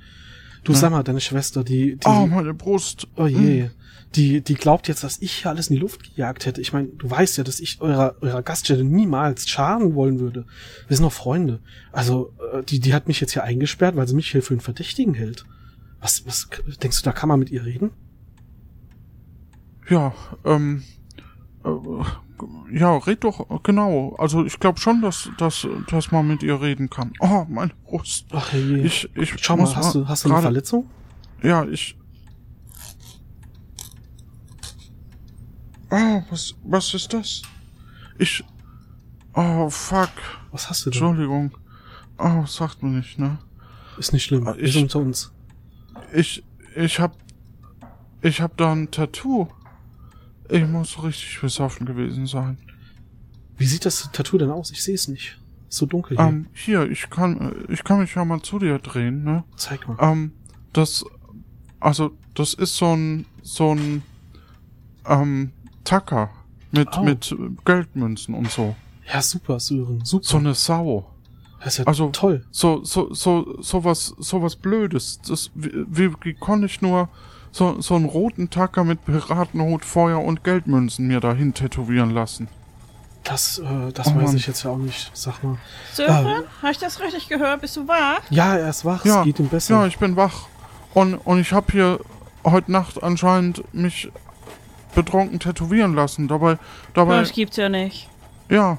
Du 0.66 0.74
sag 0.74 0.90
mal, 0.90 1.04
deine 1.04 1.20
Schwester, 1.20 1.62
die, 1.62 1.96
die, 1.96 2.06
Oh, 2.06 2.26
meine 2.26 2.52
Brust. 2.52 3.06
oh 3.16 3.26
je, 3.26 3.70
die, 4.16 4.40
die 4.40 4.54
glaubt 4.54 4.88
jetzt, 4.88 5.04
dass 5.04 5.22
ich 5.22 5.32
hier 5.32 5.50
alles 5.50 5.68
in 5.68 5.76
die 5.76 5.80
Luft 5.80 6.02
gejagt 6.02 6.44
hätte. 6.44 6.60
Ich 6.60 6.72
meine, 6.72 6.88
du 6.88 7.08
weißt 7.08 7.38
ja, 7.38 7.44
dass 7.44 7.60
ich 7.60 7.80
eurer, 7.80 8.16
eurer 8.20 8.42
Gaststätte 8.42 8.82
niemals 8.82 9.48
schaden 9.48 9.94
wollen 9.94 10.18
würde. 10.18 10.44
Wir 10.88 10.96
sind 10.96 11.04
noch 11.04 11.12
Freunde. 11.12 11.60
Also, 11.92 12.32
äh, 12.52 12.64
die, 12.64 12.80
die 12.80 12.94
hat 12.94 13.06
mich 13.06 13.20
jetzt 13.20 13.32
hier 13.32 13.44
eingesperrt, 13.44 13.94
weil 13.94 14.08
sie 14.08 14.16
mich 14.16 14.30
hier 14.30 14.42
für 14.42 14.54
einen 14.54 14.60
Verdächtigen 14.60 15.14
hält. 15.14 15.44
Was, 16.00 16.26
was, 16.26 16.48
denkst 16.82 17.00
du, 17.00 17.04
da 17.04 17.12
kann 17.12 17.28
man 17.28 17.38
mit 17.38 17.50
ihr 17.50 17.64
reden? 17.64 17.90
Ja, 19.88 20.14
ähm, 20.44 20.82
äh, 21.64 21.68
ja, 22.72 22.96
red 22.96 23.24
doch, 23.24 23.62
genau. 23.62 24.14
Also 24.18 24.44
ich 24.44 24.58
glaube 24.60 24.78
schon, 24.80 25.02
dass, 25.02 25.30
dass, 25.38 25.66
dass 25.88 26.10
man 26.12 26.26
mit 26.26 26.42
ihr 26.42 26.60
reden 26.60 26.90
kann. 26.90 27.12
Oh, 27.20 27.44
meine 27.48 27.72
Brust. 27.84 28.26
Ach 28.32 28.52
je. 28.52 28.82
Ich, 28.82 29.08
ich 29.16 29.34
Schau 29.42 29.56
mal, 29.56 29.74
hast 29.74 29.94
du, 29.94 30.06
hast 30.08 30.24
du 30.24 30.32
eine 30.32 30.42
Verletzung? 30.42 30.88
Ja, 31.42 31.64
ich. 31.64 31.96
Oh, 35.90 36.22
was, 36.30 36.54
was 36.64 36.94
ist 36.94 37.12
das? 37.12 37.42
Ich. 38.18 38.42
Oh, 39.34 39.68
fuck. 39.70 40.10
Was 40.50 40.68
hast 40.68 40.86
du 40.86 40.90
denn? 40.90 40.98
Entschuldigung. 41.00 41.52
Oh, 42.18 42.44
sagt 42.46 42.82
man 42.82 42.96
nicht, 42.96 43.18
ne? 43.18 43.38
Ist 43.98 44.12
nicht 44.12 44.24
schlimm. 44.24 44.46
Ah, 44.48 44.56
Wir 44.56 44.64
ich- 44.64 44.72
sind 44.72 44.82
unter 44.94 44.98
uns. 45.00 45.32
Ich, 46.14 46.42
ich 46.74 46.98
hab, 47.00 47.16
ich 48.22 48.40
hab 48.40 48.56
da 48.56 48.72
ein 48.72 48.90
Tattoo. 48.90 49.48
Ich 50.50 50.66
muss 50.66 51.02
richtig 51.02 51.40
besoffen 51.40 51.86
gewesen 51.86 52.26
sein. 52.26 52.58
Wie 53.56 53.66
sieht 53.66 53.84
das 53.86 54.10
Tattoo 54.12 54.38
denn 54.38 54.50
aus? 54.50 54.70
Ich 54.70 54.82
sehe 54.82 54.94
es 54.94 55.08
nicht. 55.08 55.38
Ist 55.68 55.78
so 55.78 55.86
dunkel 55.86 56.16
hier. 56.16 56.26
Ähm, 56.26 56.46
hier, 56.52 56.90
ich 56.90 57.08
kann, 57.10 57.64
ich 57.68 57.82
kann 57.84 58.00
mich 58.00 58.14
ja 58.14 58.24
mal 58.24 58.40
zu 58.42 58.58
dir 58.58 58.78
drehen, 58.78 59.24
ne? 59.24 59.44
Zeig 59.56 59.88
mal. 59.88 59.96
Ähm, 60.00 60.32
das, 60.72 61.04
also, 61.80 62.10
das 62.34 62.54
ist 62.54 62.76
so 62.76 62.94
ein, 62.94 63.26
so 63.42 63.74
ein, 63.74 64.02
ähm, 65.06 65.52
Tacker 65.84 66.30
mit, 66.72 66.88
Oh. 66.98 67.02
mit 67.02 67.34
Geldmünzen 67.64 68.34
und 68.34 68.50
so. 68.50 68.76
Ja, 69.12 69.22
super, 69.22 69.58
Sören. 69.60 70.04
Super. 70.04 70.24
So 70.26 70.36
eine 70.38 70.54
Sau. 70.54 71.12
das 71.60 71.74
ist 71.74 71.78
ja 71.78 71.84
also- 71.86 72.10
toll. 72.10 72.44
So, 72.50 72.84
so, 72.84 73.12
so, 73.14 73.56
so 73.62 73.84
was, 73.84 74.14
so 74.18 74.42
was 74.42 74.56
Blödes. 74.56 75.20
Das, 75.26 75.50
wie, 75.54 75.70
wie, 75.88 76.12
wie 76.22 76.34
konnte 76.34 76.66
ich 76.66 76.82
nur 76.82 77.08
so, 77.52 77.80
so 77.80 77.94
einen 77.94 78.04
roten 78.06 78.50
Tacker 78.50 78.84
mit 78.84 79.04
Piratenhut, 79.04 79.84
Feuer 79.84 80.22
und 80.22 80.44
Geldmünzen 80.44 81.06
mir 81.06 81.20
dahin 81.20 81.54
tätowieren 81.54 82.10
lassen? 82.10 82.48
Das, 83.24 83.58
äh, 83.58 83.92
das 83.92 84.08
Oh 84.08 84.16
weiß 84.16 84.34
ich 84.34 84.46
jetzt 84.46 84.62
ja 84.62 84.70
auch 84.70 84.76
nicht. 84.76 85.10
Sag 85.14 85.42
mal. 85.42 85.56
Sören, 85.92 86.44
habe 86.62 86.70
ich 86.72 86.78
das 86.78 87.00
richtig 87.00 87.28
gehört? 87.28 87.60
Bist 87.60 87.76
du 87.76 87.88
wach? 87.88 88.20
Ja, 88.30 88.54
er 88.56 88.68
ist 88.68 88.84
wach. 88.84 89.04
Ja, 89.04 89.20
es 89.20 89.24
geht 89.24 89.38
ihm 89.40 89.48
besser. 89.48 89.74
Ja, 89.74 89.86
ich 89.86 89.98
bin 89.98 90.14
wach. 90.16 90.46
Und, 90.94 91.14
und 91.14 91.40
ich 91.40 91.52
habe 91.52 91.66
hier 91.72 91.98
heute 92.44 92.70
Nacht 92.70 93.02
anscheinend 93.02 93.62
mich 93.74 94.10
betrunken 94.94 95.40
tätowieren 95.40 95.94
lassen. 95.94 96.28
Dabei, 96.28 96.58
dabei, 96.94 97.18
Das 97.20 97.32
gibt's 97.32 97.56
ja 97.56 97.68
nicht. 97.68 98.08
ja. 98.48 98.78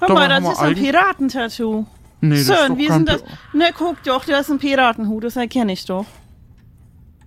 Guck 0.00 0.10
mal, 0.10 0.28
das 0.28 0.44
ist 0.52 0.58
ein 0.60 0.74
Piratentattoo. 0.76 1.84
Nee, 2.20 2.30
das 2.30 2.38
ist 2.40 2.46
Sören, 2.46 2.68
doch 2.72 2.78
wie 2.78 2.86
kein 2.86 2.96
sind 2.98 3.08
das? 3.08 3.22
Ne, 3.52 3.70
guck 3.76 4.00
doch, 4.04 4.24
das 4.24 4.42
ist 4.42 4.50
ein 4.50 4.58
Piratenhut, 4.60 5.24
das 5.24 5.34
erkenne 5.36 5.72
ich 5.72 5.84
doch. 5.86 6.04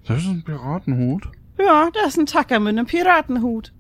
Das 0.06 0.20
ist 0.20 0.28
ein 0.28 0.44
Piratenhut. 0.44 1.30
Ja, 1.60 1.90
das 1.94 2.14
ist 2.14 2.18
ein 2.20 2.26
Tacker 2.26 2.60
mit 2.60 2.70
einem 2.70 2.86
Piratenhut. 2.88 3.72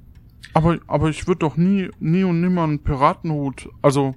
Aber, 0.53 0.79
aber 0.87 1.09
ich 1.09 1.27
würde 1.27 1.39
doch 1.39 1.57
nie, 1.57 1.89
nie 1.99 2.23
und 2.23 2.41
nimmer 2.41 2.63
einen 2.63 2.79
Piratenhut. 2.83 3.69
Also, 3.81 4.15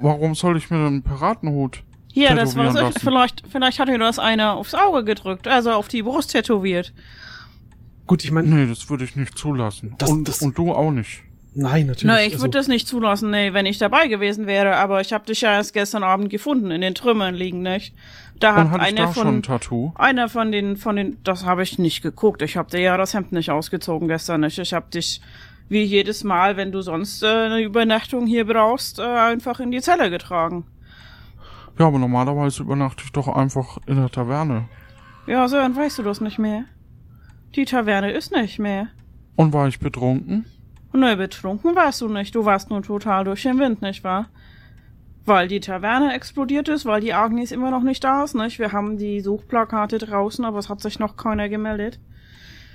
warum 0.00 0.34
soll 0.34 0.56
ich 0.56 0.70
mir 0.70 0.86
einen 0.86 1.02
Piratenhut? 1.02 1.82
Hier, 2.12 2.34
das 2.34 2.56
war 2.56 2.72
lassen. 2.72 2.98
vielleicht, 3.00 3.44
vielleicht 3.48 3.78
hat 3.78 3.88
dir 3.88 3.98
das 3.98 4.18
einer 4.18 4.54
aufs 4.54 4.74
Auge 4.74 5.04
gedrückt, 5.04 5.46
also 5.46 5.72
auf 5.72 5.88
die 5.88 6.02
Brust 6.02 6.32
tätowiert. 6.32 6.92
Gut, 8.06 8.24
ich 8.24 8.30
meine, 8.30 8.48
Nee, 8.48 8.66
das 8.66 8.88
würde 8.90 9.04
ich 9.04 9.14
nicht 9.16 9.36
zulassen. 9.38 9.94
Das- 9.98 10.10
und, 10.10 10.26
das- 10.26 10.42
und 10.42 10.56
du 10.56 10.72
auch 10.72 10.90
nicht. 10.90 11.22
nein, 11.54 11.86
natürlich. 11.86 12.04
Na, 12.04 12.20
ich 12.22 12.32
also, 12.32 12.44
würde 12.44 12.58
das 12.58 12.66
nicht 12.66 12.88
zulassen, 12.88 13.30
nee, 13.30 13.52
wenn 13.52 13.66
ich 13.66 13.78
dabei 13.78 14.08
gewesen 14.08 14.46
wäre, 14.46 14.76
aber 14.76 15.00
ich 15.00 15.12
habe 15.12 15.26
dich 15.26 15.42
ja 15.42 15.52
erst 15.52 15.74
gestern 15.74 16.02
Abend 16.02 16.30
gefunden, 16.30 16.70
in 16.70 16.80
den 16.80 16.94
Trümmern 16.94 17.34
liegen, 17.34 17.62
nicht? 17.62 17.94
Da 18.40 18.54
hat 18.54 18.70
hatte 18.70 18.82
einer 18.82 19.08
von, 19.08 19.26
ein 19.26 19.42
Tattoo? 19.42 19.92
einer 19.96 20.28
von 20.28 20.52
den, 20.52 20.76
von 20.76 20.96
den, 20.96 21.18
das 21.24 21.44
habe 21.44 21.62
ich 21.62 21.78
nicht 21.78 22.02
geguckt. 22.02 22.42
Ich 22.42 22.56
habe 22.56 22.70
dir 22.70 22.80
ja 22.80 22.96
das 22.96 23.14
Hemd 23.14 23.32
nicht 23.32 23.50
ausgezogen 23.50 24.06
gestern 24.08 24.42
nicht. 24.42 24.58
Ich 24.58 24.72
habe 24.72 24.86
dich, 24.90 25.20
wie 25.68 25.82
jedes 25.82 26.22
Mal, 26.24 26.56
wenn 26.56 26.70
du 26.70 26.80
sonst 26.80 27.22
äh, 27.22 27.26
eine 27.26 27.62
Übernachtung 27.62 28.26
hier 28.26 28.46
brauchst, 28.46 29.00
äh, 29.00 29.02
einfach 29.02 29.58
in 29.60 29.70
die 29.70 29.80
Zelle 29.80 30.10
getragen. 30.10 30.64
Ja, 31.78 31.86
aber 31.86 31.98
normalerweise 31.98 32.62
übernachte 32.62 33.04
ich 33.04 33.12
doch 33.12 33.28
einfach 33.28 33.78
in 33.86 33.96
der 33.96 34.10
Taverne. 34.10 34.68
Ja, 35.26 35.46
Sören, 35.48 35.76
weißt 35.76 35.98
du 35.98 36.02
das 36.02 36.20
nicht 36.20 36.38
mehr? 36.38 36.64
Die 37.54 37.64
Taverne 37.64 38.12
ist 38.12 38.32
nicht 38.32 38.58
mehr. 38.58 38.88
Und 39.36 39.52
war 39.52 39.68
ich 39.68 39.78
betrunken? 39.78 40.46
Nö, 40.92 41.16
betrunken 41.16 41.76
warst 41.76 42.00
du 42.00 42.08
nicht. 42.08 42.34
Du 42.34 42.44
warst 42.44 42.70
nur 42.70 42.82
total 42.82 43.24
durch 43.24 43.42
den 43.42 43.58
Wind, 43.58 43.82
nicht 43.82 44.02
wahr? 44.04 44.28
Weil 45.28 45.46
die 45.46 45.60
Taverne 45.60 46.14
explodiert 46.14 46.68
ist, 46.68 46.86
weil 46.86 47.02
die 47.02 47.12
Agnes 47.12 47.52
immer 47.52 47.70
noch 47.70 47.82
nicht 47.82 48.02
da 48.02 48.24
ist, 48.24 48.34
nicht? 48.34 48.58
Wir 48.58 48.72
haben 48.72 48.96
die 48.96 49.20
Suchplakate 49.20 49.98
draußen, 49.98 50.42
aber 50.42 50.58
es 50.58 50.70
hat 50.70 50.80
sich 50.80 50.98
noch 50.98 51.18
keiner 51.18 51.50
gemeldet. 51.50 52.00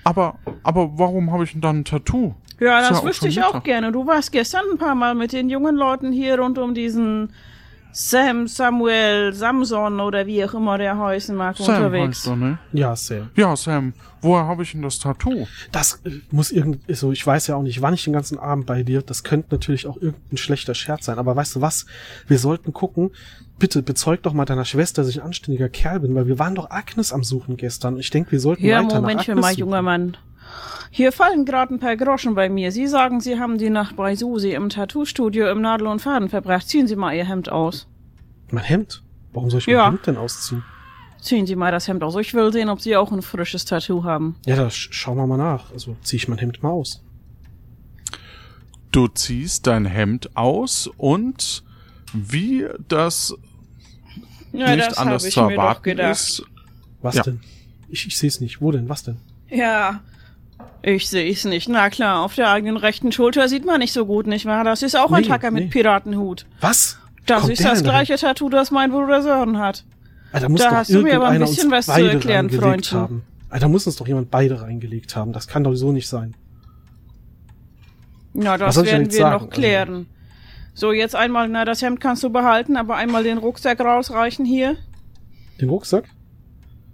Aber, 0.03 0.35
aber 0.61 0.91
warum 0.99 1.31
habe 1.31 1.45
ich 1.45 1.53
denn 1.53 1.61
dann 1.61 1.79
ein 1.79 1.85
Tattoo? 1.85 2.35
Ja, 2.59 2.79
Ist 2.79 2.91
das 2.91 2.99
ja 3.01 3.05
wüsste 3.07 3.27
ich 3.27 3.43
auch 3.43 3.63
gerne. 3.63 3.91
Du 3.91 4.05
warst 4.05 4.31
gestern 4.31 4.65
ein 4.71 4.77
paar 4.77 4.93
Mal 4.93 5.15
mit 5.15 5.33
den 5.33 5.49
jungen 5.49 5.75
Leuten 5.75 6.11
hier 6.11 6.39
rund 6.39 6.59
um 6.59 6.75
diesen 6.75 7.33
Sam, 7.93 8.47
Samuel, 8.47 9.33
Samson 9.33 9.99
oder 9.99 10.25
wie 10.25 10.43
auch 10.43 10.53
immer 10.55 10.77
der 10.77 10.97
heißen 10.97 11.35
mag 11.35 11.55
Sam 11.57 11.67
unterwegs. 11.75 12.17
heißt 12.19 12.27
er, 12.27 12.35
ne? 12.35 12.57
Ja, 12.73 12.95
Sam. 12.95 13.29
Ja, 13.35 13.55
Sam. 13.55 13.93
Woher 14.21 14.45
habe 14.45 14.63
ich 14.63 14.71
denn 14.71 14.81
das 14.81 14.99
Tattoo? 14.99 15.47
Das 15.71 16.01
äh, 16.05 16.09
muss 16.31 16.51
irgendwie, 16.51 16.93
so, 16.95 17.11
ich 17.11 17.25
weiß 17.25 17.47
ja 17.47 17.55
auch 17.55 17.61
nicht, 17.61 17.81
wann 17.81 17.93
ich 17.93 18.03
den 18.03 18.13
ganzen 18.13 18.39
Abend 18.39 18.65
bei 18.65 18.83
dir, 18.83 19.01
das 19.01 19.23
könnte 19.23 19.49
natürlich 19.51 19.85
auch 19.85 19.97
irgendein 19.97 20.37
schlechter 20.37 20.73
Scherz 20.73 21.05
sein, 21.05 21.19
aber 21.19 21.35
weißt 21.35 21.55
du 21.57 21.61
was? 21.61 21.85
Wir 22.27 22.39
sollten 22.39 22.73
gucken, 22.73 23.11
bitte 23.59 23.83
bezeug 23.83 24.23
doch 24.23 24.33
mal 24.33 24.45
deiner 24.45 24.65
Schwester, 24.65 25.01
dass 25.03 25.09
ich 25.11 25.19
ein 25.21 25.25
anständiger 25.27 25.69
Kerl 25.69 25.99
bin, 25.99 26.15
weil 26.15 26.25
wir 26.27 26.39
waren 26.39 26.55
doch 26.55 26.71
Agnes 26.71 27.13
am 27.13 27.23
Suchen 27.23 27.57
gestern. 27.57 27.97
Ich 27.99 28.09
denke, 28.09 28.31
wir 28.31 28.39
sollten 28.39 28.65
Ja, 28.65 28.77
weiter 28.77 28.95
nach 28.95 29.01
Momentchen 29.01 29.31
Agnes 29.33 29.41
mal, 29.43 29.49
suchen. 29.51 29.59
junger 29.59 29.81
Mann. 29.81 30.17
Hier 30.91 31.11
fallen 31.11 31.45
gerade 31.45 31.73
ein 31.73 31.79
paar 31.79 31.97
Groschen 31.97 32.35
bei 32.35 32.49
mir. 32.49 32.71
Sie 32.71 32.87
sagen, 32.87 33.19
Sie 33.19 33.39
haben 33.39 33.57
die 33.57 33.69
Nacht 33.71 33.95
bei 33.95 34.15
Susi 34.15 34.51
im 34.53 34.69
Tattoo-Studio 34.69 35.49
im 35.49 35.61
Nadel 35.61 35.87
und 35.87 36.01
Faden 36.01 36.29
verbracht. 36.29 36.67
Ziehen 36.69 36.87
Sie 36.87 36.95
mal 36.95 37.15
Ihr 37.15 37.27
Hemd 37.27 37.49
aus. 37.51 37.87
Mein 38.51 38.63
Hemd? 38.63 39.01
Warum 39.31 39.49
soll 39.49 39.59
ich 39.59 39.67
mein 39.67 39.75
Ja. 39.75 39.87
Hemd 39.87 40.05
denn 40.05 40.17
ausziehen? 40.17 40.63
Ziehen 41.19 41.47
Sie 41.47 41.55
mal 41.55 41.71
das 41.71 41.87
Hemd 41.87 42.03
aus. 42.03 42.15
Ich 42.17 42.33
will 42.35 42.51
sehen, 42.53 42.69
ob 42.69 42.79
Sie 42.81 42.95
auch 42.95 43.11
ein 43.11 43.21
frisches 43.23 43.65
Tattoo 43.65 44.03
haben. 44.03 44.35
Ja, 44.45 44.55
da 44.55 44.69
sch 44.69 44.89
schauen 44.91 45.17
wir 45.17 45.25
mal 45.25 45.37
nach. 45.37 45.71
Also 45.71 45.95
zieh 46.03 46.17
ich 46.17 46.27
mein 46.27 46.37
Hemd 46.37 46.61
mal 46.61 46.69
aus. 46.69 47.01
Du 48.91 49.07
ziehst 49.07 49.65
dein 49.65 49.85
Hemd 49.85 50.35
aus 50.37 50.87
und 50.97 51.63
wie 52.13 52.67
das 52.87 53.33
Ja, 54.51 54.75
nicht 54.75 54.87
das 54.87 54.97
anders 54.99 55.23
zu 55.23 55.39
mir 55.41 55.55
doch 55.55 55.61
erwarten 55.63 55.83
gedacht. 55.83 56.11
ist. 56.11 56.43
Was 57.01 57.15
Ja. 57.15 57.23
denn? 57.23 57.41
Ich, 57.89 58.05
ich 58.05 58.17
sehe 58.17 58.27
es 58.27 58.39
nicht. 58.39 58.61
Wo 58.61 58.71
denn? 58.71 58.87
Was 58.89 59.03
denn? 59.03 59.17
Ja, 59.49 60.01
ich 60.83 61.09
sehe 61.09 61.31
es 61.31 61.45
nicht. 61.45 61.69
Na 61.69 61.89
klar, 61.89 62.21
auf 62.23 62.35
der 62.35 62.51
eigenen 62.51 62.77
rechten 62.77 63.11
Schulter 63.11 63.47
sieht 63.49 63.65
man 63.65 63.79
nicht 63.79 63.93
so 63.93 64.05
gut, 64.05 64.27
nicht 64.27 64.45
wahr? 64.45 64.63
Das 64.63 64.83
ist 64.83 64.95
auch 64.95 65.11
ein 65.11 65.21
Nee, 65.21 65.27
Tacker 65.27 65.49
mit 65.51 65.63
nee. 65.65 65.69
Piratenhut. 65.69 66.45
Was? 66.61 66.99
Das 67.25 67.41
Kommt 67.41 67.53
ist 67.53 67.63
das 67.63 67.79
denn 67.79 67.85
dahin? 67.87 68.05
gleiche 68.05 68.21
Tattoo, 68.21 68.49
das 68.49 68.69
mein 68.69 68.91
Bruder 68.91 69.21
Sören 69.21 69.57
hat. 69.57 69.85
Ah, 70.33 70.39
da 70.41 70.71
hast 70.71 70.91
du 70.93 71.01
mir 71.01 71.15
aber 71.15 71.29
ein 71.29 71.39
bisschen 71.39 71.71
was 71.71 71.85
zu 71.85 71.91
erklären, 72.05 72.49
Freundchen. 72.49 72.99
haben. 72.99 73.23
Ah, 73.49 73.59
da 73.59 73.67
muss 73.67 73.85
uns 73.87 73.95
doch 73.95 74.07
jemand 74.07 74.29
beide 74.31 74.61
reingelegt 74.61 75.15
haben. 75.15 75.31
Das 75.31 75.47
kann 75.47 75.63
doch 75.63 75.73
so 75.75 75.91
nicht 75.91 76.09
sein. 76.09 76.35
Ja, 78.33 78.57
das 78.57 78.83
werden 78.83 79.11
wir 79.11 79.17
sagen? 79.19 79.43
noch 79.45 79.49
klären. 79.51 80.07
So, 80.73 80.91
jetzt 80.91 81.15
einmal, 81.15 81.47
na, 81.49 81.65
das 81.65 81.83
Hemd 81.83 82.01
kannst 82.01 82.23
du 82.23 82.31
behalten, 82.31 82.77
aber 82.77 82.95
einmal 82.95 83.23
den 83.23 83.37
Rucksack 83.37 83.79
rausreichen 83.79 84.43
hier. 84.43 84.75
Den 85.61 85.69
Rucksack? 85.69 86.05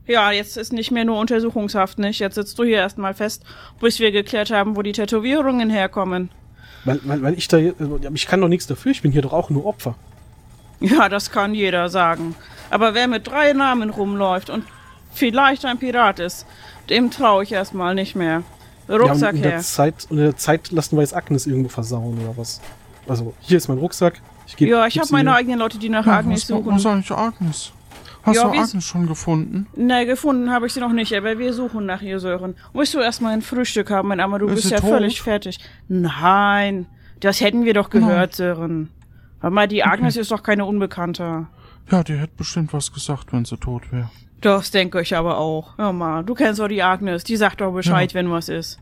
Ja, 0.09 0.31
jetzt 0.31 0.57
ist 0.57 0.73
nicht 0.73 0.89
mehr 0.89 1.05
nur 1.05 1.19
Untersuchungshaft, 1.19 1.99
nicht? 1.99 2.17
Jetzt 2.19 2.33
sitzt 2.33 2.57
du 2.57 2.63
hier 2.63 2.77
erstmal 2.77 3.13
fest, 3.13 3.43
bis 3.79 3.99
wir 3.99 4.11
geklärt 4.11 4.49
haben, 4.49 4.75
wo 4.75 4.81
die 4.81 4.91
Tätowierungen 4.91 5.69
herkommen. 5.69 6.31
Weil, 6.83 6.99
weil, 7.03 7.21
weil 7.21 7.33
ich 7.35 7.47
da, 7.47 7.57
also, 7.57 7.99
ich 8.11 8.25
kann 8.25 8.41
doch 8.41 8.47
nichts 8.47 8.65
dafür. 8.65 8.91
Ich 8.91 9.03
bin 9.03 9.11
hier 9.11 9.21
doch 9.21 9.33
auch 9.33 9.51
nur 9.51 9.67
Opfer. 9.67 9.93
Ja, 10.79 11.09
das 11.09 11.29
kann 11.29 11.53
jeder 11.53 11.89
sagen. 11.89 12.33
Aber 12.71 12.95
wer 12.95 13.07
mit 13.07 13.27
drei 13.27 13.53
Namen 13.53 13.91
rumläuft 13.91 14.49
und 14.49 14.63
vielleicht 15.13 15.63
ein 15.65 15.77
Pirat 15.77 16.17
ist, 16.19 16.47
dem 16.89 17.11
traue 17.11 17.43
ich 17.43 17.51
erstmal 17.51 17.93
nicht 17.93 18.15
mehr. 18.15 18.41
Rucksack 18.89 19.21
ja, 19.21 19.29
und 19.29 19.35
in 19.35 19.41
der 19.43 19.51
her. 19.51 19.59
Zeit, 19.59 20.07
und 20.09 20.17
in 20.17 20.23
der 20.23 20.37
Zeit 20.37 20.71
lassen 20.71 20.95
wir 20.97 21.01
jetzt 21.01 21.15
Agnes 21.15 21.45
irgendwo 21.45 21.69
versauen 21.69 22.17
oder 22.19 22.35
was? 22.35 22.61
Also, 23.07 23.35
hier 23.41 23.57
ist 23.57 23.67
mein 23.67 23.77
Rucksack. 23.77 24.19
Ich 24.47 24.55
geb, 24.55 24.69
Ja, 24.69 24.87
ich 24.87 24.97
habe 24.97 25.09
meine 25.11 25.35
eigenen 25.35 25.59
Leute, 25.59 25.77
die 25.77 25.89
nach 25.89 26.07
Ja, 26.07 26.17
Agnes 26.17 26.49
was, 26.49 26.57
was 26.57 26.63
suchen. 26.63 26.77
ist 26.77 26.85
eigentlich 26.87 27.11
Agnes? 27.11 27.71
Hast 28.29 28.35
Ja, 28.37 28.43
du 28.43 28.49
Agnes 28.57 28.83
schon 28.85 29.07
gefunden? 29.07 29.67
Ne, 29.75 30.05
gefunden 30.05 30.49
habe 30.51 30.67
ich 30.67 30.73
sie 30.73 30.79
noch 30.79 30.91
nicht, 30.93 31.13
aber 31.13 31.37
wir 31.37 31.53
suchen 31.53 31.85
nach 31.85 32.01
ihr, 32.01 32.19
Sören. 32.19 32.55
Willst 32.73 32.93
du 32.93 32.99
erstmal 32.99 33.33
ein 33.33 33.41
Frühstück 33.41 33.89
haben, 33.91 34.07
mein 34.07 34.19
Armer? 34.19 34.39
Du 34.39 34.47
Ist 34.47 34.55
bist 34.55 34.71
ja 34.71 34.79
tot? 34.79 34.89
völlig 34.89 35.21
fertig. 35.21 35.59
Nein, 35.87 36.85
das 37.19 37.41
hätten 37.41 37.65
wir 37.65 37.73
doch 37.73 37.89
gehört, 37.89 38.35
Sören. 38.35 38.89
Hör 39.41 39.49
mal, 39.49 39.67
die 39.67 39.83
Agnes 39.83 40.17
ist 40.17 40.31
doch 40.31 40.43
keine 40.43 40.65
Unbekannte. 40.65 41.47
Ja, 41.91 42.03
die 42.03 42.13
hätte 42.13 42.33
bestimmt 42.37 42.73
was 42.73 42.91
gesagt, 42.93 43.31
wenn 43.33 43.45
sie 43.45 43.57
tot 43.57 43.91
wäre. 43.91 44.09
Das 44.41 44.71
denke 44.71 45.01
ich 45.01 45.15
aber 45.15 45.37
auch. 45.37 45.77
Hör 45.77 45.91
mal, 45.91 46.23
du 46.23 46.33
kennst 46.33 46.59
doch 46.59 46.67
die 46.67 46.81
Agnes, 46.83 47.23
die 47.23 47.35
sagt 47.35 47.61
doch 47.61 47.73
Bescheid, 47.73 48.13
wenn 48.13 48.29
was 48.31 48.47
ist. 48.49 48.79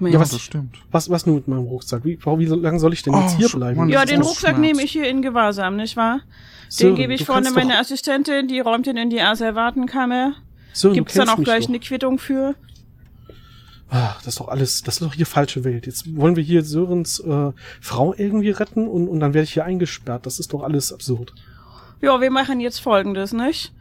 Ja, 0.00 0.08
Ja, 0.08 0.20
was- 0.20 0.30
das 0.30 0.40
stimmt. 0.40 0.76
Was, 0.90 1.10
was 1.10 1.26
nun 1.26 1.36
mit 1.36 1.48
meinem 1.48 1.64
Rucksack? 1.64 2.04
Wie, 2.04 2.18
wie 2.24 2.46
lange 2.46 2.78
soll 2.78 2.94
ich 2.94 3.02
denn 3.02 3.12
jetzt 3.12 3.34
Oh, 3.34 3.38
hier 3.38 3.48
Sch- 3.48 3.56
bleiben? 3.56 3.76
Mann, 3.78 3.88
Ja, 3.90 4.04
den 4.06 4.22
Rucksack 4.22 4.56
nehme 4.58 4.82
ich 4.82 4.92
hier 4.92 5.06
in 5.08 5.20
Gewahrsam, 5.20 5.76
nicht 5.76 5.96
wahr? 5.96 6.20
Sören, 6.72 6.94
Den 6.94 7.02
gebe 7.02 7.14
ich 7.14 7.24
vorne 7.26 7.50
doch- 7.52 7.70
Assistentin, 7.80 8.46
die 8.48 8.60
räumt 8.60 8.86
ihn 8.86 8.96
in 8.96 9.10
die 9.10 9.20
Asservatenkammer. 9.20 10.34
Sören, 10.72 10.94
Gibt's 10.94 11.14
dann 11.14 11.28
auch 11.28 11.42
gleich 11.42 11.64
doch. 11.64 11.68
eine 11.70 11.80
Quittung 11.80 12.18
für? 12.18 12.54
Ah, 13.92 14.14
das 14.18 14.28
ist 14.34 14.40
doch 14.40 14.46
alles, 14.48 14.82
das 14.82 14.94
ist 14.94 15.02
doch 15.02 15.14
hier 15.14 15.26
falsche 15.26 15.64
Welt. 15.64 15.84
Jetzt 15.86 16.16
wollen 16.16 16.36
wir 16.36 16.44
hier 16.44 16.62
Sörens 16.62 17.18
äh, 17.18 17.50
Frau 17.80 18.14
irgendwie 18.16 18.50
retten 18.50 18.86
und, 18.86 19.08
und 19.08 19.18
dann 19.18 19.34
werde 19.34 19.44
ich 19.44 19.52
hier 19.54 19.64
eingesperrt. 19.64 20.26
Das 20.26 20.38
ist 20.38 20.52
doch 20.52 20.62
alles 20.62 20.92
absurd. 20.92 21.32
Ja, 22.00 22.20
wir 22.20 22.30
machen 22.30 22.60
jetzt 22.60 22.78
folgendes, 22.78 23.32
nicht? 23.32 23.72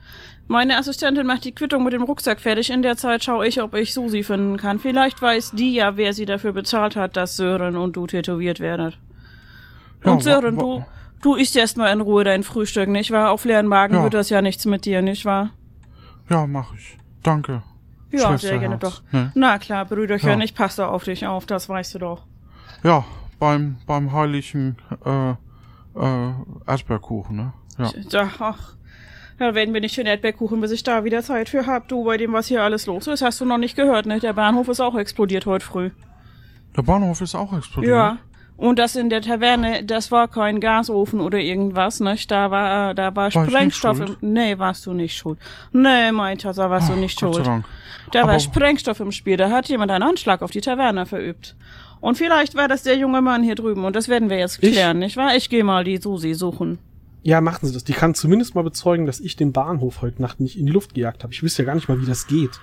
Meine 0.47 0.77
Assistentin 0.79 1.27
macht 1.27 1.45
die 1.45 1.51
Quittung 1.51 1.83
mit 1.83 1.93
dem 1.93 2.01
Rucksack 2.01 2.39
fertig. 2.39 2.71
In 2.71 2.81
der 2.81 2.97
Zeit 2.97 3.23
schaue 3.23 3.45
ich, 3.47 3.61
ob 3.61 3.75
ich 3.75 3.93
Susi 3.93 4.23
finden 4.23 4.57
kann. 4.57 4.79
Vielleicht 4.79 5.21
weiß 5.21 5.51
die 5.51 5.75
ja, 5.75 5.95
wer 5.95 6.11
sie 6.13 6.25
dafür 6.25 6.53
bezahlt 6.53 6.95
hat, 6.95 7.15
dass 7.15 7.35
Sören 7.37 7.77
und 7.77 7.95
du 7.95 8.07
tätowiert 8.07 8.59
werdet. 8.59 8.97
Ja, 10.03 10.11
und 10.13 10.17
wa- 10.17 10.21
Sören, 10.23 10.57
du, 10.57 10.83
du 11.21 11.35
isst 11.35 11.55
erstmal 11.55 11.91
in 11.93 12.01
Ruhe 12.01 12.23
dein 12.23 12.43
Frühstück, 12.43 12.89
nicht 12.89 13.11
wahr? 13.11 13.31
Auf 13.31 13.45
leeren 13.45 13.67
Magen 13.67 13.95
Ja. 13.95 14.03
wird 14.03 14.13
das 14.13 14.29
ja 14.29 14.41
nichts 14.41 14.65
mit 14.65 14.85
dir, 14.85 15.01
nicht 15.01 15.25
wahr? 15.25 15.51
Ja, 16.29 16.45
mach 16.47 16.73
ich. 16.73 16.97
Danke. 17.23 17.63
Ja, 18.11 18.37
sehr 18.37 18.57
gerne 18.59 18.77
doch. 18.77 19.01
Ne? 19.11 19.31
Na 19.35 19.59
klar, 19.59 19.85
Brüderchen, 19.85 20.39
Ja. 20.39 20.45
ich 20.45 20.55
passe 20.55 20.87
auf 20.87 21.03
dich 21.03 21.27
auf, 21.27 21.45
das 21.45 21.69
weißt 21.69 21.95
du 21.95 21.99
doch. 21.99 22.23
Ja, 22.83 23.05
beim, 23.39 23.77
beim 23.85 24.11
heiligen 24.11 24.77
äh, 25.05 25.31
äh, 25.31 26.31
Erdbeerkuchen, 26.65 27.35
ne? 27.35 27.53
Ja. 27.77 27.91
Ja, 28.09 28.29
ach. 28.39 28.73
Ja, 29.39 29.55
werden 29.55 29.73
wir 29.73 29.79
nicht 29.81 29.95
den 29.97 30.05
Erdbeerkuchen, 30.05 30.59
bis 30.59 30.71
ich 30.71 30.83
da 30.83 31.03
wieder 31.05 31.23
Zeit 31.23 31.47
für 31.49 31.65
hab. 31.65 31.87
Du, 31.87 32.03
bei 32.03 32.17
dem, 32.17 32.33
was 32.33 32.47
hier 32.47 32.61
alles 32.63 32.87
los 32.87 33.07
ist, 33.07 33.21
hast 33.21 33.39
du 33.39 33.45
noch 33.45 33.57
nicht 33.57 33.75
gehört, 33.75 34.05
ne? 34.05 34.19
Der 34.19 34.33
Bahnhof 34.33 34.67
ist 34.67 34.81
auch 34.81 34.95
explodiert 34.97 35.45
heute 35.45 35.65
früh. 35.65 35.91
Der 36.75 36.81
Bahnhof 36.81 37.21
ist 37.21 37.35
auch 37.35 37.53
explodiert. 37.55 37.91
Ja. 37.95 38.17
Und 38.59 38.77
das 38.77 38.97
in 38.97 39.09
der 39.09 39.21
Taverne, 39.21 39.85
das 39.85 40.11
war 40.11 40.27
kein 40.27 40.59
Gasofen 40.59 41.21
oder 41.21 41.37
irgendwas, 41.39 42.01
ne? 42.01 42.17
Da 42.27 42.51
war, 42.51 42.91
äh, 42.91 42.95
da 42.95 43.15
war 43.15 43.33
War 43.33 43.43
ich 43.45 43.49
Sprengstoff 43.49 43.99
im. 44.01 44.17
Nee, 44.19 44.59
warst 44.59 44.85
du 44.85 44.91
nicht 44.93 45.15
schuld. 45.15 45.39
Nee, 45.71 46.11
mein 46.11 46.37
Tata, 46.37 46.69
warst 46.69 46.89
du 46.89 46.93
nicht 46.97 47.17
Gott 47.21 47.35
schuld. 47.35 47.47
Da 48.11 48.23
war 48.23 48.29
Aber- 48.31 48.39
Sprengstoff 48.41 48.99
im 48.99 49.13
Spiel, 49.13 49.37
da 49.37 49.49
hat 49.49 49.69
jemand 49.69 49.91
einen 49.91 50.03
Anschlag 50.03 50.41
auf 50.41 50.51
die 50.51 50.59
Taverne 50.59 51.05
verübt. 51.05 51.55
Und 52.01 52.17
vielleicht 52.17 52.55
war 52.55 52.67
das 52.67 52.83
der 52.83 52.97
junge 52.97 53.21
Mann 53.21 53.43
hier 53.43 53.55
drüben 53.55 53.85
und 53.85 53.95
das 53.95 54.09
werden 54.09 54.29
wir 54.29 54.37
jetzt 54.39 54.61
Ich? 54.61 54.73
klären, 54.73 54.99
nicht 54.99 55.15
wahr? 55.15 55.35
Ich 55.37 55.49
gehe 55.49 55.63
mal 55.63 55.85
die 55.85 55.95
Susi 55.97 56.33
suchen. 56.33 56.79
Ja, 57.23 57.39
machen 57.39 57.65
Sie 57.65 57.73
das. 57.73 57.85
Die 57.85 57.93
kann 57.93 58.13
zumindest 58.13 58.55
mal 58.55 58.63
bezeugen, 58.63 59.05
dass 59.05 59.21
ich 59.21 59.37
den 59.37 59.53
Bahnhof 59.53 60.01
heute 60.01 60.21
Nacht 60.21 60.41
nicht 60.41 60.57
in 60.59 60.65
die 60.65 60.71
Luft 60.73 60.95
gejagt 60.95 61.23
habe. 61.23 61.31
Ich 61.33 61.43
wüsste 61.43 61.61
ja 61.63 61.65
gar 61.67 61.75
nicht 61.75 61.87
mal, 61.87 62.01
wie 62.01 62.05
das 62.05 62.27
geht. 62.27 62.59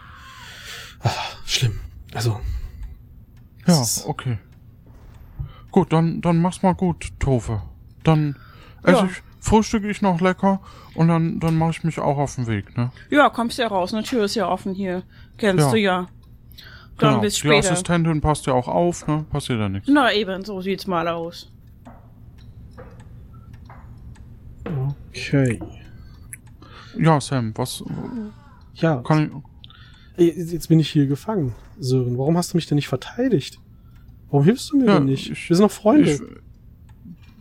Ah, 1.01 1.11
schlimm. 1.47 1.79
Also. 2.15 2.39
Ja, 3.67 3.83
okay. 4.07 4.39
Gut, 5.77 5.93
dann, 5.93 6.23
dann 6.23 6.41
mach's 6.41 6.63
mal 6.63 6.73
gut, 6.75 7.13
Tofe. 7.19 7.61
Dann 8.03 8.35
esse 8.83 8.97
Ja. 9.01 9.05
ich, 9.11 9.23
frühstücke 9.41 9.91
ich 9.91 10.01
noch 10.01 10.23
lecker 10.23 10.63
und 10.95 11.09
dann, 11.09 11.39
dann 11.39 11.59
mache 11.59 11.73
ich 11.73 11.85
mich 11.85 11.99
auch 11.99 12.17
auf 12.17 12.35
den 12.37 12.47
Weg, 12.47 12.79
ne? 12.79 12.93
Ja, 13.11 13.29
kommst 13.29 13.59
ja 13.59 13.67
raus, 13.67 13.93
eine 13.93 14.03
Tür 14.03 14.25
ist 14.25 14.37
ja 14.37 14.49
offen 14.49 14.73
hier. 14.75 15.03
Kennst 15.37 15.67
Ja. 15.67 15.71
du 15.73 15.77
ja. 15.79 16.07
Dann 16.97 17.11
genau. 17.11 17.21
bis 17.21 17.35
Die 17.35 17.41
später. 17.41 17.73
Assistentin 17.73 18.23
passt 18.23 18.47
ja 18.47 18.55
auch 18.55 18.69
auf, 18.69 19.07
ne? 19.07 19.27
Passiert 19.29 19.59
ja 19.61 19.69
nichts. 19.69 19.87
Na 19.93 20.11
eben, 20.15 20.47
so 20.47 20.63
sieht's 20.63 20.87
mal 20.87 21.07
aus. 21.09 21.53
Okay. 25.11 25.61
Ja, 26.99 27.21
Sam, 27.21 27.53
was 27.55 27.85
Ja, 28.77 29.03
kann 29.03 29.43
ey, 30.17 30.33
jetzt 30.53 30.69
bin 30.71 30.81
ich 30.81 30.89
hier 30.89 31.07
gefangen. 31.07 31.55
Sören, 31.79 32.17
warum 32.17 32.39
hast 32.39 32.55
du 32.55 32.57
mich 32.57 32.67
denn 32.67 32.77
nicht 32.77 32.89
verteidigt? 32.89 33.61
Warum 34.31 34.45
hilfst 34.45 34.71
du 34.73 34.79
mir 34.79 34.87
Ja, 34.87 34.95
denn 34.99 35.05
nicht? 35.07 35.31
ich- 35.31 35.49
Wir 35.49 35.57
sind 35.57 35.65
noch. 35.65 35.71
Freunde. 35.71 36.11
Ich 36.13 36.21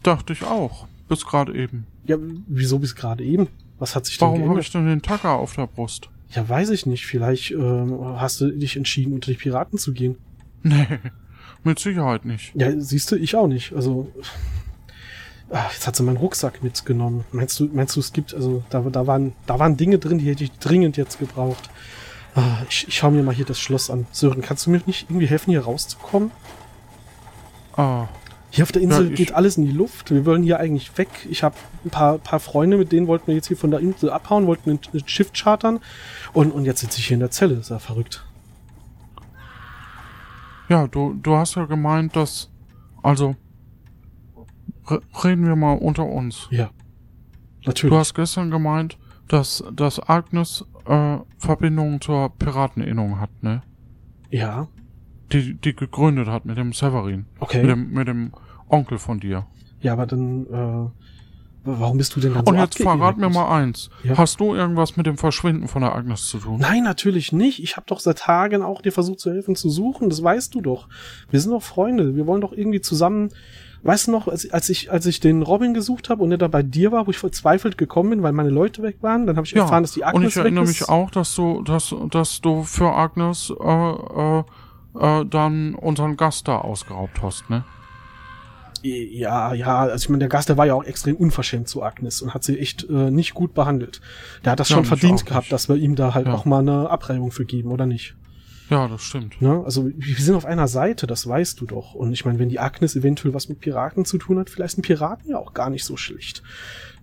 dachte 0.04 0.34
ich 0.34 0.44
auch. 0.44 0.88
Bis 1.08 1.26
gerade 1.26 1.56
eben. 1.56 1.86
ja, 2.06 2.18
wieso 2.48 2.80
bis 2.80 2.96
gerade 2.96 3.24
eben? 3.24 3.48
Was 3.80 3.96
hat 3.96 4.06
sich 4.06 4.18
denn 4.18 4.28
Warum 4.28 4.50
habe 4.50 4.60
ich 4.62 4.72
denn 4.72 4.86
den 4.88 5.02
Tacker 5.02 5.32
auf 5.34 5.56
der 5.56 5.68
Brust? 5.68 6.10
Ja, 6.32 6.48
weiß 6.48 6.70
ich 6.72 6.86
nicht. 6.86 7.06
Vielleicht 7.06 7.52
ähm, 7.52 8.00
hast 8.18 8.42
du 8.42 8.50
dich 8.52 8.76
entschieden, 8.78 9.14
unter 9.14 9.32
die 9.32 9.38
Piraten 9.38 9.78
zu 9.78 9.94
gehen. 9.94 10.18
Nee, 10.64 10.88
mit 11.64 11.78
Sicherheit 11.80 12.26
nicht. 12.26 12.52
Ja, 12.56 12.72
siehst 12.80 13.12
du, 13.12 13.16
ich 13.18 13.36
auch 13.36 13.48
nicht. 13.48 13.74
Also, 13.74 14.12
ah, 15.50 15.66
jetzt 15.72 15.86
hat 15.86 15.96
sie 15.96 16.04
meinen 16.04 16.18
Rucksack 16.18 16.64
mitgenommen. 16.64 17.24
Meinst 17.32 17.60
du, 17.60 17.70
meinst 17.72 17.96
du, 17.96 18.00
es 18.00 18.14
gibt, 18.14 18.34
also 18.34 18.64
da, 18.70 18.82
da 18.82 19.06
waren, 19.08 19.34
da 19.46 19.60
waren 19.60 19.78
Dinge 19.78 20.00
drin, 20.00 20.18
die 20.18 20.26
hätte 20.30 20.44
ich 20.44 20.52
dringend 20.54 20.98
jetzt 20.98 21.20
gebraucht. 21.20 21.70
Ah, 22.34 22.64
ich, 22.70 22.88
ich 22.88 22.96
schau 22.96 23.12
mir 23.12 23.24
mal 23.24 23.34
hier 23.36 23.46
das 23.46 23.60
Schloss 23.60 23.90
an. 23.90 24.08
Sören, 24.12 24.42
kannst 24.42 24.66
du 24.66 24.72
mir 24.72 24.82
nicht 24.86 25.10
irgendwie 25.10 25.28
helfen, 25.28 25.52
hier 25.52 25.62
rauszukommen? 25.62 26.32
Ah, 27.76 28.08
Hier 28.52 28.64
auf 28.64 28.72
der 28.72 28.82
Insel 28.82 29.10
Ja, 29.10 29.16
geht 29.16 29.34
alles 29.34 29.58
in 29.58 29.66
die 29.66 29.72
Luft. 29.72 30.12
Wir 30.12 30.26
wollen 30.26 30.44
hier 30.44 30.60
eigentlich 30.60 30.98
weg. 30.98 31.10
Ich 31.30 31.44
habe 31.44 31.56
ein 31.84 31.90
paar, 31.90 32.18
paar 32.18 32.40
Freunde, 32.40 32.78
mit 32.78 32.92
denen 32.92 33.08
wollten 33.08 33.28
wir 33.28 33.36
jetzt 33.36 33.48
hier 33.48 33.58
von 33.58 33.72
der 33.72 33.82
Insel 33.82 34.10
abhauen, 34.10 34.48
wollten 34.48 34.72
ein, 34.72 34.80
Schiff 35.06 35.34
chartern. 35.34 35.80
Und, 36.34 36.52
und 36.52 36.66
jetzt 36.66 36.80
sitze 36.82 37.00
ich 37.00 37.08
hier 37.08 37.16
in 37.16 37.20
der 37.20 37.32
Zelle. 37.32 37.56
Ist 37.56 37.70
ja 37.70 37.80
verrückt. 37.80 38.26
ja, 40.70 40.88
du, 40.88 41.14
du 41.22 41.36
hast 41.36 41.56
ja 41.56 41.66
gemeint, 41.66 42.16
dass... 42.16 42.50
Also... 43.04 43.36
Re 44.88 45.02
reden 45.24 45.46
wir 45.48 45.56
mal 45.56 45.74
unter 45.74 46.06
uns. 46.06 46.48
Ja. 46.52 46.70
Du 47.64 47.70
Natürlich. 47.70 47.98
hast 47.98 48.14
gestern 48.14 48.52
gemeint, 48.52 49.00
dass, 49.28 49.64
dass 49.74 50.00
Agnes 50.08 50.64
äh, 50.86 51.18
Verbindungen 51.40 52.00
zur 52.00 52.30
Pirateninnung 52.38 53.20
hat, 53.20 53.32
ne? 53.42 53.64
ja. 54.30 54.68
Die, 55.32 55.56
die 55.56 55.76
gegründet 55.76 56.28
hat 56.28 56.46
mit 56.46 56.58
dem 56.58 56.74
Severin. 56.74 57.26
Okay. 57.40 57.62
Mit 57.62 57.72
dem, 57.72 57.92
mit 57.92 58.08
dem 58.08 58.32
Onkel 58.70 58.98
von 58.98 59.20
dir. 59.20 59.46
Ja, 59.82 59.94
aber 59.94 60.06
dann, 60.06 60.46
äh, 60.46 60.90
warum 61.64 61.98
bist 61.98 62.16
du 62.16 62.20
denn 62.20 62.34
dann 62.34 62.46
so 62.46 62.52
Und 62.52 62.58
jetzt 62.60 62.78
verrat 62.78 63.18
mir 63.18 63.30
mal 63.30 63.56
eins. 63.56 63.90
Ja. 64.04 64.18
Hast 64.18 64.40
du 64.40 64.56
irgendwas 64.56 64.98
mit 64.98 65.06
dem 65.06 65.18
Verschwinden 65.18 65.68
von 65.68 65.82
der 65.82 65.96
Agnes 65.96 66.28
zu 66.28 66.38
tun? 66.38 66.60
Nein, 66.60 66.84
natürlich 66.84 67.32
nicht. 67.32 67.62
Ich 67.62 67.76
habe 67.76 67.86
doch 67.88 68.00
seit 68.00 68.20
Tagen 68.20 68.62
auch 68.64 68.82
dir 68.82 68.92
versucht 68.92 69.20
zu 69.20 69.32
helfen, 69.32 69.56
zu 69.56 69.70
suchen. 69.70 70.10
Das 70.10 70.24
weißt 70.24 70.54
du 70.54 70.62
doch. 70.62 70.88
Wir 71.30 71.40
sind 71.40 71.52
doch 71.52 71.64
Freunde. 71.64 72.16
Wir 72.16 72.28
wollen 72.28 72.42
doch 72.42 72.54
irgendwie 72.54 72.82
zusammen. 72.82 73.30
Weißt 73.84 74.08
du 74.08 74.12
noch, 74.12 74.28
als, 74.28 74.50
als 74.50 74.68
ich 74.70 74.92
als 74.92 75.06
ich 75.06 75.20
den 75.20 75.44
Robin 75.44 75.76
gesucht 75.76 76.10
habe 76.10 76.24
und 76.24 76.32
er 76.32 76.40
da 76.40 76.48
bei 76.48 76.64
dir 76.64 76.92
war, 76.92 77.06
wo 77.06 77.12
ich 77.12 77.20
verzweifelt 77.20 77.78
gekommen 77.78 78.10
bin, 78.10 78.24
weil 78.24 78.32
meine 78.32 78.50
Leute 78.50 78.82
weg 78.82 78.98
waren, 79.02 79.28
dann 79.28 79.38
habe 79.38 79.46
ich 79.46 79.56
erfahren, 79.56 79.84
dass 79.84 79.92
die 79.92 80.04
Agnes 80.04 80.24
und 80.24 80.28
ich 80.28 80.38
erinnere 80.38 80.64
weg 80.64 80.70
mich 80.70 80.82
ist. 80.82 80.90
auch, 80.90 81.12
dass 81.12 81.36
du, 81.36 81.62
dass, 81.62 81.94
dass 82.10 82.42
du 82.42 82.64
für 82.64 82.92
Agnes 82.92 83.54
äh, 83.62 83.64
äh, 83.64 84.44
äh, 85.00 85.26
dann 85.26 85.76
unseren 85.76 86.18
Gast 86.18 86.48
da 86.48 86.58
ausgeraubt 86.60 87.22
hast, 87.22 87.50
ne? 87.50 87.64
Ja, 88.84 89.54
ja, 89.54 89.80
also 89.80 89.96
ich 90.04 90.10
meine, 90.10 90.20
der 90.20 90.30
Gast, 90.30 90.48
der 90.48 90.58
war 90.58 90.68
ja 90.68 90.76
auch 90.76 90.84
extrem 90.84 91.16
unverschämt 91.16 91.68
zu 91.68 91.82
Agnes 91.82 92.22
und 92.22 92.36
hat 92.36 92.44
sie 92.44 92.60
echt 92.60 92.88
äh, 92.88 93.10
nicht 93.10 93.34
gut 93.34 93.56
behandelt. 93.56 94.00
Der 94.44 94.52
hat 94.52 94.60
das 94.60 94.70
Ja, 94.70 94.76
schon 94.76 94.86
verdient 94.86 95.26
gehabt, 95.26 95.52
dass 95.52 95.68
wir 95.70 95.76
ihm 95.76 95.96
da 95.96 96.14
halt 96.14 96.28
Ja. 96.28 96.34
auch 96.34 96.46
mal 96.46 96.60
eine 96.60 96.90
Abreibung 96.92 97.32
für 97.32 97.46
geben, 97.46 97.72
oder 97.72 97.88
nicht? 97.88 98.16
Ja, 98.70 98.88
das 98.88 99.02
stimmt. 99.04 99.42
Ne? 99.42 99.62
Also 99.66 99.88
wir 99.96 100.16
sind 100.18 100.36
auf 100.36 100.46
einer 100.46 100.68
Seite, 100.68 101.08
das 101.08 101.28
weißt 101.28 101.60
du 101.62 101.66
doch. 101.66 101.94
Und 101.96 102.14
ich 102.14 102.26
meine, 102.26 102.38
wenn 102.38 102.50
die 102.50 102.60
Agnes 102.60 102.96
eventuell 102.96 103.34
was 103.34 103.50
mit 103.50 103.60
Piraten 103.60 104.06
zu 104.06 104.18
tun 104.20 104.38
hat, 104.40 104.50
vielleicht 104.52 104.76
sind 104.76 104.84
Piraten 104.86 105.30
ja 105.32 105.38
auch 105.38 105.54
gar 105.54 105.70
nicht 105.72 105.84
so 105.86 105.98
schlecht. 105.98 106.44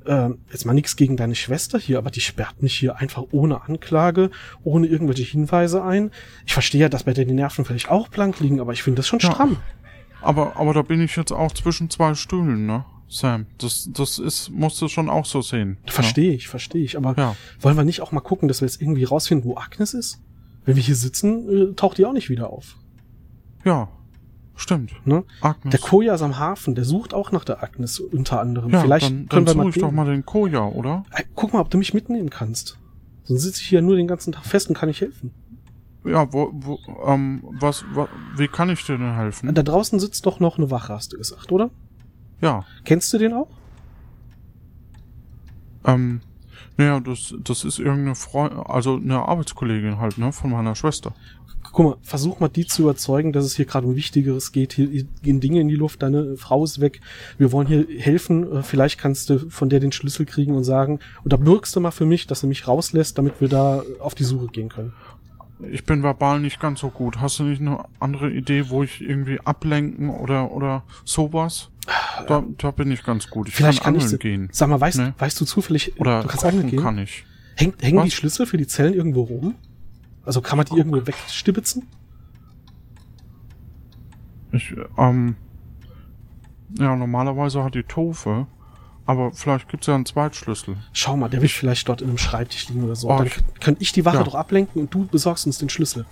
Ähm, 0.06 0.38
jetzt 0.50 0.64
mal 0.64 0.72
nichts 0.74 0.96
gegen 0.96 1.16
deine 1.16 1.34
Schwester 1.34 1.78
hier, 1.78 1.98
aber 1.98 2.10
die 2.10 2.20
sperrt 2.20 2.62
mich 2.62 2.76
hier 2.78 2.96
einfach 2.96 3.24
ohne 3.32 3.62
Anklage, 3.62 4.30
ohne 4.64 4.86
irgendwelche 4.86 5.22
Hinweise 5.24 5.82
ein. 5.82 6.10
Ich 6.46 6.52
verstehe 6.52 6.80
ja, 6.82 6.88
dass 6.88 7.04
bei 7.04 7.12
dir 7.12 7.24
die 7.24 7.34
Nerven 7.34 7.64
vielleicht 7.64 7.90
auch 7.90 8.08
blank 8.08 8.40
liegen, 8.40 8.60
aber 8.60 8.72
ich 8.72 8.82
finde 8.82 8.96
das 8.98 9.08
schon 9.08 9.18
Ja. 9.20 9.30
stramm. 9.32 9.58
Aber, 10.20 10.56
aber 10.56 10.72
da 10.72 10.82
bin 10.82 11.00
ich 11.00 11.16
jetzt 11.16 11.32
auch 11.32 11.52
zwischen 11.52 11.90
zwei 11.90 12.14
Stühlen, 12.14 12.66
ne? 12.66 12.84
Sam, 13.08 13.46
das, 13.58 13.88
das 13.92 14.18
ist, 14.18 14.50
musst 14.50 14.80
du 14.80 14.88
schon 14.88 15.10
auch 15.10 15.26
so 15.26 15.42
sehen. 15.42 15.76
Verstehe 15.86 16.32
ich, 16.32 16.48
verstehe 16.48 16.82
ich. 16.82 16.96
Aber 16.96 17.14
Ja. 17.18 17.36
wollen 17.60 17.76
wir 17.76 17.84
nicht 17.84 18.00
auch 18.00 18.10
mal 18.12 18.20
gucken, 18.20 18.48
dass 18.48 18.60
wir 18.62 18.68
jetzt 18.68 18.80
irgendwie 18.80 19.04
rausfinden, 19.04 19.48
wo 19.50 19.56
Agnes 19.56 19.92
ist? 19.92 20.18
Wenn 20.64 20.76
wir 20.76 20.82
hier 20.82 20.94
sitzen, 20.96 21.72
äh, 21.72 21.74
taucht 21.74 21.98
die 21.98 22.06
auch 22.06 22.12
nicht 22.14 22.30
wieder 22.30 22.50
auf. 22.50 22.76
Ja, 23.64 23.72
ja 23.72 23.88
stimmt. 24.54 24.94
Ne? 25.06 25.24
Agnes. 25.40 25.70
Der 25.72 25.80
Koja 25.80 26.14
ist 26.14 26.22
am 26.22 26.38
Hafen, 26.38 26.74
der 26.74 26.84
sucht 26.84 27.14
auch 27.14 27.32
nach 27.32 27.44
der 27.44 27.62
Agnes 27.62 27.98
unter 28.00 28.40
anderem. 28.40 28.70
ja, 28.70 28.80
Vielleicht 28.80 29.06
dann, 29.06 29.28
können 29.28 29.46
dann 29.46 29.56
wir 29.56 29.62
mal, 29.64 29.70
ich 29.70 29.78
doch 29.78 29.90
mal 29.90 30.06
den 30.06 30.24
Koja, 30.24 30.66
oder? 30.66 31.04
Ey, 31.12 31.24
Guck 31.34 31.52
mal, 31.52 31.60
ob 31.60 31.70
du 31.70 31.78
mich 31.78 31.94
mitnehmen 31.94 32.30
kannst. 32.30 32.78
Sonst 33.24 33.42
sitze 33.42 33.60
ich 33.62 33.68
hier 33.68 33.82
nur 33.82 33.96
den 33.96 34.06
ganzen 34.08 34.32
Tag 34.32 34.44
fest 34.44 34.68
und 34.68 34.74
kann 34.76 34.88
nicht 34.88 35.00
helfen. 35.00 35.32
Ja, 36.04 36.32
wo, 36.32 36.50
wo, 36.52 36.78
ähm, 37.06 37.44
was, 37.60 37.84
wa, 37.94 38.08
wie 38.36 38.48
kann 38.48 38.68
ich 38.70 38.84
dir 38.84 38.98
denn 38.98 39.14
helfen? 39.14 39.54
Da 39.54 39.62
draußen 39.62 40.00
sitzt 40.00 40.26
doch 40.26 40.40
noch 40.40 40.58
eine 40.58 40.70
Wache, 40.70 40.92
hast 40.92 41.12
du 41.12 41.16
gesagt, 41.18 41.52
oder? 41.52 41.70
Ja, 42.40 42.64
Kennst 42.84 43.12
du 43.12 43.18
den 43.18 43.32
auch? 43.32 43.48
ähm, 45.84 46.20
naja, 46.76 47.00
das, 47.00 47.34
das 47.42 47.64
ist 47.64 47.78
irgendeine 47.78 48.14
Freundin, 48.14 48.60
also 48.60 48.96
eine 48.96 49.28
Arbeitskollegin 49.28 49.98
halt, 49.98 50.18
ne, 50.18 50.32
von 50.32 50.50
meiner 50.50 50.74
Schwester. 50.74 51.12
Guck 51.72 51.86
mal, 51.86 51.96
versuch 52.02 52.38
mal 52.38 52.48
die 52.48 52.66
zu 52.66 52.82
überzeugen, 52.82 53.32
dass 53.32 53.44
es 53.44 53.56
hier 53.56 53.64
gerade 53.64 53.86
um 53.86 53.96
Wichtigeres 53.96 54.52
geht. 54.52 54.74
Hier 54.74 55.04
gehen 55.22 55.40
Dinge 55.40 55.60
in 55.60 55.68
die 55.68 55.76
Luft, 55.76 56.02
deine 56.02 56.36
Frau 56.36 56.64
ist 56.64 56.80
weg. 56.80 57.00
Wir 57.38 57.50
wollen 57.50 57.66
hier 57.66 57.86
helfen. 57.98 58.50
Äh, 58.52 58.62
Vielleicht 58.62 58.98
kannst 58.98 59.30
du 59.30 59.50
von 59.50 59.70
der 59.70 59.80
den 59.80 59.92
Schlüssel 59.92 60.26
kriegen 60.26 60.54
und 60.54 60.64
sagen, 60.64 60.98
oder 61.24 61.38
bürgst 61.38 61.74
du 61.74 61.80
mal 61.80 61.90
für 61.90 62.04
mich, 62.04 62.26
dass 62.26 62.42
du 62.42 62.46
mich 62.46 62.68
rauslässt, 62.68 63.16
damit 63.16 63.40
wir 63.40 63.48
da 63.48 63.82
auf 64.00 64.14
die 64.14 64.24
Suche 64.24 64.48
gehen 64.48 64.68
können. 64.68 64.92
Ich 65.70 65.84
bin 65.84 66.02
verbal 66.02 66.40
nicht 66.40 66.60
ganz 66.60 66.80
so 66.80 66.90
gut. 66.90 67.20
Hast 67.20 67.38
du 67.38 67.44
nicht 67.44 67.60
eine 67.60 67.84
andere 68.00 68.30
Idee, 68.30 68.68
wo 68.68 68.82
ich 68.82 69.00
irgendwie 69.00 69.40
ablenken 69.40 70.10
oder, 70.10 70.50
oder 70.50 70.82
sowas? 71.04 71.70
Da, 72.28 72.44
da 72.58 72.70
bin 72.70 72.90
ich 72.92 73.02
ganz 73.02 73.28
gut. 73.28 73.48
Ich 73.48 73.54
Vielleicht 73.56 73.82
kann 73.82 73.94
kann, 73.94 74.02
angeln 74.02 74.14
ich. 74.14 74.20
gehen. 74.20 74.48
Sag 74.52 74.68
mal, 74.68 74.80
weißt, 74.80 74.98
Ne? 74.98 75.14
weißt 75.18 75.40
du 75.40 75.44
zufällig, 75.44 75.98
Oder 76.00 76.22
du 76.22 76.28
kannst 76.28 76.44
angeln 76.44 76.68
gehen? 76.70 76.80
kann 76.80 76.98
ich. 76.98 77.24
Hängt, 77.56 77.82
hängen 77.82 77.98
Was? 77.98 78.04
die 78.04 78.10
Schlüssel 78.12 78.46
für 78.46 78.56
die 78.56 78.66
Zellen 78.66 78.94
irgendwo 78.94 79.22
rum? 79.22 79.56
Also 80.24 80.40
kann 80.40 80.56
man 80.56 80.66
die 80.66 80.76
irgendwo 80.76 81.04
wegstibitzen? 81.04 81.88
Ich, 84.52 84.74
ähm, 84.98 85.36
ja, 86.78 86.94
normalerweise 86.94 87.64
hat 87.64 87.74
die 87.74 87.82
Tofe, 87.82 88.46
aber 89.06 89.32
vielleicht 89.32 89.68
gibt's 89.68 89.86
ja 89.86 89.94
einen 89.94 90.06
Zweitschlüssel. 90.06 90.76
Schau 90.92 91.16
mal, 91.16 91.28
der 91.28 91.40
wird 91.42 91.50
vielleicht 91.50 91.88
dort 91.88 92.02
in 92.02 92.08
einem 92.08 92.18
Schreibtisch 92.18 92.68
liegen 92.68 92.84
oder 92.84 92.94
so. 92.96 93.10
Oh, 93.10 93.16
Dann 93.18 93.26
ich- 93.26 93.38
kann 93.60 93.76
ich 93.80 93.92
die 93.92 94.04
Wache 94.04 94.18
Ja. 94.18 94.22
doch 94.24 94.34
ablenken 94.34 94.80
und 94.80 94.92
du 94.94 95.06
besorgst 95.06 95.46
uns 95.46 95.58
den 95.58 95.68
Schlüssel. 95.68 96.06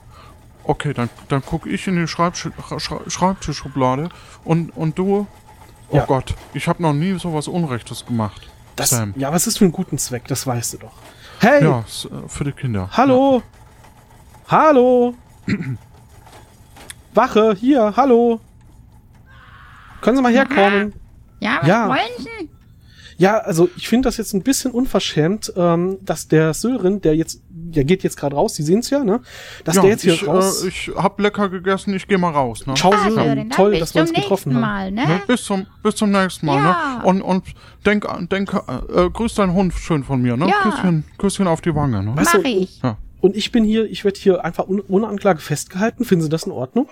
Okay, 0.64 0.92
dann, 0.94 1.08
dann 1.28 1.42
guck 1.44 1.66
ich 1.66 1.86
in 1.86 1.96
die 1.96 2.06
Schreibtisch, 2.06 2.48
Schreibtischschublade 3.08 4.08
und, 4.44 4.70
und 4.76 4.98
du, 4.98 5.26
oh 5.90 5.96
Ja. 5.96 6.04
Gott, 6.06 6.34
ich 6.54 6.66
habe 6.68 6.82
noch 6.82 6.92
nie 6.92 7.18
sowas 7.18 7.48
Unrechtes 7.48 8.04
gemacht. 8.06 8.48
Das, 8.76 8.90
Sam. 8.90 9.12
ja, 9.16 9.32
was 9.32 9.46
ist 9.46 9.58
für 9.58 9.64
einen 9.64 9.72
guten 9.72 9.98
Zweck? 9.98 10.26
Das 10.28 10.46
weißt 10.46 10.74
du 10.74 10.78
doch. 10.78 10.92
Hey, 11.40 11.62
Ja, 11.64 11.80
äh, 11.80 12.28
für 12.28 12.44
die 12.44 12.52
Kinder. 12.52 12.88
hallo, 12.92 13.42
hallo, 14.48 15.14
Wache, 17.14 17.54
hier, 17.58 17.92
hallo. 17.96 18.40
können 20.00 20.16
Sie 20.16 20.22
mal 20.22 20.32
herkommen? 20.32 20.92
Ja, 21.40 21.58
was 21.60 21.68
Ja. 21.68 21.88
wollen 21.88 21.98
Sie? 22.18 22.48
Ja, 23.20 23.36
also 23.36 23.68
ich 23.76 23.86
finde 23.86 24.08
das 24.08 24.16
jetzt 24.16 24.32
ein 24.32 24.42
bisschen 24.42 24.70
unverschämt, 24.70 25.52
ähm, 25.54 25.98
dass 26.00 26.26
der 26.26 26.54
Sören, 26.54 27.02
der 27.02 27.14
jetzt, 27.14 27.42
der 27.50 27.84
geht 27.84 28.02
jetzt 28.02 28.16
gerade 28.16 28.34
raus, 28.34 28.54
Sie 28.54 28.62
sehen's 28.62 28.88
ja, 28.88 29.04
ne? 29.04 29.20
Dass 29.64 29.76
ja, 29.76 29.82
der 29.82 29.90
jetzt 29.90 30.02
hier 30.02 30.14
ich, 30.14 30.26
raus. 30.26 30.64
Äh, 30.64 30.68
ich 30.68 30.90
hab 30.96 31.20
lecker 31.20 31.50
gegessen, 31.50 31.92
ich 31.92 32.08
geh 32.08 32.16
mal 32.16 32.30
raus, 32.30 32.66
ne? 32.66 32.72
Ciao, 32.72 32.94
Ah, 32.94 33.10
Sören. 33.10 33.36
Dann 33.36 33.50
Toll, 33.50 33.78
dass 33.78 33.94
wir 33.94 34.00
uns 34.00 34.14
getroffen 34.14 34.54
nächsten 34.54 34.66
haben. 34.66 34.94
Mal, 34.94 35.06
ne? 35.06 35.20
Bis 35.26 35.44
zum, 35.44 35.66
bis 35.82 35.96
zum 35.96 36.10
nächsten 36.10 36.46
Mal, 36.46 36.56
Ja. 36.56 36.98
ne? 37.02 37.04
Und, 37.04 37.20
und 37.20 37.44
denk, 37.84 38.06
denk, 38.30 38.54
äh, 38.54 39.10
grüß 39.10 39.34
deinen 39.34 39.52
Hund 39.52 39.74
schön 39.74 40.02
von 40.02 40.22
mir, 40.22 40.38
ne? 40.38 40.48
Ja. 40.48 40.62
Küsschen, 40.62 41.04
Küsschen 41.18 41.46
auf 41.46 41.60
die 41.60 41.74
Wange, 41.74 42.02
ne? 42.02 42.16
Weißt 42.16 42.32
du, 42.32 42.38
Mach 42.38 42.44
ich. 42.46 42.80
Und 43.20 43.36
ich 43.36 43.52
bin 43.52 43.64
hier, 43.64 43.84
ich 43.84 44.02
werde 44.02 44.18
hier 44.18 44.42
einfach 44.46 44.66
un 44.66 44.80
ohne 44.88 45.06
Anklage 45.06 45.40
festgehalten. 45.40 46.06
Finden 46.06 46.22
Sie 46.22 46.30
das 46.30 46.44
in 46.44 46.52
Ordnung? 46.52 46.88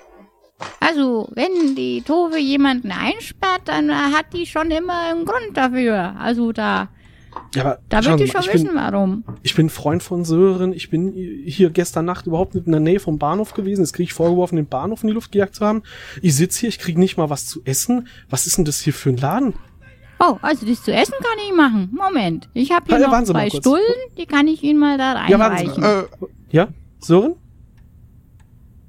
Also, 0.81 1.29
wenn 1.35 1.75
die 1.77 2.03
Tove 2.03 2.39
jemanden 2.39 2.91
einsperrt, 2.91 3.63
dann 3.67 3.91
äh, 3.91 3.93
hat 3.93 4.27
die 4.33 4.47
schon 4.47 4.71
immer 4.71 5.11
einen 5.11 5.25
Grund 5.25 5.55
dafür. 5.57 6.15
Also 6.19 6.53
da, 6.53 6.89
Ja, 7.55 7.63
aber 7.63 7.79
da 7.89 8.05
wird 8.05 8.21
die 8.21 8.27
schon 8.29 8.41
ich 8.41 8.53
wissen, 8.55 8.67
bin, 8.69 8.77
warum. 8.77 9.25
ich 9.43 9.55
bin 9.55 9.71
Freund 9.71 10.03
von 10.03 10.25
Sören. 10.25 10.73
Ich 10.73 10.91
bin 10.91 11.13
hier 11.13 11.71
gestern 11.71 12.05
Nacht 12.07 12.27
überhaupt 12.27 12.55
nicht 12.55 12.67
in 12.67 12.73
der 12.73 12.81
Nähe 12.81 12.99
vom 13.01 13.19
Bahnhof 13.19 13.55
gewesen. 13.55 13.83
Jetzt 13.83 13.93
kriege 13.93 14.05
ich 14.09 14.13
vorgeworfen, 14.15 14.57
den 14.57 14.67
Bahnhof 14.67 15.03
in 15.03 15.09
die 15.09 15.13
Luft 15.15 15.31
gejagt 15.33 15.55
zu 15.55 15.65
haben. 15.65 15.83
Ich 16.23 16.35
sitze 16.35 16.61
hier, 16.61 16.69
ich 16.71 16.79
kriege 16.79 16.99
nicht 16.99 17.17
mal 17.17 17.31
was 17.31 17.47
zu 17.47 17.61
essen. 17.65 18.09
Was 18.31 18.47
ist 18.47 18.59
denn 18.59 18.65
das 18.65 18.81
hier 18.81 18.93
für 18.95 19.11
ein 19.11 19.17
Laden? 19.17 19.55
Oh, 20.21 20.37
also 20.43 20.67
das 20.67 20.83
zu 20.83 20.93
essen 20.93 21.15
kann 21.21 21.39
ich 21.49 21.55
machen. 21.55 21.91
Moment, 21.97 22.49
ich 22.53 22.73
habe 22.73 22.87
hier 22.87 22.97
Ah, 22.97 23.01
ja, 23.13 23.21
noch 23.21 23.25
zwei. 23.25 23.51
Stullen, 23.51 23.83
die 24.17 24.27
kann 24.27 24.49
ich 24.49 24.65
Ihnen 24.65 24.81
mal 24.81 24.99
da 24.99 25.29
Ja, 25.29 25.39
warten 25.39 25.59
Sie 25.59 25.67
reinreichen. 25.81 25.85
Äh, 26.21 26.27
Ja, 26.51 26.69
Sören? 26.99 27.37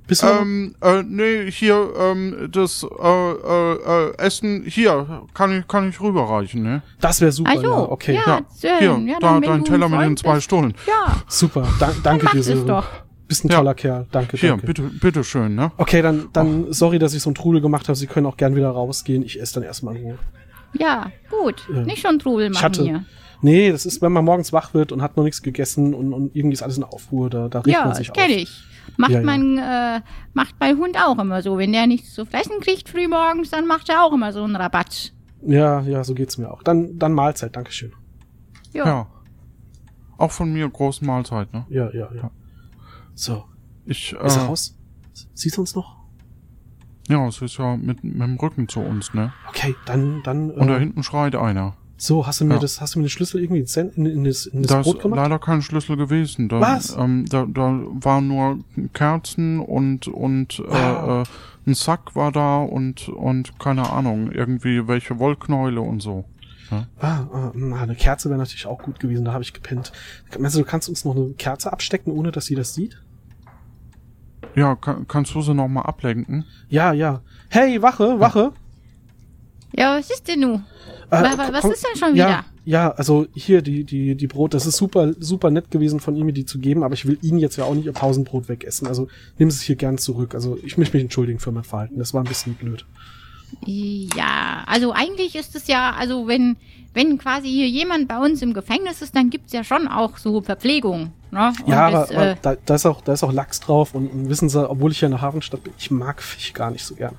Bist 0.09 0.23
du? 0.23 0.27
ähm, 0.27 0.75
äh, 0.81 1.03
nee, 1.03 1.49
hier, 1.49 1.93
ähm, 1.97 2.49
das, 2.51 2.83
äh, 2.83 3.31
äh, 3.31 3.73
äh, 4.09 4.17
Essen, 4.17 4.63
hier, 4.67 5.23
kann 5.33 5.57
ich, 5.59 5.67
kann 5.67 5.87
ich 5.89 6.01
rüberreichen, 6.01 6.61
ne? 6.61 6.81
das 6.99 7.21
wäre 7.21 7.31
super. 7.31 7.51
Ach 7.55 7.61
so, 7.61 7.69
ja, 7.69 7.77
okay. 7.77 8.15
ja. 8.15 8.41
Ja, 8.59 8.77
hier, 8.79 8.97
ja, 9.05 9.17
da, 9.21 9.39
dein 9.39 9.63
Teller 9.63 9.87
mit 9.87 10.01
den 10.01 10.17
zwei. 10.17 10.39
Stullen. 10.41 10.73
Ja, 10.85 11.15
Super. 11.27 11.65
Dank, 11.79 12.03
danke 12.03 12.27
dir, 12.35 12.43
Sören. 12.43 12.67
doch. 12.67 12.85
Bist 13.27 13.45
ein 13.45 13.49
Ja. 13.49 13.57
toller 13.57 13.75
Kerl. 13.75 14.07
Danke, 14.11 14.35
Hier, 14.37 14.49
danke. 14.49 14.65
bitte, 14.65 14.81
bitte 14.81 15.23
schön, 15.23 15.53
ne? 15.53 15.71
Okay, 15.77 16.01
dann, 16.01 16.29
dann 16.33 16.73
sorry, 16.73 16.97
dass 16.97 17.13
ich 17.13 17.21
so 17.21 17.29
einen 17.29 17.35
Trudel 17.35 17.61
gemacht 17.61 17.87
habe. 17.87 17.95
Sie 17.95 18.07
können 18.07 18.25
auch 18.25 18.35
gern 18.37 18.55
wieder 18.55 18.71
rausgehen. 18.71 19.21
Ich 19.23 19.39
esse 19.39 19.53
dann 19.53 19.63
erstmal 19.63 19.95
in 19.95 20.03
Ruhe. 20.03 20.17
ja, 20.73 21.11
gut. 21.29 21.63
Ja. 21.71 21.81
Nicht 21.83 22.01
schon 22.01 22.17
Trubel 22.17 22.47
Ich 22.47 22.53
machen 22.53 22.63
hatte- 22.63 22.83
hier. 22.83 23.05
Nee, 23.41 23.71
das 23.71 23.85
ist, 23.85 24.01
wenn 24.01 24.11
man 24.11 24.25
morgens 24.25 24.51
wach 24.51 24.73
wird 24.73 24.91
und 24.91 25.01
hat 25.01 25.15
noch 25.17 25.23
nichts 25.23 25.41
gegessen 25.41 25.93
und, 25.93 26.13
und 26.13 26.35
irgendwie 26.35 26.53
ist 26.53 26.63
alles 26.63 26.77
in 26.77 26.83
Aufruhr, 26.83 27.29
da, 27.29 27.47
da 27.47 27.59
regt 27.59 27.67
Ja, 27.73 27.79
man 27.81 27.89
das 27.89 27.97
sich 27.99 28.11
kenne 28.13 28.33
auf. 28.35 28.39
ich. 28.41 28.63
Macht 28.97 29.11
Ja, 29.11 29.19
ja. 29.19 29.25
mein, 29.25 29.57
äh, 29.57 30.01
macht 30.33 30.55
mein 30.59 30.77
Hund 30.77 30.97
auch 30.97 31.17
immer 31.19 31.41
so. 31.41 31.57
Wenn 31.57 31.71
der 31.71 31.87
nichts 31.87 32.13
zu 32.13 32.25
fressen 32.25 32.59
kriegt 32.59 32.89
früh 32.89 33.07
morgens, 33.07 33.49
dann 33.51 33.65
macht 33.67 33.87
er 33.89 34.03
auch 34.03 34.11
immer 34.13 34.33
so 34.33 34.43
einen 34.43 34.55
Rabatt. 34.55 35.13
Ja, 35.45 35.81
ja, 35.81 36.03
so 36.03 36.13
geht's 36.15 36.37
mir 36.37 36.51
auch. 36.51 36.63
Dann, 36.63 36.97
dann 36.99 37.13
Mahlzeit, 37.13 37.55
Dankeschön. 37.55 37.93
Ja. 38.73 38.85
Ja. 38.85 39.07
Auch 40.17 40.31
von 40.31 40.51
mir 40.51 40.67
große 40.69 41.05
Mahlzeit, 41.05 41.53
ne? 41.53 41.65
Ja, 41.69 41.89
ja, 41.93 42.09
ja. 42.13 42.31
So, 43.13 43.45
Ich, 43.85 44.11
ist 44.11 44.35
er 44.35 44.43
äh, 44.43 44.45
raus? 44.47 44.77
Siehst 45.33 45.55
du 45.57 45.61
uns 45.61 45.75
noch? 45.75 45.97
ja, 47.07 47.25
es 47.27 47.41
ist 47.41 47.57
ja 47.57 47.75
mit, 47.77 48.03
mit 48.03 48.21
dem 48.21 48.35
Rücken 48.37 48.67
zu 48.67 48.81
uns, 48.81 49.13
ne? 49.13 49.33
Okay, 49.47 49.75
dann, 49.85 50.21
dann, 50.23 50.51
Und 50.51 50.67
da 50.67 50.75
äh, 50.75 50.79
hinten 50.79 51.01
schreit 51.03 51.35
einer. 51.35 51.75
So, 52.01 52.25
hast 52.25 52.39
du 52.41 52.45
mir 52.45 52.53
Ja. 52.55 52.59
das, 52.59 52.79
hast 52.81 52.95
du 52.95 52.99
mir 52.99 53.03
den 53.05 53.09
Schlüssel 53.09 53.41
irgendwie 53.41 53.59
ins 53.59 53.75
in, 53.77 54.05
in 54.05 54.23
das, 54.23 54.45
in 54.45 54.61
das 54.63 54.71
Da 54.71 54.81
Brot 54.81 54.95
ist 54.95 55.01
gemacht? 55.03 55.17
leider 55.19 55.37
kein 55.37 55.61
Schlüssel 55.61 55.97
gewesen. 55.97 56.47
Da, 56.49 56.61
Was? 56.61 56.95
Ähm, 56.97 57.25
da, 57.29 57.45
da 57.45 57.81
waren 57.91 58.27
nur 58.27 58.59
Kerzen 58.93 59.59
und, 59.59 60.07
und 60.07 60.63
Ah. 60.71 61.21
äh, 61.21 61.69
ein 61.69 61.73
Sack 61.75 62.15
war 62.15 62.31
da 62.31 62.59
und, 62.59 63.09
und 63.09 63.59
keine 63.59 63.89
Ahnung, 63.91 64.31
irgendwie 64.31 64.87
welche 64.87 65.19
Wollknäule 65.19 65.81
und 65.81 66.01
so. 66.01 66.25
Ah, 66.99 67.27
ah, 67.33 67.51
na, 67.55 67.81
eine 67.81 67.95
Kerze 67.95 68.29
wäre 68.29 68.37
natürlich 68.39 68.65
auch 68.67 68.79
gut 68.81 68.99
gewesen, 68.99 69.25
da 69.25 69.33
habe 69.33 69.43
ich 69.43 69.53
gepennt. 69.53 69.91
Meinst 70.39 70.55
du, 70.55 70.59
du 70.61 70.65
kannst 70.65 70.87
uns 70.87 71.03
noch 71.03 71.15
eine 71.15 71.33
Kerze 71.33 71.73
abstecken, 71.73 72.13
ohne 72.13 72.31
dass 72.31 72.45
sie 72.45 72.55
das 72.55 72.73
sieht? 72.75 73.01
Ja, 74.55 74.75
kann, 74.75 75.07
kannst 75.07 75.33
du 75.35 75.41
sie 75.41 75.53
nochmal 75.53 75.83
ablenken? 75.83 76.45
Ja, 76.69 76.93
ja. 76.93 77.21
Hey, 77.49 77.81
Wache, 77.81 78.19
Wache. 78.19 78.39
Ja, 78.39 78.51
was 79.75 80.09
ist 80.09 80.27
denn 80.27 80.41
nun? 80.41 80.65
Äh, 81.11 81.11
Wa- 81.23 81.37
wa- 81.37 81.49
was 81.51 81.61
komm- 81.61 81.71
ist 81.71 81.83
denn 81.85 81.97
schon 81.97 82.15
ja, 82.15 82.27
wieder? 82.27 82.45
Ja, 82.65 82.91
also 82.91 83.25
hier 83.33 83.61
die, 83.61 83.83
die, 83.83 84.15
die 84.15 84.27
Brot, 84.27 84.53
das 84.53 84.65
ist 84.67 84.77
super, 84.77 85.13
super 85.19 85.49
nett 85.49 85.71
gewesen 85.71 85.99
von 85.99 86.15
ihm, 86.15 86.27
mir 86.27 86.33
die 86.33 86.45
zu 86.45 86.59
geben, 86.59 86.83
aber 86.83 86.93
ich 86.93 87.05
will 87.07 87.17
ihn 87.21 87.39
jetzt 87.39 87.55
ja 87.55 87.63
auch 87.63 87.73
nicht 87.73 87.85
ihr 87.85 87.93
Pausenbrot 87.93 88.47
wegessen. 88.47 88.87
Also 88.87 89.07
nimm 89.39 89.47
es 89.47 89.61
hier 89.61 89.75
gern 89.75 89.97
zurück. 89.97 90.35
Also 90.35 90.57
ich 90.63 90.77
möchte 90.77 90.95
mich 90.97 91.03
entschuldigen 91.03 91.39
für 91.39 91.51
mein 91.51 91.63
Verhalten. 91.63 91.97
Das 91.97 92.13
war 92.13 92.21
ein 92.23 92.27
bisschen 92.27 92.53
blöd. 92.53 92.85
Ja, 93.65 94.63
also 94.65 94.93
eigentlich 94.93 95.35
ist 95.35 95.55
es 95.55 95.67
ja, 95.67 95.91
also 95.91 96.27
wenn, 96.27 96.57
wenn 96.93 97.17
quasi 97.17 97.49
hier 97.49 97.67
jemand 97.67 98.07
bei 98.07 98.17
uns 98.17 98.41
im 98.41 98.53
Gefängnis 98.53 99.01
ist, 99.01 99.15
dann 99.15 99.29
gibt's 99.29 99.53
ja 99.53 99.63
schon 99.63 99.87
auch 99.87 100.17
so 100.17 100.41
Verpflegung. 100.41 101.11
Ne? 101.31 101.53
Ja, 101.67 101.91
das, 101.91 102.11
aber, 102.11 102.25
äh, 102.31 102.35
da, 102.41 102.55
da, 102.65 102.75
ist 102.75 102.85
auch, 102.85 103.01
da 103.01 103.13
ist 103.13 103.23
auch 103.23 103.31
Lachs 103.31 103.59
drauf 103.59 103.93
und, 103.93 104.07
und 104.07 104.29
wissen 104.29 104.49
Sie, 104.49 104.67
obwohl 104.67 104.91
ich 104.91 104.99
hier 104.99 105.05
in 105.07 105.11
der 105.11 105.21
Hafenstadt 105.21 105.63
bin, 105.63 105.73
ich 105.77 105.91
mag 105.91 106.21
Fisch 106.23 106.53
gar 106.53 106.71
nicht 106.71 106.83
so 106.83 106.95
gern. 106.95 107.15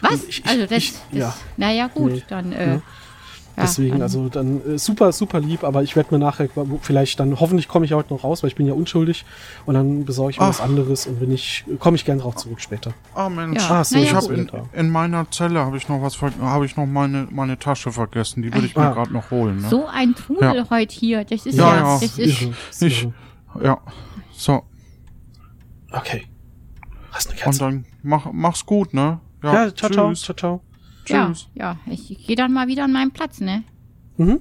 was? 0.00 0.24
ich- 0.24 0.40
ich- 0.40 0.46
also 0.46 0.62
das, 0.66 0.78
ich- 0.78 0.92
das 1.12 1.18
ja. 1.18 1.34
naja 1.56 1.86
gut, 1.86 2.12
Nee. 2.12 2.22
dann 2.28 2.52
äh, 2.52 2.74
Ja. 2.74 2.82
Ja, 3.56 3.62
Deswegen, 3.62 3.92
dann, 3.92 4.02
also 4.02 4.28
dann 4.28 4.74
äh, 4.74 4.78
super, 4.78 5.12
super 5.12 5.38
lieb, 5.40 5.62
aber 5.64 5.82
ich 5.82 5.94
werde 5.96 6.12
mir 6.12 6.18
nachher 6.18 6.48
vielleicht 6.82 7.20
dann, 7.20 7.38
hoffentlich 7.38 7.68
komme 7.68 7.84
ich 7.86 7.92
heute 7.92 8.12
noch 8.12 8.24
raus, 8.24 8.42
weil 8.42 8.48
ich 8.48 8.56
bin 8.56 8.66
ja 8.66 8.72
unschuldig 8.74 9.24
und 9.64 9.74
dann 9.74 10.04
besorge 10.04 10.32
ich 10.32 10.38
mir 10.38 10.44
Ach. 10.46 10.48
was 10.48 10.60
anderes 10.60 11.06
und 11.06 11.20
wenn 11.20 11.30
ich, 11.30 11.64
komme 11.78 11.96
ich 11.96 12.04
gern 12.04 12.18
drauf 12.18 12.34
zurück 12.36 12.60
später. 12.60 12.92
Ah 13.14 13.28
Mensch, 13.28 13.62
Ja. 13.68 13.80
Ah, 13.80 13.84
so, 13.84 13.94
Naja, 13.94 14.06
ich 14.08 14.14
habe 14.14 14.26
gut. 14.26 14.52
in, 14.72 14.80
in 14.80 14.90
meiner 14.90 15.30
Zelle 15.30 15.60
habe 15.60 15.76
ich 15.76 15.88
noch 15.88 16.02
was, 16.02 16.20
habe 16.20 16.66
ich 16.66 16.76
noch 16.76 16.86
meine 16.86 17.28
meine 17.30 17.58
Tasche 17.58 17.92
vergessen. 17.92 18.42
Die 18.42 18.52
würde 18.52 18.66
ich 18.66 18.74
mir 18.74 18.82
Ah. 18.88 18.92
gerade 18.92 19.12
noch 19.12 19.30
holen. 19.30 19.60
Ne? 19.60 19.68
so 19.68 19.86
ein 19.86 20.14
Trubel 20.14 20.54
Ja. 20.56 20.66
heute 20.70 20.94
hier, 20.94 21.24
das 21.24 21.46
ist 21.46 21.56
Ja, 21.56 21.76
ja, 21.76 21.82
ja. 21.94 21.98
das 22.00 22.18
ist, 22.18 22.82
Ich-. 22.82 23.08
Ja, 23.62 23.78
so 24.32 24.62
Okay. 25.92 26.26
Hast 27.12 27.28
eine 27.28 27.36
und 27.36 27.42
Kerze? 27.44 27.58
dann 27.60 27.84
mach 28.02 28.26
mach's 28.32 28.66
gut, 28.66 28.92
ne? 28.92 29.20
Ja, 29.44 29.72
ciao, 29.74 29.90
ciao, 29.90 30.08
tschüss. 30.10 30.22
ciao, 30.22 30.34
ciao. 30.36 30.60
ja, 30.72 30.73
Tschüss. 31.04 31.48
ja, 31.54 31.76
ich, 31.86 32.10
ich 32.10 32.26
gehe 32.26 32.36
dann 32.36 32.52
mal 32.52 32.68
wieder 32.68 32.84
an 32.84 32.92
meinen 32.92 33.10
Platz, 33.12 33.40
ne? 33.40 33.64
Mhm. 34.16 34.40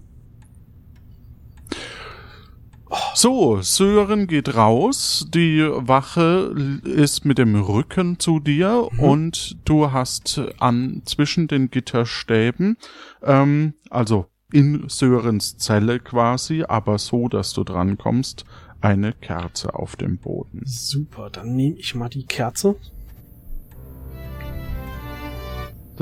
So, 3.16 3.62
Sören 3.62 4.28
geht 4.28 4.56
raus, 4.56 5.28
die 5.34 5.62
Wache 5.62 6.80
ist 6.84 7.26
mit 7.26 7.40
dem 7.40 7.56
Rücken 7.56 8.20
zu 8.20 8.40
dir 8.40 8.88
und 9.00 9.58
du 9.66 9.92
hast 9.92 10.40
an 10.60 11.02
zwischen 11.06 11.48
den 11.48 11.72
Gitterstäben, 11.72 12.78
ähm, 13.24 13.74
also 13.90 14.28
in 14.52 14.88
Sörens 14.90 15.58
Zelle 15.58 16.00
quasi, 16.00 16.64
aber 16.68 17.00
so, 17.00 17.28
dass 17.30 17.54
du 17.54 17.64
drankommst, 17.64 18.46
eine 18.82 19.14
Kerze 19.14 19.74
auf 19.74 19.96
dem 19.96 20.18
Boden. 20.18 20.62
Super, 20.66 21.30
dann 21.32 21.56
nehme 21.56 21.78
ich 21.78 21.96
mal 21.96 22.10
die 22.10 22.26
Kerze. 22.26 22.76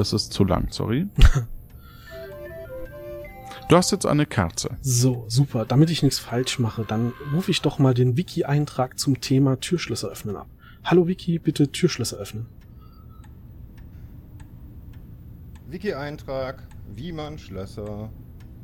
Das 0.01 0.13
ist 0.13 0.33
zu 0.33 0.43
lang, 0.45 0.69
sorry. 0.71 1.07
Du 3.69 3.77
hast 3.77 3.91
jetzt 3.91 4.07
eine 4.07 4.25
Kerze. 4.25 4.71
So, 4.81 5.25
super. 5.29 5.63
Damit 5.63 5.91
ich 5.91 6.01
nichts 6.01 6.17
falsch 6.17 6.57
mache, 6.57 6.83
dann 6.83 7.13
rufe 7.33 7.51
ich 7.51 7.61
doch 7.61 7.77
mal 7.77 7.93
den 7.93 8.17
Wiki-Eintrag 8.17 8.97
zum 8.97 9.21
Thema 9.21 9.59
Türschlösser 9.59 10.09
öffnen 10.09 10.35
ab. 10.35 10.49
Hallo 10.83 11.07
Wiki, 11.07 11.37
bitte 11.37 11.71
Türschlösser 11.71 12.17
öffnen. 12.17 12.47
Wiki-Eintrag, 15.69 16.67
wie 16.95 17.11
man 17.11 17.37
Schlösser 17.37 18.09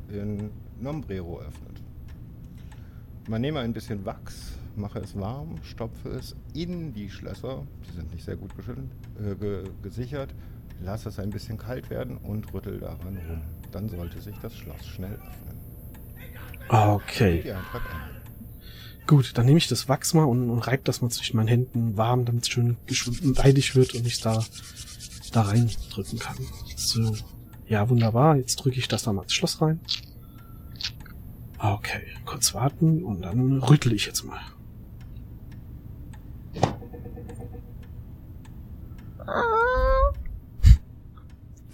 in 0.08 0.50
Nombrero 0.80 1.40
öffnet. 1.40 1.80
Man 3.28 3.40
nehme 3.40 3.60
ein 3.60 3.72
bisschen 3.72 4.04
Wachs, 4.04 4.58
mache 4.74 4.98
es 4.98 5.18
warm, 5.18 5.54
stopfe 5.62 6.10
es 6.10 6.34
in 6.52 6.92
die 6.92 7.08
Schlösser, 7.08 7.64
die 7.86 7.96
sind 7.96 8.12
nicht 8.12 8.24
sehr 8.24 8.36
gut 8.36 8.54
geschüttelt, 8.56 8.90
äh, 9.22 9.34
ge 9.36 9.64
gesichert, 9.82 10.34
lasse 10.80 11.08
es 11.08 11.18
ein 11.18 11.30
bisschen 11.30 11.58
kalt 11.58 11.90
werden 11.90 12.16
und 12.18 12.52
rüttel 12.52 12.78
daran 12.78 13.16
rum. 13.28 13.42
Dann 13.72 13.88
sollte 13.88 14.20
sich 14.20 14.36
das 14.40 14.54
Schloss 14.56 14.86
schnell 14.86 15.14
öffnen. 15.14 15.58
Okay. 16.68 17.54
Gut, 19.06 19.32
dann 19.38 19.46
nehme 19.46 19.58
ich 19.58 19.68
das 19.68 19.88
Wachs 19.88 20.12
mal 20.12 20.24
und, 20.24 20.50
und 20.50 20.58
reib 20.60 20.84
das 20.84 21.00
mal 21.00 21.08
zwischen 21.10 21.36
meinen 21.36 21.48
Händen 21.48 21.96
warm, 21.96 22.26
damit 22.26 22.42
es 22.42 22.48
schön 22.48 22.76
weidig 23.36 23.74
wird 23.74 23.94
und 23.94 24.06
ich 24.06 24.20
da, 24.20 24.44
da 25.32 25.42
reindrücken 25.42 26.18
kann. 26.18 26.36
So. 26.76 27.16
Ja, 27.66 27.88
wunderbar. 27.88 28.36
Jetzt 28.36 28.56
drücke 28.56 28.78
ich 28.78 28.88
das 28.88 29.02
da 29.02 29.12
mal 29.12 29.22
ins 29.22 29.34
Schloss 29.34 29.60
rein. 29.60 29.80
Okay, 31.58 32.02
kurz 32.24 32.54
warten 32.54 33.02
und 33.02 33.22
dann 33.22 33.58
rüttel 33.62 33.92
ich 33.92 34.06
jetzt 34.06 34.24
mal. 34.24 34.40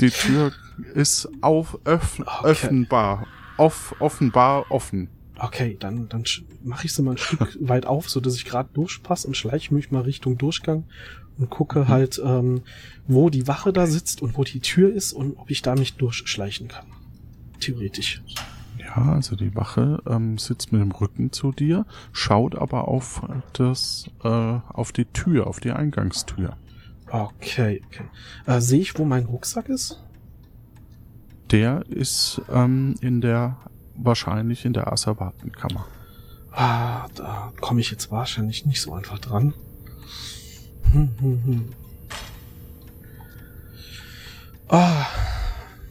Die 0.01 0.11
Tür 0.11 0.53
ist 0.95 1.29
auf 1.41 1.79
öff 1.85 2.21
Okay. 2.21 2.51
offenbar. 2.51 3.27
Off 3.57 3.95
offenbar 4.01 4.71
offen. 4.71 5.09
Okay, 5.39 5.77
dann, 5.79 6.09
dann 6.09 6.25
mache 6.63 6.87
ich 6.87 6.93
sie 6.95 7.03
mal 7.03 7.13
ein 7.13 7.19
Stück 7.19 7.57
weit 7.61 7.87
auf, 7.87 8.09
so 8.09 8.21
dass 8.21 8.35
ich 8.37 8.45
gerade 8.45 8.69
durchpasse 8.73 9.27
und 9.29 9.37
schleiche 9.37 9.75
mich 9.75 9.91
mal 9.91 10.03
Richtung 10.03 10.39
Durchgang 10.39 10.85
und 11.39 11.51
gucke 11.51 11.81
Mhm. 11.81 11.89
halt, 11.89 12.21
ähm, 12.25 12.63
wo 13.07 13.31
die 13.31 13.47
Wache 13.47 13.73
da 13.73 13.87
sitzt 13.87 14.23
und 14.23 14.37
wo 14.37 14.45
die 14.45 14.61
Tür 14.61 14.93
ist 14.93 15.13
und 15.13 15.37
ob 15.37 15.51
ich 15.51 15.63
da 15.63 15.75
mich 15.75 15.95
durchschleichen 15.97 16.69
kann. 16.69 16.87
Theoretisch. 17.61 18.23
Ja, 18.79 19.13
also 19.13 19.35
die 19.35 19.55
Wache 19.55 20.03
ähm, 20.07 20.39
sitzt 20.39 20.73
mit 20.73 20.81
dem 20.83 20.93
Rücken 20.93 21.33
zu 21.33 21.53
dir, 21.53 21.87
schaut 22.13 22.55
aber 22.57 22.87
auf 22.89 23.23
das, 23.55 24.09
äh, 24.23 24.29
auf 24.29 24.93
die 24.93 25.07
Tür, 25.07 25.47
auf 25.47 25.59
die 25.61 25.73
Eingangstür. 25.73 26.57
Okay, 27.15 27.81
okay. 27.87 28.07
Äh, 28.45 28.61
Sehe 28.61 28.81
ich, 28.81 28.99
wo 28.99 29.05
mein 29.05 29.27
Rucksack 29.27 29.69
ist? 29.69 30.03
Der 31.53 31.85
ist 31.89 32.43
ähm, 32.51 32.97
in 33.01 33.21
der, 33.21 33.57
wahrscheinlich 33.95 34.65
in 34.65 34.73
der 34.73 34.93
Asservatenkammer. 34.93 35.87
Ah, 36.51 37.07
da 37.15 37.53
komme 37.61 37.81
ich 37.81 37.93
jetzt 37.93 38.11
wahrscheinlich 38.11 38.67
nicht 38.67 38.81
so 38.81 38.95
einfach 38.95 39.21
dran. 39.21 39.55
Hm, 40.91 41.11
hm, 41.21 41.45
hm. 41.45 41.73
Ah, 44.67 45.07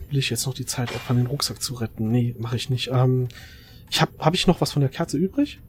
will 0.09 0.19
ich 0.19 0.29
jetzt 0.29 0.45
noch 0.45 0.53
die 0.53 0.65
Zeit 0.65 0.93
opfern, 0.93 1.15
den 1.15 1.27
Rucksack 1.27 1.61
zu 1.61 1.75
retten? 1.75 2.11
Nee, 2.11 2.35
mache 2.37 2.57
ich 2.57 2.69
nicht. 2.69 2.89
Ähm, 2.91 3.29
ich 3.89 4.01
hab, 4.01 4.09
hab 4.19 4.33
ich 4.33 4.45
noch 4.45 4.59
was 4.59 4.73
von 4.73 4.81
der 4.81 4.89
Kerze 4.89 5.17
übrig? 5.17 5.61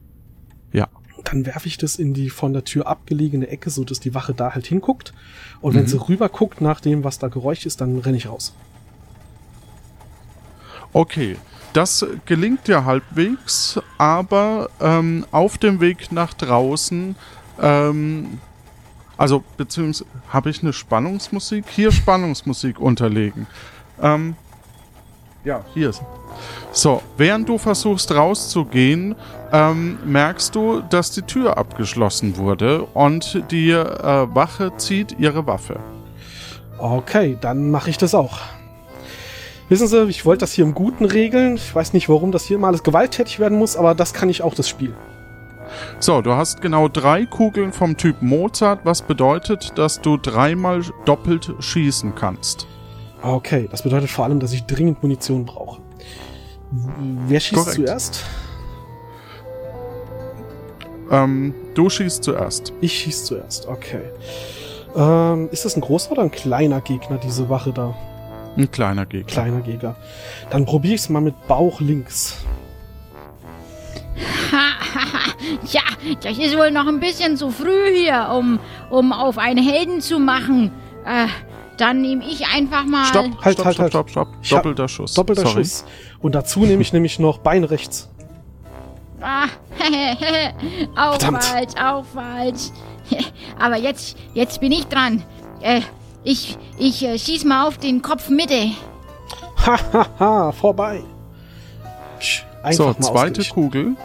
Ja. 0.73 0.89
Dann 1.25 1.47
werfe 1.47 1.67
ich 1.69 1.79
das 1.79 1.97
in 1.97 2.15
die 2.15 2.31
von 2.31 2.53
der 2.53 2.65
Tür 2.65 2.87
abgelegene 2.87 3.49
Ecke, 3.49 3.71
so 3.71 3.85
dass 3.85 3.99
die 4.01 4.15
Wache 4.15 4.35
da 4.35 4.55
halt 4.55 4.67
hinguckt. 4.67 5.13
Und 5.61 5.75
wenn 5.75 5.83
Mhm. 5.85 5.89
sie 5.89 6.01
rüber 6.09 6.29
guckt 6.29 6.61
nach 6.61 6.81
dem, 6.81 7.03
was 7.03 7.19
da 7.19 7.29
Geräusch 7.29 7.67
ist, 7.67 7.81
dann 7.81 7.99
renne 7.99 8.17
ich 8.19 8.29
raus. 8.29 8.55
Okay, 10.93 11.37
das 11.73 12.07
gelingt 12.25 12.69
dir 12.69 12.85
halbwegs, 12.85 13.81
aber 13.99 14.71
ähm, 14.81 15.27
auf 15.33 15.59
dem 15.59 15.81
Weg 15.81 16.13
nach 16.13 16.33
draußen, 16.35 17.17
ähm, 17.61 18.39
also 19.17 19.43
beziehungsweise 19.57 20.09
habe 20.29 20.51
ich 20.51 20.63
eine 20.63 20.73
Spannungsmusik? 20.73 21.65
Hier 21.69 21.91
Spannungsmusik 21.91 22.79
unterlegen. 22.79 23.47
Ähm, 24.01 24.37
ja, 25.45 25.65
hier 25.75 25.91
ist. 25.91 26.03
So, 26.73 27.03
während 27.17 27.49
du 27.49 27.59
versuchst 27.59 28.11
rauszugehen, 28.13 29.15
ähm, 29.55 29.99
merkst 30.05 30.55
du, 30.57 30.83
dass 30.91 31.13
die 31.13 31.23
Tür 31.23 31.57
abgeschlossen 31.57 32.37
wurde 32.37 32.83
und 32.83 33.45
die 33.53 33.71
äh, 33.71 33.85
Wache 34.35 34.73
zieht 34.79 35.17
ihre 35.21 35.47
Waffe. 35.47 35.79
Okay, 36.79 37.39
dann 37.41 37.71
mache 37.71 37.89
ich 37.89 37.97
das 37.97 38.17
auch. 38.17 38.41
Wissen 39.69 39.87
Sie, 39.87 40.03
ich 40.09 40.27
wollte 40.27 40.41
das 40.41 40.53
hier 40.53 40.65
im 40.65 40.75
Guten 40.75 41.05
regeln. 41.05 41.55
Ich 41.55 41.73
weiß 41.73 41.93
nicht, 41.93 42.09
warum 42.09 42.33
das 42.33 42.45
hier 42.45 42.57
immer 42.57 42.67
alles 42.67 42.83
gewalttätig 42.83 43.39
werden 43.39 43.57
muss, 43.57 43.77
aber 43.77 43.95
das 43.95 44.13
kann 44.13 44.29
ich 44.29 44.43
auch, 44.43 44.55
das 44.55 44.69
Spiel. 44.69 44.93
So, 46.01 46.21
du 46.21 46.33
hast 46.33 46.61
genau 46.61 46.89
drei 46.89 47.25
Kugeln 47.25 47.73
vom 47.73 47.97
Typ 47.97 48.23
Mozart, 48.23 48.81
was 48.85 49.03
bedeutet, 49.03 49.73
dass 49.77 50.01
du 50.01 50.17
dreimal 50.17 50.83
doppelt 51.05 51.53
schießen 51.61 52.15
kannst. 52.17 52.67
Okay, 53.23 53.69
das 53.71 53.83
bedeutet 53.83 54.11
vor 54.11 54.25
allem, 54.25 54.41
dass 54.41 54.53
ich 54.53 54.65
dringend 54.65 55.03
Munition 55.03 55.45
brauche. 55.47 55.81
Wer 57.29 57.41
schießt 57.41 57.63
Korrekt. 57.63 57.77
zuerst? 57.77 58.25
Ähm, 61.11 61.55
du 61.75 61.89
schießt 61.91 62.25
zuerst. 62.25 62.73
Ich 62.81 62.93
schieß 62.99 63.25
zuerst, 63.25 63.69
okay. 63.69 64.03
Ähm, 64.97 65.49
ist 65.51 65.65
das 65.65 65.77
ein 65.77 65.81
großer 65.81 66.13
oder 66.13 66.23
ein 66.23 66.31
kleiner 66.31 66.81
Gegner, 66.81 67.19
diese 67.19 67.49
Wache 67.49 67.73
da? 67.73 67.95
Ein 68.57 68.71
kleiner 68.71 69.05
Gegner. 69.07 69.33
Kleiner 69.33 69.61
Gegner. 69.61 69.97
Dann 70.51 70.65
probiere 70.65 70.95
ich 70.95 71.01
es 71.01 71.09
mal 71.09 71.21
mit 71.21 71.35
Bauch 71.49 71.81
links. 71.81 72.37
ja, 75.71 75.83
das 76.23 76.39
ist 76.39 76.57
wohl 76.57 76.71
noch 76.71 76.87
ein 76.87 77.01
bisschen 77.01 77.37
zu 77.37 77.51
früh 77.51 77.93
hier, 77.95 78.29
um, 78.33 78.61
um 78.91 79.13
auf 79.13 79.39
einen 79.39 79.63
Helden 79.63 80.01
zu 80.01 80.21
machen. 80.21 80.71
Äh, 81.05 81.27
dann 81.77 82.01
nehme 82.01 82.25
ich 82.25 82.47
einfach 82.47 82.85
mal. 82.85 83.07
Stopp, 83.07 83.25
Halt, 83.43 83.55
stopp, 83.55 83.65
halt, 83.67 83.75
stopp, 83.75 83.93
halt. 83.93 83.93
stopp, 84.11 84.11
stopp. 84.11 84.29
Doppelter 84.49 84.89
Schuss. 84.89 85.15
Doppelter 85.15 85.43
Sorry. 85.43 85.65
Schuss. 85.65 85.85
Und 86.21 86.35
dazu 86.37 86.61
nehme 86.61 86.83
ich 86.83 86.93
nämlich 86.93 87.19
noch 87.19 87.39
Bein 87.39 87.65
rechts. 87.65 88.09
Ah, 89.21 89.47
auch 90.97 91.19
Verdammt. 91.19 91.45
falsch, 91.45 91.73
auch 91.83 92.05
falsch. 92.05 92.71
Aber 93.59 93.77
jetzt, 93.77 94.17
jetzt 94.35 94.61
bin 94.61 94.73
ich 94.73 94.87
dran. 94.87 95.23
Äh, 95.61 95.81
ich, 96.23 96.57
ich 96.79 97.03
äh, 97.05 97.19
schieß 97.19 97.45
mal 97.45 97.67
auf 97.67 97.79
den 97.79 98.03
Kopf 98.03 98.29
Mitte. 98.29 98.71
Hahaha, 99.57 100.53
vorbei. 100.61 101.03
So, 102.21 102.43
Einfach 102.63 102.99
mal 102.99 103.01
zweite. 103.01 103.45
Kugel. 103.45 103.97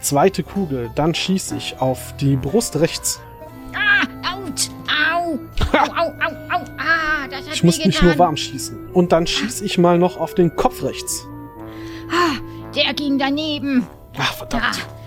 Zweite 0.00 0.42
Kugel. 0.42 0.90
Dann 0.94 1.14
schieße 1.14 1.56
ich 1.56 1.80
auf 1.80 2.14
die 2.18 2.36
Brust 2.36 2.76
rechts. 2.76 3.20
Ah, 3.74 4.06
ouch, 4.36 4.68
au, 4.88 5.38
au, 5.72 5.78
au, 5.78 6.06
au, 6.06 6.56
au. 6.56 6.64
Ah, 6.78 7.26
das 7.28 7.46
hat 7.46 7.54
Ich 7.54 7.64
muss 7.64 7.84
mich 7.84 8.00
nur 8.02 8.16
warm 8.18 8.36
schießen. 8.36 8.90
Und 8.92 9.10
dann 9.12 9.26
schieße 9.26 9.64
ich 9.64 9.78
mal 9.78 9.98
noch 9.98 10.18
auf 10.18 10.34
den 10.34 10.54
Kopf 10.54 10.84
rechts. 10.84 11.26
Ah, 12.12 12.38
der 12.76 12.94
ging 12.94 13.18
daneben. 13.18 13.86
Ach, 14.16 14.34
verdammt. 14.34 14.64
Ah, 14.64 15.03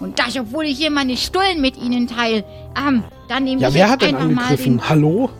und 0.00 0.18
das, 0.18 0.36
obwohl 0.38 0.64
ich 0.66 0.78
hier 0.78 0.90
meine 0.90 1.16
Stullen 1.16 1.60
mit 1.60 1.76
ihnen 1.76 2.06
teile. 2.06 2.44
Ähm, 2.76 3.04
dann 3.28 3.44
nehme 3.44 3.60
Ja, 3.62 3.68
ich 3.68 3.74
wer 3.74 3.82
jetzt 3.82 3.90
hat 3.92 4.02
denn 4.02 4.14
einfach 4.16 4.30
mal 4.30 4.42
angegriffen? 4.42 4.88
Hallo? 4.88 5.30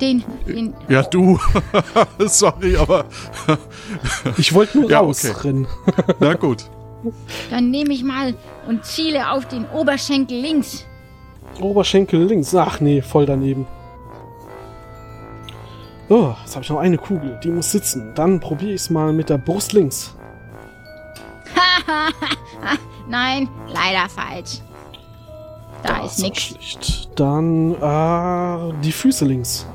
den, 0.00 0.22
den, 0.46 0.54
den 0.56 0.74
Ja, 0.88 1.02
du. 1.02 1.38
Sorry, 2.26 2.76
aber. 2.76 3.06
Ich 4.36 4.52
wollte 4.52 4.78
nur 4.80 4.90
Ja, 4.90 5.00
okay. 5.00 5.06
rausrennen. 5.28 5.66
Na 6.20 6.34
gut. 6.34 6.64
dann 7.50 7.70
nehme 7.70 7.92
ich 7.92 8.02
mal 8.04 8.34
und 8.66 8.84
ziele 8.84 9.30
auf 9.30 9.46
den 9.46 9.64
Oberschenkel 9.70 10.38
links. 10.40 10.84
Oberschenkel 11.60 12.24
links. 12.24 12.54
Ach 12.54 12.80
nee, 12.80 13.00
voll 13.00 13.26
daneben. 13.26 13.66
Oh, 16.08 16.34
jetzt 16.44 16.54
habe 16.54 16.62
ich 16.64 16.70
noch 16.70 16.78
eine 16.78 16.98
Kugel. 16.98 17.40
Die 17.42 17.50
muss 17.50 17.72
sitzen. 17.72 18.12
Dann 18.14 18.38
probiere 18.38 18.72
ich 18.74 18.82
es 18.82 18.90
mal 18.90 19.12
mit 19.12 19.28
der 19.30 19.38
Brust 19.38 19.72
links. 19.72 20.14
Nein, 23.08 23.48
leider 23.68 24.08
falsch. 24.08 24.60
Da 25.82 26.04
ist 26.04 26.18
auch 26.20 26.24
nix. 26.24 26.42
schlecht. 26.42 27.10
Dann 27.18 27.74
äh, 27.74 28.72
die 28.82 28.92
Füße 28.92 29.24
links. 29.24 29.66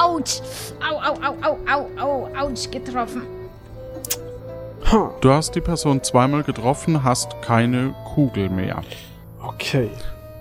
Autsch! 0.00 0.40
Au, 0.80 0.96
au, 0.96 1.14
au, 1.14 1.36
au, 1.42 1.58
au, 1.72 2.00
au, 2.00 2.28
ouch, 2.46 2.70
getroffen. 2.70 3.22
Ha, 4.90 5.10
Du 5.20 5.30
hast 5.30 5.54
die 5.54 5.60
Person 5.60 6.02
zweimal 6.02 6.42
getroffen, 6.42 7.02
hast 7.02 7.40
keine 7.42 7.94
Kugel 8.14 8.48
mehr. 8.50 8.82
okay. 9.42 9.90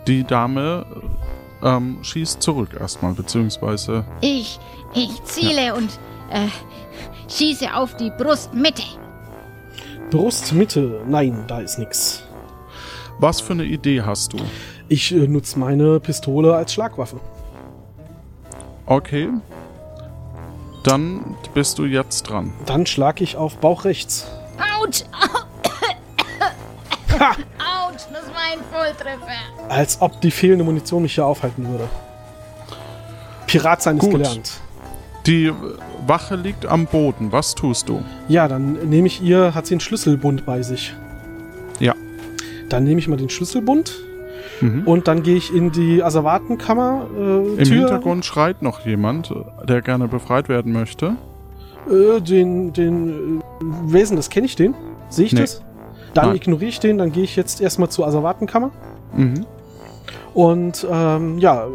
Die 0.08 0.24
Dame 0.24 0.86
ähm, 1.64 2.00
schießt 2.02 2.42
zurück 2.42 2.70
erstmal, 2.80 3.14
beziehungsweise. 3.14 4.04
Ich, 4.22 4.60
ich 4.96 5.24
ziele 5.26 5.76
und 5.76 5.92
äh, 6.32 6.48
schieße 7.30 7.74
auf 7.76 7.96
die 7.98 8.10
Brustmitte. 8.18 8.82
Brustmitte. 10.12 11.02
Nein, 11.08 11.46
da 11.48 11.60
ist 11.60 11.80
nix. 11.80 12.24
Was 13.20 13.42
für 13.42 13.54
eine 13.54 13.64
Idee 13.64 14.02
hast 14.02 14.34
du? 14.34 14.38
Ich 14.88 15.12
äh, 15.12 15.28
nutze 15.28 15.58
meine 15.58 16.00
Pistole 16.00 16.56
als 16.56 16.74
Schlagwaffe. 16.74 17.20
Okay. 18.86 19.30
Dann 20.84 21.36
bist 21.54 21.80
du 21.80 21.86
jetzt 21.86 22.24
dran. 22.24 22.54
Dann 22.66 22.86
schlage 22.86 23.24
ich 23.24 23.38
auf 23.38 23.58
Bauch 23.58 23.86
rechts. 23.86 24.28
Autsch! 24.80 25.04
Ha! 27.20 27.32
Autsch, 27.34 28.06
das 28.12 28.26
war 28.30 28.42
ein 28.52 28.60
Volltreffer. 28.72 29.70
Als 29.70 30.02
ob 30.02 30.22
die 30.22 30.32
fehlende 30.32 30.64
Munition 30.64 31.04
mich 31.04 31.14
hier 31.14 31.26
aufhalten 31.26 31.68
würde. 31.68 31.88
Pirat 33.46 33.84
sein 33.84 33.98
ist 33.98 34.02
Gut. 34.02 34.12
gelernt. 34.14 34.54
Die 35.28 35.52
Wache 36.08 36.36
liegt 36.36 36.66
am 36.66 36.86
Boden. 36.88 37.32
Was 37.32 37.56
tust 37.56 37.90
du? 37.90 38.02
Ja, 38.28 38.48
dann 38.48 38.74
nehme 38.90 39.08
ich 39.08 39.22
ihr, 39.22 39.54
hat 39.56 39.68
sie 39.68 39.76
einen 39.76 39.82
Schlüsselbund 39.82 40.46
bei 40.46 40.62
sich. 40.62 40.94
Ja. 41.80 41.94
Dann 42.70 42.84
nehme 42.84 43.00
ich 43.00 43.08
mal 43.08 43.18
den 43.18 43.30
Schlüsselbund 43.30 43.94
Mhm. 44.62 44.84
und 44.86 45.08
dann 45.08 45.24
gehe 45.24 45.36
ich 45.38 45.54
in 45.54 45.72
die 45.72 46.04
Asservatenkammer. 46.04 47.08
Äh, 47.18 47.20
Im 47.22 47.58
Tür, 47.64 47.78
Hintergrund 47.80 48.26
schreit 48.26 48.62
noch 48.62 48.86
jemand, 48.86 49.34
der 49.68 49.82
gerne 49.82 50.08
befreit 50.08 50.50
werden 50.50 50.72
möchte. 50.72 51.16
Äh, 51.90 52.22
den, 52.22 52.72
den 52.74 53.40
äh, 53.40 53.44
Wesen, 53.92 54.18
das 54.18 54.30
kenne 54.30 54.46
ich 54.46 54.56
den. 54.56 54.76
Sehe 55.10 55.26
ich 55.26 55.34
Nee. 55.34 55.42
das? 55.42 55.64
Dann 56.14 56.28
Nein. 56.28 56.36
ignoriere 56.36 56.70
ich 56.70 56.80
den, 56.80 56.98
dann 57.00 57.12
gehe 57.12 57.24
ich 57.24 57.36
jetzt 57.36 57.60
erstmal 57.62 57.90
zur 57.90 58.06
Asservatenkammer. 58.06 58.70
Mhm. 59.16 59.46
Und 60.34 60.86
ähm, 60.90 61.40
ja, 61.40 61.66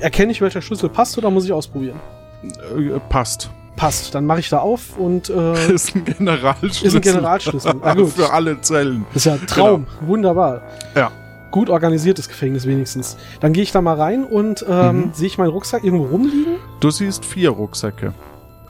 erkenne 0.00 0.32
ich, 0.32 0.40
welcher 0.40 0.60
Schlüssel 0.60 0.88
passt 0.90 1.16
oder 1.18 1.30
muss 1.30 1.44
ich 1.44 1.52
ausprobieren? 1.52 1.98
Äh, 2.42 2.98
passt. 3.08 3.50
Passt, 3.76 4.14
dann 4.14 4.26
mache 4.26 4.40
ich 4.40 4.48
da 4.50 4.58
auf 4.58 4.98
und 4.98 5.30
äh, 5.30 5.72
Ist 5.72 5.94
ein 5.94 6.04
Generalschlüssel. 6.04 6.86
Ist 6.86 6.94
ein 6.96 7.00
Generalschlüssel. 7.00 7.74
Na 7.82 7.94
gut. 7.94 8.10
Für 8.10 8.32
alle 8.32 8.60
Zellen. 8.60 9.06
Das 9.08 9.16
ist 9.16 9.24
ja 9.26 9.32
ein 9.34 9.46
Traum. 9.46 9.86
Wunderbar. 10.02 10.62
Ja. 10.94 11.10
Gut 11.50 11.68
organisiertes 11.70 12.28
Gefängnis 12.28 12.66
wenigstens. 12.66 13.16
Dann 13.40 13.52
gehe 13.52 13.62
ich 13.62 13.72
da 13.72 13.80
mal 13.80 13.96
rein 13.96 14.24
und 14.24 14.64
ähm, 14.68 14.96
Mhm. 14.96 15.10
sehe 15.14 15.26
ich 15.26 15.38
meinen 15.38 15.50
Rucksack 15.50 15.82
irgendwo 15.82 16.04
rumliegen. 16.06 16.56
Du 16.80 16.90
siehst 16.90 17.24
vier 17.24 17.50
Rucksäcke. 17.50 18.12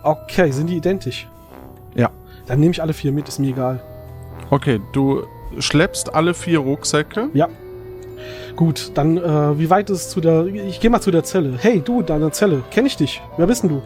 Okay, 0.02 0.50
sind 0.50 0.68
die 0.68 0.76
identisch? 0.76 1.28
Ja. 1.94 2.10
Dann 2.46 2.60
nehme 2.60 2.72
ich 2.72 2.80
alle 2.80 2.92
vier 2.94 3.12
mit, 3.12 3.28
ist 3.28 3.38
mir 3.38 3.48
egal. 3.50 3.82
Okay, 4.50 4.80
du 4.92 5.24
schleppst 5.58 6.14
alle 6.14 6.32
vier 6.34 6.60
Rucksäcke. 6.60 7.28
Ja. 7.34 7.48
Gut, 8.56 8.92
dann, 8.94 9.16
äh, 9.16 9.58
wie 9.58 9.70
weit 9.70 9.90
ist 9.90 10.00
es 10.00 10.08
zu 10.10 10.20
der. 10.20 10.46
Ich 10.46 10.80
gehe 10.80 10.90
mal 10.90 11.00
zu 11.00 11.10
der 11.10 11.24
Zelle. 11.24 11.54
Hey, 11.58 11.80
du, 11.84 12.02
deine 12.02 12.30
Zelle. 12.30 12.62
Kenn 12.70 12.86
ich 12.86 12.96
dich? 12.96 13.22
Wer 13.36 13.46
bist 13.46 13.62
denn 13.62 13.70
du? 13.70 13.82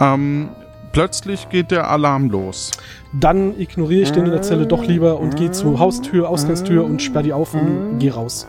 Ähm, 0.00 0.50
plötzlich 0.92 1.48
geht 1.48 1.70
der 1.70 1.90
Alarm 1.90 2.30
los. 2.30 2.70
Dann 3.12 3.58
ignoriere 3.58 4.02
ich 4.02 4.12
den 4.12 4.26
in 4.26 4.32
der 4.32 4.42
Zelle 4.42 4.66
doch 4.66 4.84
lieber 4.84 5.18
und 5.18 5.36
gehe 5.36 5.50
zur 5.50 5.78
Haustür, 5.78 6.28
Ausgangstür 6.28 6.84
und 6.84 7.02
sperr 7.02 7.22
die 7.22 7.32
auf 7.32 7.54
und 7.54 7.98
geh 7.98 8.10
raus. 8.10 8.46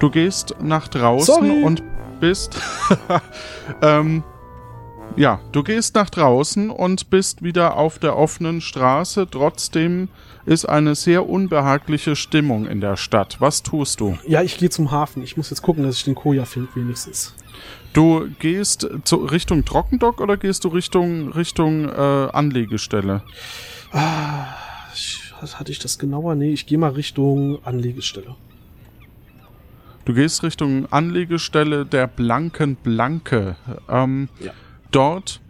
Du 0.00 0.10
gehst 0.10 0.54
nach 0.62 0.88
draußen 0.88 1.34
Sorry. 1.34 1.62
und 1.62 1.82
bist. 2.20 2.60
ähm, 3.82 4.22
ja, 5.16 5.40
du 5.52 5.62
gehst 5.62 5.94
nach 5.94 6.10
draußen 6.10 6.70
und 6.70 7.08
bist 7.10 7.42
wieder 7.42 7.76
auf 7.76 7.98
der 7.98 8.16
offenen 8.16 8.60
Straße. 8.60 9.28
Trotzdem 9.30 10.08
ist 10.44 10.68
eine 10.68 10.94
sehr 10.94 11.28
unbehagliche 11.28 12.16
Stimmung 12.16 12.66
in 12.66 12.80
der 12.80 12.96
Stadt. 12.96 13.40
Was 13.40 13.62
tust 13.62 14.00
du? 14.00 14.18
Ja, 14.26 14.42
ich 14.42 14.58
gehe 14.58 14.70
zum 14.70 14.90
Hafen. 14.90 15.22
Ich 15.22 15.36
muss 15.36 15.50
jetzt 15.50 15.62
gucken, 15.62 15.84
dass 15.84 15.96
ich 15.96 16.04
den 16.04 16.14
Koja 16.14 16.44
finde, 16.44 16.68
wenigstens. 16.74 17.34
Du 17.92 18.28
gehst 18.40 18.88
zu 19.04 19.16
Richtung 19.16 19.64
Trockendock 19.64 20.20
oder 20.20 20.36
gehst 20.36 20.64
du 20.64 20.68
Richtung 20.68 21.30
Richtung 21.30 21.88
äh, 21.88 21.92
Anlegestelle? 22.32 23.22
Ah, 23.92 24.46
ich, 24.92 25.32
was 25.40 25.60
hatte 25.60 25.70
ich 25.70 25.78
das 25.78 25.98
genauer? 25.98 26.34
Nee, 26.34 26.52
ich 26.52 26.66
gehe 26.66 26.76
mal 26.78 26.90
Richtung 26.90 27.64
Anlegestelle. 27.64 28.34
Du 30.04 30.12
gehst 30.12 30.42
Richtung 30.42 30.86
Anlegestelle 30.92 31.86
der 31.86 32.08
Blanken 32.08 32.74
Blanke. 32.74 33.56
Ähm, 33.88 34.28
Ja. 34.40 34.52
Dort 34.94 35.40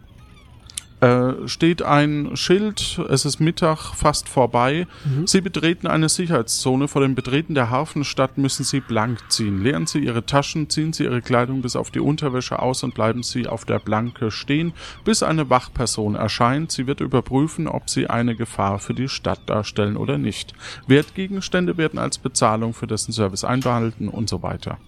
äh, 1.01 1.47
steht 1.47 1.83
ein 1.83 2.35
Schild, 2.35 2.99
es 3.09 3.25
ist 3.25 3.39
Mittag, 3.39 3.93
fast 3.93 4.27
vorbei. 4.27 4.87
Sie 5.25 5.41
betreten 5.41 5.85
eine 5.85 6.09
Sicherheitszone. 6.09 6.87
Vor 6.87 7.03
dem 7.03 7.13
Betreten 7.13 7.53
der 7.53 7.69
Hafenstadt 7.69 8.39
müssen 8.39 8.63
Sie 8.63 8.79
blank 8.79 9.19
ziehen. 9.29 9.61
Leeren 9.61 9.85
Sie 9.85 9.99
Ihre 9.99 10.25
Taschen, 10.25 10.67
ziehen 10.67 10.93
Sie 10.93 11.03
Ihre 11.03 11.21
Kleidung 11.21 11.61
bis 11.61 11.75
auf 11.75 11.91
die 11.91 11.99
Unterwäsche 11.99 12.57
aus 12.57 12.81
und 12.83 12.95
bleiben 12.95 13.21
Sie 13.21 13.45
auf 13.45 13.65
der 13.65 13.77
Blanke 13.77 14.31
stehen, 14.31 14.73
bis 15.03 15.21
eine 15.21 15.47
Wachperson 15.47 16.15
erscheint. 16.15 16.71
Sie 16.71 16.87
wird 16.87 17.01
überprüfen, 17.01 17.67
ob 17.67 17.87
Sie 17.87 18.07
eine 18.07 18.35
Gefahr 18.35 18.79
für 18.79 18.95
die 18.95 19.09
Stadt 19.09 19.41
darstellen 19.45 19.95
oder 19.95 20.17
nicht. 20.17 20.53
Wertgegenstände 20.87 21.77
werden 21.77 21.99
als 21.99 22.17
Bezahlung 22.17 22.73
für 22.73 22.87
dessen 22.87 23.11
Service 23.11 23.43
einbehalten 23.43 24.09
und 24.09 24.27
so 24.27 24.41
weiter. 24.41 24.79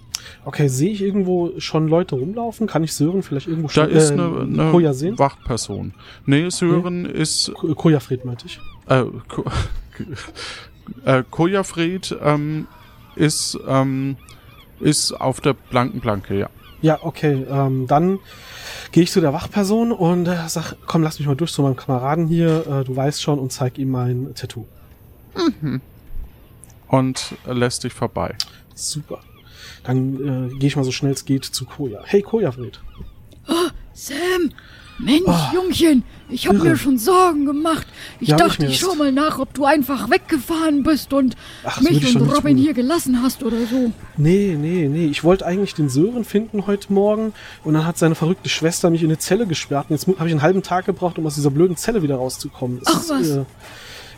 Okay, 0.46 0.68
sehe 0.68 0.92
ich 0.92 1.02
irgendwo 1.02 1.52
schon 1.60 1.88
Leute 1.88 2.16
rumlaufen? 2.16 2.68
Kann 2.68 2.84
ich 2.84 2.94
Sören 2.94 3.24
vielleicht 3.24 3.48
irgendwo 3.48 3.68
Da 3.68 3.74
schon 3.74 3.90
ist 3.90 4.10
äh, 4.12 4.14
eine, 4.14 4.42
eine 4.42 4.72
Koja 4.72 4.94
sehen? 4.94 5.18
Wachperson. 5.20 5.94
Nee, 6.26 6.50
Sören 6.50 7.06
ist 7.06 7.52
Ko- 7.54 7.74
Kojafred 7.76 8.26
meinte 8.26 8.46
ich. 8.46 8.60
äh, 8.88 9.04
Ko 9.28 9.44
äh, 11.06 11.24
Kojafred 11.30 12.16
ähm, 12.24 12.68
ist 13.16 13.58
ähm, 13.68 14.18
ist 14.80 15.12
auf 15.14 15.42
der 15.42 15.54
blanken 15.54 16.02
Planke, 16.02 16.38
ja. 16.38 16.50
Ja, 16.84 17.00
okay. 17.02 17.46
Ähm, 17.50 17.88
dann 17.88 18.20
gehe 18.92 19.02
ich 19.02 19.12
zu 19.12 19.20
der 19.22 19.34
Wachperson 19.34 19.92
und 19.92 20.28
äh, 20.28 20.36
sag, 20.48 20.76
komm, 20.86 21.02
lass 21.02 21.18
mich 21.18 21.28
mal 21.28 21.36
durch 21.36 21.52
zu 21.52 21.64
meinem 21.64 21.76
Kameraden 21.76 22.28
hier. 22.28 22.66
Äh, 22.68 22.84
du 22.84 22.96
weißt 22.96 23.20
schon 23.22 23.40
und 23.40 23.52
zeig 23.52 23.80
ihm 23.80 23.90
mein 23.90 24.36
Tattoo. 24.36 24.66
Und 26.88 27.36
lässt 27.46 27.84
dich 27.84 27.94
vorbei. 27.94 28.36
Super. 28.76 29.20
Dann 29.88 30.50
äh, 30.52 30.56
gehe 30.60 30.68
ich 30.68 30.76
mal 30.76 30.84
so 30.84 30.92
schnell 30.92 31.14
es 31.14 31.26
geht 31.26 31.46
zu 31.46 31.66
Koja. 31.66 32.02
Hey, 32.04 32.22
Kojafred. 32.22 32.80
Sam! 33.94 34.52
Mensch, 35.00 35.28
Ah, 35.28 35.52
Jungchen, 35.54 36.04
ich 36.28 36.48
hab 36.48 36.56
irre. 36.56 36.70
mir 36.70 36.76
schon 36.76 36.98
Sorgen 36.98 37.46
gemacht. 37.46 37.86
Ich 38.20 38.30
Ja, 38.30 38.36
ich 38.36 38.42
dachte, 38.42 38.66
ich 38.66 38.72
erst. 38.72 38.82
schau 38.82 38.96
mal 38.96 39.12
nach, 39.12 39.38
ob 39.38 39.54
du 39.54 39.64
einfach 39.66 40.10
weggefahren 40.10 40.82
bist 40.82 41.14
und 41.14 41.36
Ach, 41.64 41.80
mich 41.82 42.02
ich 42.04 42.16
und 42.16 42.28
Robin 42.36 42.58
hier 42.58 42.74
gelassen 42.74 43.22
hast 43.22 43.44
oder 43.44 43.58
so. 43.68 43.92
Nee, 44.18 44.58
nee, 44.60 44.88
nee. 44.88 45.06
Ich 45.06 45.24
wollte 45.24 45.46
eigentlich 45.46 45.76
den 45.76 45.90
Sören 45.90 46.26
finden 46.26 46.66
heute 46.66 46.92
Morgen 46.92 47.34
und 47.64 47.76
dann 47.76 47.86
hat 47.86 48.00
seine 48.00 48.16
verrückte 48.16 48.50
Schwester 48.50 48.90
mich 48.90 49.04
in 49.04 49.10
eine 49.10 49.20
Zelle 49.20 49.46
gesperrt 49.46 49.86
und 49.90 49.96
jetzt 49.96 50.08
habe 50.08 50.28
ich 50.28 50.34
einen 50.34 50.42
halben 50.42 50.64
Tag 50.64 50.86
gebraucht, 50.88 51.20
um 51.20 51.28
aus 51.28 51.36
dieser 51.36 51.52
blöden 51.52 51.78
Zelle 51.78 52.02
wieder 52.02 52.16
rauszukommen. 52.16 52.80
Das 52.84 52.96
Ach, 53.12 53.20
was. 53.20 53.30
Äh, 53.30 53.46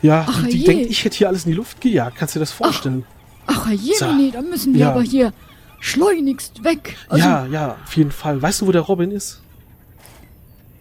ja, 0.02 0.26
Ach, 0.30 0.44
die, 0.46 0.60
die 0.60 0.64
denkt, 0.64 0.90
ich 0.92 1.04
hätte 1.04 1.18
hier 1.18 1.28
alles 1.28 1.44
in 1.44 1.52
die 1.52 1.58
Luft 1.58 1.82
gejagt. 1.82 2.16
Kannst 2.18 2.36
du 2.36 2.40
dir 2.40 2.44
das 2.44 2.54
vorstellen? 2.54 3.04
Ach, 3.48 3.70
je, 3.70 3.96
So. 3.96 4.14
nee, 4.14 4.32
da 4.32 4.42
müssen 4.42 4.74
wir 4.74 4.80
Ja. 4.80 4.92
aber 4.92 5.02
hier 5.02 5.34
schleunigst 5.80 6.64
weg. 6.64 6.96
Also, 7.10 7.26
ja, 7.28 7.46
ja, 7.48 7.78
auf 7.84 7.96
jeden 7.96 8.12
Fall. 8.12 8.42
Weißt 8.42 8.62
du, 8.62 8.68
wo 8.68 8.72
der 8.72 8.82
Robin 8.82 9.12
ist? 9.12 9.42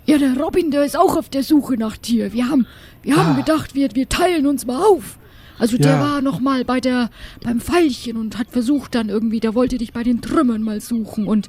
ja, 0.06 0.16
der 0.16 0.38
Robin, 0.38 0.70
der 0.70 0.84
ist 0.84 0.96
auch 0.96 1.16
auf 1.18 1.28
der 1.28 1.42
Suche 1.42 1.74
nach 1.74 1.96
dir. 1.98 2.32
Wir 2.32 2.48
haben, 2.48 2.66
wir 3.02 3.16
haben 3.16 3.32
Ah. 3.34 3.40
gedacht, 3.40 3.74
wir, 3.74 3.94
wir 3.94 4.08
teilen 4.08 4.46
uns 4.46 4.64
mal 4.66 4.82
auf. 4.82 5.18
Also 5.58 5.76
der 5.76 5.92
Ja. 5.96 6.00
war 6.00 6.20
noch 6.22 6.40
mal 6.40 6.64
bei 6.64 6.80
der 6.80 7.10
beim 7.42 7.60
Pfeilchen 7.60 8.16
und 8.16 8.38
hat 8.38 8.46
versucht 8.50 8.94
dann 8.94 9.08
irgendwie, 9.10 9.40
der 9.40 9.54
wollte 9.54 9.76
dich 9.76 9.92
bei 9.92 10.02
den 10.04 10.22
Trümmern 10.22 10.62
mal 10.62 10.80
suchen 10.80 11.26
und 11.26 11.48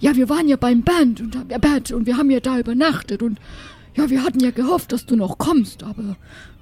ja, 0.00 0.16
wir 0.16 0.28
waren 0.30 0.48
ja 0.48 0.56
beim 0.56 0.82
Band 0.82 1.20
und 1.20 1.36
äh, 1.50 1.58
Band 1.58 1.92
und 1.92 2.06
wir 2.06 2.16
haben 2.16 2.30
ja 2.30 2.40
da 2.40 2.58
übernachtet 2.58 3.22
und 3.22 3.38
ja, 3.94 4.08
wir 4.10 4.24
hatten 4.24 4.40
ja 4.40 4.50
gehofft, 4.50 4.92
dass 4.92 5.04
du 5.06 5.14
noch 5.14 5.36
kommst, 5.38 5.82
aber 5.84 6.16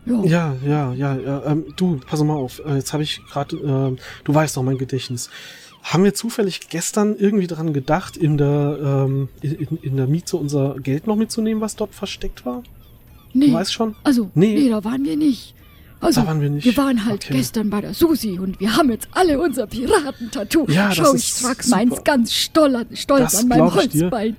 ja. 0.06 0.24
Ja, 0.24 0.56
ja, 0.66 0.92
ja. 0.92 1.16
ja 1.18 1.42
ähm, 1.46 1.66
du, 1.76 2.00
pass 2.04 2.20
mal 2.24 2.34
auf. 2.34 2.60
Äh, 2.66 2.74
jetzt 2.76 2.92
habe 2.92 3.04
ich 3.04 3.20
gerade, 3.30 3.56
ähm, 3.56 3.98
du 4.24 4.34
weißt 4.34 4.56
doch 4.56 4.62
mein 4.64 4.76
Gedächtnis. 4.78 5.30
Haben 5.82 6.04
wir 6.04 6.12
zufällig 6.14 6.68
gestern 6.68 7.16
irgendwie 7.16 7.46
daran 7.46 7.72
gedacht, 7.72 8.16
in 8.16 8.36
der, 8.36 8.78
ähm, 9.06 9.28
in, 9.40 9.78
in, 9.82 9.96
der 9.96 10.06
Miete 10.06 10.36
unser 10.36 10.76
Geld 10.80 11.06
noch 11.06 11.16
mitzunehmen, 11.16 11.60
was 11.62 11.76
dort 11.76 11.94
versteckt 11.94 12.44
war? 12.44 12.62
nee, 13.32 13.46
Du 13.48 13.52
weißt 13.54 13.72
schon? 13.72 13.94
also 14.04 14.30
Nee. 14.34 14.54
nee. 14.54 14.68
da 14.68 14.82
waren 14.84 15.04
wir 15.04 15.16
nicht. 15.16 15.54
Also, 16.00 16.20
Da 16.20 16.26
waren 16.28 16.40
wir 16.40 16.50
nicht. 16.50 16.64
Wir 16.64 16.76
waren 16.76 17.04
halt 17.06 17.24
Okay. 17.24 17.34
gestern 17.38 17.70
bei 17.70 17.80
der 17.80 17.92
Susi 17.94 18.38
und 18.38 18.60
wir 18.60 18.76
haben 18.76 18.90
jetzt 18.90 19.08
alle 19.12 19.40
unser 19.40 19.66
Piratentattoo. 19.66 20.66
Ja, 20.68 20.92
Schau, 20.92 21.14
ich 21.14 21.34
trag 21.34 21.62
super. 21.62 21.76
meins 21.76 22.04
ganz 22.04 22.32
stolz, 22.34 23.00
stolz 23.00 23.32
Das 23.32 23.42
an 23.42 23.48
meinem. 23.48 23.74
Holzbein. 23.74 24.36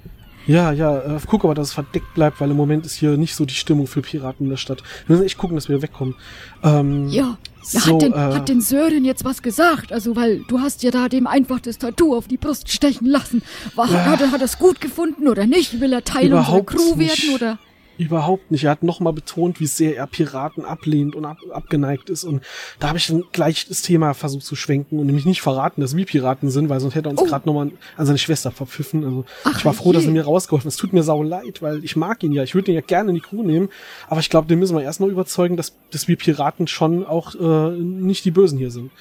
Ja, 0.47 0.71
ja, 0.71 0.97
äh, 1.17 1.19
guck 1.27 1.43
aber, 1.43 1.53
dass 1.53 1.67
es 1.67 1.73
verdeckt 1.73 2.13
bleibt, 2.15 2.39
weil 2.41 2.49
im 2.49 2.57
Moment 2.57 2.85
ist 2.85 2.95
hier 2.95 3.17
nicht 3.17 3.35
so 3.35 3.45
die 3.45 3.53
Stimmung 3.53 3.87
für 3.87 4.01
Piraten 4.01 4.45
in 4.45 4.49
der 4.49 4.57
Stadt. 4.57 4.81
Wir 5.05 5.15
müssen 5.15 5.25
echt 5.25 5.37
gucken, 5.37 5.55
dass 5.55 5.67
wir 5.69 5.81
wegkommen. 5.81 6.15
Ähm, 6.63 7.07
Ja. 7.09 7.37
Ja, 7.71 7.79
So, 7.81 7.93
hat, 7.95 8.01
denn, 8.01 8.13
äh, 8.13 8.15
hat 8.15 8.49
denn 8.49 8.61
Sören 8.61 9.03
jetzt 9.05 9.25
was 9.25 9.41
gesagt? 9.41 9.91
Also, 9.91 10.15
weil 10.15 10.43
du 10.47 10.59
hast 10.61 10.81
ja 10.83 10.91
da 10.91 11.09
dem 11.09 11.27
einfach 11.27 11.59
das 11.59 11.77
Tattoo 11.77 12.15
auf 12.15 12.27
die 12.27 12.37
Brust 12.37 12.69
stechen 12.71 13.05
lassen. 13.07 13.41
War, 13.75 13.91
Ja. 13.91 14.05
hat, 14.05 14.21
er, 14.21 14.31
hat 14.31 14.41
er 14.41 14.45
es 14.45 14.57
gut 14.57 14.79
gefunden 14.81 15.27
oder 15.27 15.45
nicht? 15.45 15.79
Will 15.81 15.93
er 15.93 16.03
Teil 16.03 16.33
unserer 16.33 16.63
Crew 16.63 16.95
nicht. 16.95 17.23
werden 17.23 17.35
oder? 17.35 17.59
Überhaupt 17.99 18.49
nicht. 18.49 18.63
Er 18.63 18.71
hat 18.71 18.81
nochmal 18.81 19.11
betont, 19.13 19.59
wie 19.59 19.67
sehr 19.67 19.97
er 19.97 20.07
Piraten 20.07 20.63
ablehnt 20.65 21.15
und 21.15 21.25
ab, 21.25 21.37
abgeneigt 21.51 22.09
ist. 22.09 22.23
Und 22.23 22.41
da 22.79 22.87
habe 22.87 22.97
ich 22.97 23.07
dann 23.07 23.25
gleich 23.33 23.67
das 23.67 23.81
Thema 23.81 24.13
versucht 24.13 24.45
zu 24.45 24.55
schwenken 24.55 24.97
und 24.99 25.05
nämlich 25.05 25.25
nicht 25.25 25.41
verraten, 25.41 25.81
dass 25.81 25.95
wir 25.97 26.05
Piraten 26.05 26.49
sind, 26.49 26.69
weil 26.69 26.79
sonst 26.79 26.95
hätte 26.95 27.09
er 27.09 27.11
uns 27.11 27.21
Oh. 27.21 27.25
gerade 27.25 27.45
nochmal 27.47 27.71
an 27.97 28.05
seine 28.05 28.17
Schwester 28.17 28.51
verpfiffen. 28.51 29.03
Also 29.03 29.25
Ach, 29.43 29.57
ich 29.59 29.65
war 29.65 29.73
froh, 29.73 29.91
dass 29.91 30.03
je. 30.03 30.09
er 30.09 30.13
mir 30.13 30.23
rausgeholfen 30.23 30.65
hat. 30.67 30.71
Es 30.73 30.77
tut 30.77 30.93
mir 30.93 31.03
sau 31.03 31.21
leid, 31.23 31.61
weil 31.61 31.83
ich 31.83 31.97
mag 31.97 32.23
ihn 32.23 32.31
ja. 32.31 32.41
Ich 32.43 32.55
würde 32.55 32.71
ihn 32.71 32.75
ja 32.75 32.81
gerne 32.81 33.09
in 33.09 33.15
die 33.15 33.21
Crew 33.21 33.43
nehmen. 33.43 33.67
Aber 34.07 34.21
ich 34.21 34.29
glaube, 34.29 34.47
den 34.47 34.59
müssen 34.59 34.77
wir 34.77 34.83
erst 34.83 35.01
noch 35.01 35.07
überzeugen, 35.09 35.57
dass, 35.57 35.75
dass 35.91 36.07
wir 36.07 36.15
Piraten 36.15 36.67
schon 36.67 37.05
auch 37.05 37.35
äh, 37.35 37.69
nicht 37.77 38.23
die 38.23 38.31
Bösen 38.31 38.57
hier 38.57 38.71
sind. 38.71 38.91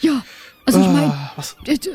Ja. 0.00 0.24
Also, 0.76 0.80
ich 0.88 0.92
meine, 0.94 1.12
Ah, 1.12 1.32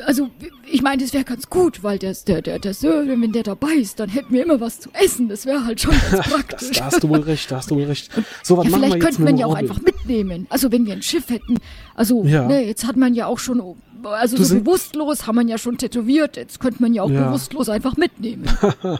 also, 0.05 0.29
ich 0.71 0.81
meine, 0.81 1.01
das 1.03 1.13
wäre 1.13 1.23
ganz 1.23 1.49
gut, 1.49 1.83
weil 1.83 1.99
der, 1.99 2.13
der, 2.27 2.41
der, 2.41 2.59
der 2.59 2.73
Sören, 2.73 3.21
wenn 3.21 3.31
der 3.31 3.43
dabei 3.43 3.73
ist, 3.73 3.99
dann 3.99 4.09
hätten 4.09 4.33
wir 4.33 4.43
immer 4.43 4.59
was 4.59 4.79
zu 4.79 4.89
essen. 4.93 5.29
Das 5.29 5.45
wäre 5.45 5.65
halt 5.65 5.81
schon 5.81 5.91
ganz 5.91 6.11
Das, 6.11 6.27
praktisch. 6.33 6.77
da 6.77 6.85
hast 6.85 7.03
du 7.03 7.09
wohl 7.09 7.19
recht, 7.21 7.51
da 7.51 7.57
hast 7.57 7.71
du 7.71 7.75
wohl 7.75 7.83
recht. 7.85 8.09
So, 8.43 8.57
was 8.57 8.65
ja, 8.67 8.77
vielleicht 8.77 9.17
dem 9.19 9.27
ihn 9.27 9.37
ja 9.37 9.45
auch 9.45 9.55
einfach 9.55 9.81
mitnehmen. 9.81 10.47
Also 10.49 10.71
wenn 10.71 10.85
wir 10.85 10.93
ein 10.93 11.01
Schiff 11.01 11.29
hätten. 11.29 11.57
Also, 11.95 12.23
Ja. 12.25 12.47
ne, 12.47 12.65
jetzt 12.65 12.85
hat 12.85 12.95
man 12.97 13.13
ja 13.13 13.27
auch 13.27 13.39
schon, 13.39 13.61
also 14.03 14.35
Du 14.37 14.43
so 14.43 14.55
bewusstlos 14.59 15.25
haben 15.27 15.35
man 15.35 15.47
ja 15.47 15.57
schon 15.57 15.77
tätowiert. 15.77 16.35
Jetzt 16.37 16.59
könnte 16.59 16.81
man 16.81 16.93
ja 16.93 17.03
auch 17.03 17.09
Ja. 17.09 17.27
bewusstlos 17.27 17.69
einfach 17.69 17.97
mitnehmen. 17.97 18.45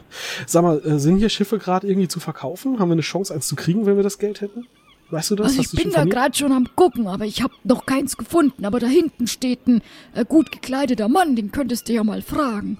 Sag 0.46 0.62
mal, 0.62 0.80
äh, 0.84 0.98
sind 0.98 1.18
hier 1.18 1.28
Schiffe 1.28 1.58
gerade 1.58 1.86
irgendwie 1.86 2.08
zu 2.08 2.20
verkaufen? 2.20 2.78
Haben 2.78 2.88
wir 2.88 2.92
eine 2.94 3.02
Chance, 3.02 3.34
eins 3.34 3.46
zu 3.48 3.56
kriegen, 3.56 3.86
wenn 3.86 3.96
wir 3.96 4.02
das 4.02 4.18
Geld 4.18 4.40
hätten? 4.40 4.66
Weißt 5.10 5.30
du 5.30 5.36
das? 5.36 5.48
Also 5.48 5.58
Hast 5.60 5.74
ich 5.74 5.82
bin 5.82 5.92
da 5.92 6.04
gerade 6.04 6.36
schon 6.36 6.52
am 6.52 6.68
gucken, 6.74 7.06
aber 7.06 7.26
ich 7.26 7.42
habe 7.42 7.54
noch 7.64 7.86
keins 7.86 8.16
gefunden. 8.16 8.64
Aber 8.64 8.80
da 8.80 8.86
hinten 8.86 9.26
steht 9.26 9.66
ein 9.66 9.82
äh, 10.14 10.24
gut 10.24 10.50
gekleideter 10.50 11.08
Mann, 11.08 11.36
den 11.36 11.52
könntest 11.52 11.88
du 11.88 11.92
ja 11.92 12.04
mal 12.04 12.22
fragen. 12.22 12.78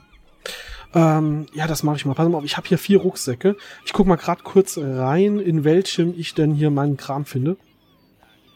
Ähm, 0.95 1.47
ja, 1.53 1.67
das 1.67 1.83
mache 1.83 1.97
ich 1.97 2.05
mal. 2.05 2.15
Pass 2.15 2.29
mal 2.29 2.39
auf, 2.39 2.45
ich 2.45 2.57
habe 2.57 2.67
hier 2.67 2.79
vier 2.79 2.99
Rucksäcke. 2.99 3.57
Ich 3.85 3.93
guck 3.93 4.07
mal 4.07 4.17
gerade 4.17 4.43
kurz 4.43 4.79
rein, 4.79 5.39
in 5.39 5.63
welchem 5.65 6.15
ich 6.19 6.35
denn 6.35 6.55
hier 6.55 6.71
meinen 6.71 6.97
Kram 6.97 7.25
finde. 7.25 7.57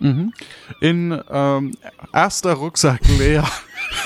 Mhm. 0.01 0.33
In 0.81 1.21
ähm, 1.31 1.75
erster 2.13 2.55
Rucksack 2.55 3.01
leer. 3.19 3.45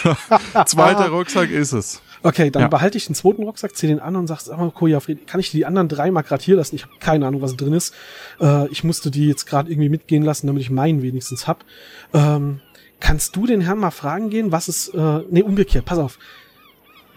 Zweiter 0.66 1.08
Rucksack 1.08 1.50
ist 1.50 1.72
es. 1.72 2.02
Okay, 2.24 2.50
dann 2.50 2.62
Ja. 2.62 2.68
behalte 2.68 2.96
ich 2.96 3.04
den 3.04 3.14
zweiten 3.14 3.42
Rucksack, 3.42 3.76
zieh 3.76 3.86
den 3.86 4.00
an 4.00 4.16
und 4.16 4.26
sag, 4.26 4.40
sag 4.40 4.58
mal, 4.58 4.70
Koja, 4.70 4.98
kann 5.26 5.40
ich 5.40 5.50
die 5.50 5.66
anderen 5.66 5.88
drei 5.88 6.10
mal 6.10 6.22
grad 6.22 6.40
hier 6.40 6.56
lassen? 6.56 6.74
Ich 6.74 6.82
habe 6.82 6.94
keine 6.98 7.26
Ahnung, 7.26 7.42
was 7.42 7.54
drin 7.54 7.74
ist. 7.74 7.94
Äh, 8.40 8.66
ich 8.68 8.82
musste 8.82 9.10
die 9.10 9.28
jetzt 9.28 9.44
gerade 9.44 9.70
irgendwie 9.70 9.90
mitgehen 9.90 10.22
lassen, 10.22 10.46
damit 10.46 10.62
ich 10.62 10.70
meinen 10.70 11.02
wenigstens 11.02 11.46
hab. 11.46 11.66
Ähm, 12.14 12.60
kannst 12.98 13.36
du 13.36 13.46
den 13.46 13.60
Herrn 13.60 13.78
mal 13.78 13.90
fragen 13.90 14.30
gehen, 14.30 14.52
was 14.52 14.68
es, 14.68 14.88
äh, 14.88 15.20
nee, 15.30 15.42
umgekehrt, 15.42 15.84
pass 15.84 15.98
auf. 15.98 16.18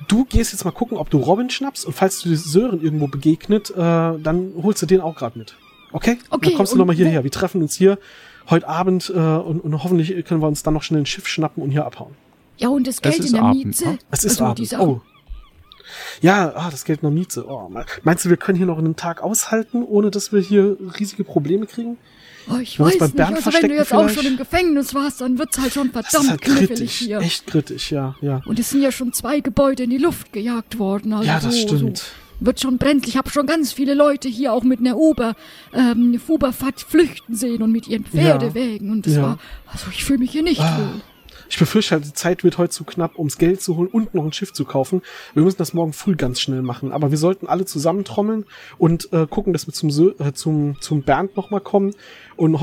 Du 0.09 0.25
gehst 0.25 0.51
jetzt 0.51 0.65
mal 0.65 0.71
gucken, 0.71 0.97
ob 0.97 1.09
du 1.09 1.17
Robin 1.19 1.49
schnappst 1.49 1.85
und 1.85 1.93
falls 1.93 2.21
du 2.21 2.35
Sören 2.35 2.81
irgendwo 2.83 3.07
begegnet, 3.07 3.69
äh, 3.71 3.73
dann 3.75 4.51
holst 4.61 4.81
du 4.81 4.85
den 4.85 4.99
auch 4.99 5.15
gerade 5.15 5.39
mit. 5.39 5.55
Okay? 5.93 6.17
Okay, 6.29 6.49
Dann 6.49 6.57
kommst 6.57 6.73
du 6.73 6.77
nochmal 6.77 6.97
hierher. 6.97 7.23
Wir 7.23 7.31
treffen 7.31 7.61
uns 7.61 7.75
hier 7.75 7.97
heute 8.49 8.67
Abend 8.67 9.09
äh, 9.09 9.17
und, 9.17 9.61
und 9.61 9.83
hoffentlich 9.83 10.25
können 10.25 10.41
wir 10.41 10.47
uns 10.47 10.63
dann 10.63 10.73
noch 10.73 10.83
schnell 10.83 11.01
ein 11.01 11.05
Schiff 11.05 11.27
schnappen 11.27 11.63
und 11.63 11.71
hier 11.71 11.85
abhauen. 11.85 12.13
Ja, 12.57 12.69
und 12.69 12.87
das 12.87 13.01
Geld 13.01 13.19
in 13.19 13.33
der 13.33 13.43
Abend, 13.43 13.65
Miete. 13.65 13.85
ne? 13.87 13.99
Es 14.11 14.23
ist 14.23 14.41
also 14.41 14.45
Abend. 14.45 14.73
Oh. 14.79 15.01
Ja, 16.21 16.53
ah, 16.55 16.69
das 16.69 16.83
Geld 16.85 16.99
in 17.01 17.09
der 17.09 17.11
Miete. 17.11 17.45
Oh, 17.47 17.69
me- 17.69 17.85
meinst 18.03 18.25
du, 18.25 18.29
wir 18.29 18.37
können 18.37 18.57
hier 18.57 18.67
noch 18.67 18.77
einen 18.77 18.95
Tag 18.95 19.21
aushalten, 19.21 19.83
ohne 19.83 20.11
dass 20.11 20.33
wir 20.33 20.41
hier 20.41 20.75
riesige 20.99 21.23
Probleme 21.23 21.65
kriegen? 21.65 21.97
Oh, 22.49 22.57
ich 22.61 22.79
weiß 22.79 22.93
nicht. 22.93 23.01
Also 23.01 23.53
wenn 23.53 23.69
du 23.69 23.75
jetzt 23.75 23.93
auch 23.93 23.99
vielleicht? 24.01 24.15
schon 24.15 24.25
im 24.25 24.37
Gefängnis 24.37 24.93
warst, 24.93 25.21
dann 25.21 25.37
wird's 25.37 25.59
halt 25.59 25.73
schon 25.73 25.87
ist 25.87 25.93
verdammt 25.93 26.29
halt 26.29 26.41
kritisch. 26.41 26.93
hier. 26.99 27.19
Echt 27.19 27.45
kritisch, 27.47 27.91
ja, 27.91 28.15
ja. 28.21 28.41
Und 28.45 28.57
es 28.59 28.69
sind 28.69 28.81
ja 28.81 28.91
schon 28.91 29.11
zwei 29.13 29.39
Gebäude 29.41 29.83
in 29.83 29.89
die 29.89 29.97
Luft 29.97 30.31
gejagt 30.33 30.79
worden. 30.79 31.13
Also 31.13 31.27
Ja, 31.27 31.39
das 31.39 31.55
so, 31.55 31.67
stimmt. 31.67 31.97
So 31.97 32.05
wird 32.39 32.59
schon 32.61 32.77
brenzlig. 32.77 33.09
Ich 33.15 33.17
habe 33.17 33.29
schon 33.29 33.47
ganz 33.47 33.73
viele 33.73 33.93
Leute 33.95 34.29
hier 34.29 34.53
auch 34.53 34.63
mit 34.63 34.79
einer 34.79 34.95
Uber, 34.97 35.35
ähm, 35.73 36.19
Fuberfahrt 36.25 36.79
flüchten 36.81 37.35
sehen 37.35 37.63
und 37.63 37.71
mit 37.71 37.87
ihren 37.87 38.05
Pferdewägen. 38.05 38.91
Und 38.91 39.05
das 39.07 39.15
Ja. 39.15 39.21
war, 39.23 39.39
also 39.65 39.87
ich 39.91 40.03
fühle 40.05 40.19
mich 40.19 40.31
hier 40.31 40.43
nicht 40.43 40.61
Ah. 40.61 40.77
wohl. 40.77 41.01
Ich 41.49 41.57
befürchte 41.57 41.91
halt, 41.95 42.05
die 42.05 42.13
Zeit 42.13 42.43
wird 42.43 42.57
heute 42.57 42.71
zu 42.71 42.83
knapp, 42.83 43.17
ums 43.17 43.37
Geld 43.37 43.61
zu 43.61 43.77
holen 43.77 43.87
und 43.89 44.13
noch 44.13 44.23
ein 44.25 44.33
Schiff 44.33 44.53
zu 44.53 44.65
kaufen. 44.65 45.01
Wir 45.33 45.43
müssen 45.43 45.57
das 45.57 45.73
morgen 45.73 45.93
früh 45.93 46.15
ganz 46.15 46.39
schnell 46.39 46.61
machen. 46.61 46.91
Aber 46.91 47.11
wir 47.11 47.17
sollten 47.17 47.47
alle 47.47 47.65
zusammentrommeln 47.65 48.45
und 48.77 49.11
äh, 49.13 49.27
gucken, 49.29 49.53
dass 49.53 49.67
wir 49.67 49.73
zum, 49.73 49.89
Sö 49.91 50.13
äh, 50.19 50.33
zum, 50.33 50.75
zum 50.81 51.03
Bernd 51.03 51.35
nochmal 51.37 51.61
kommen 51.61 51.93
und 52.35 52.57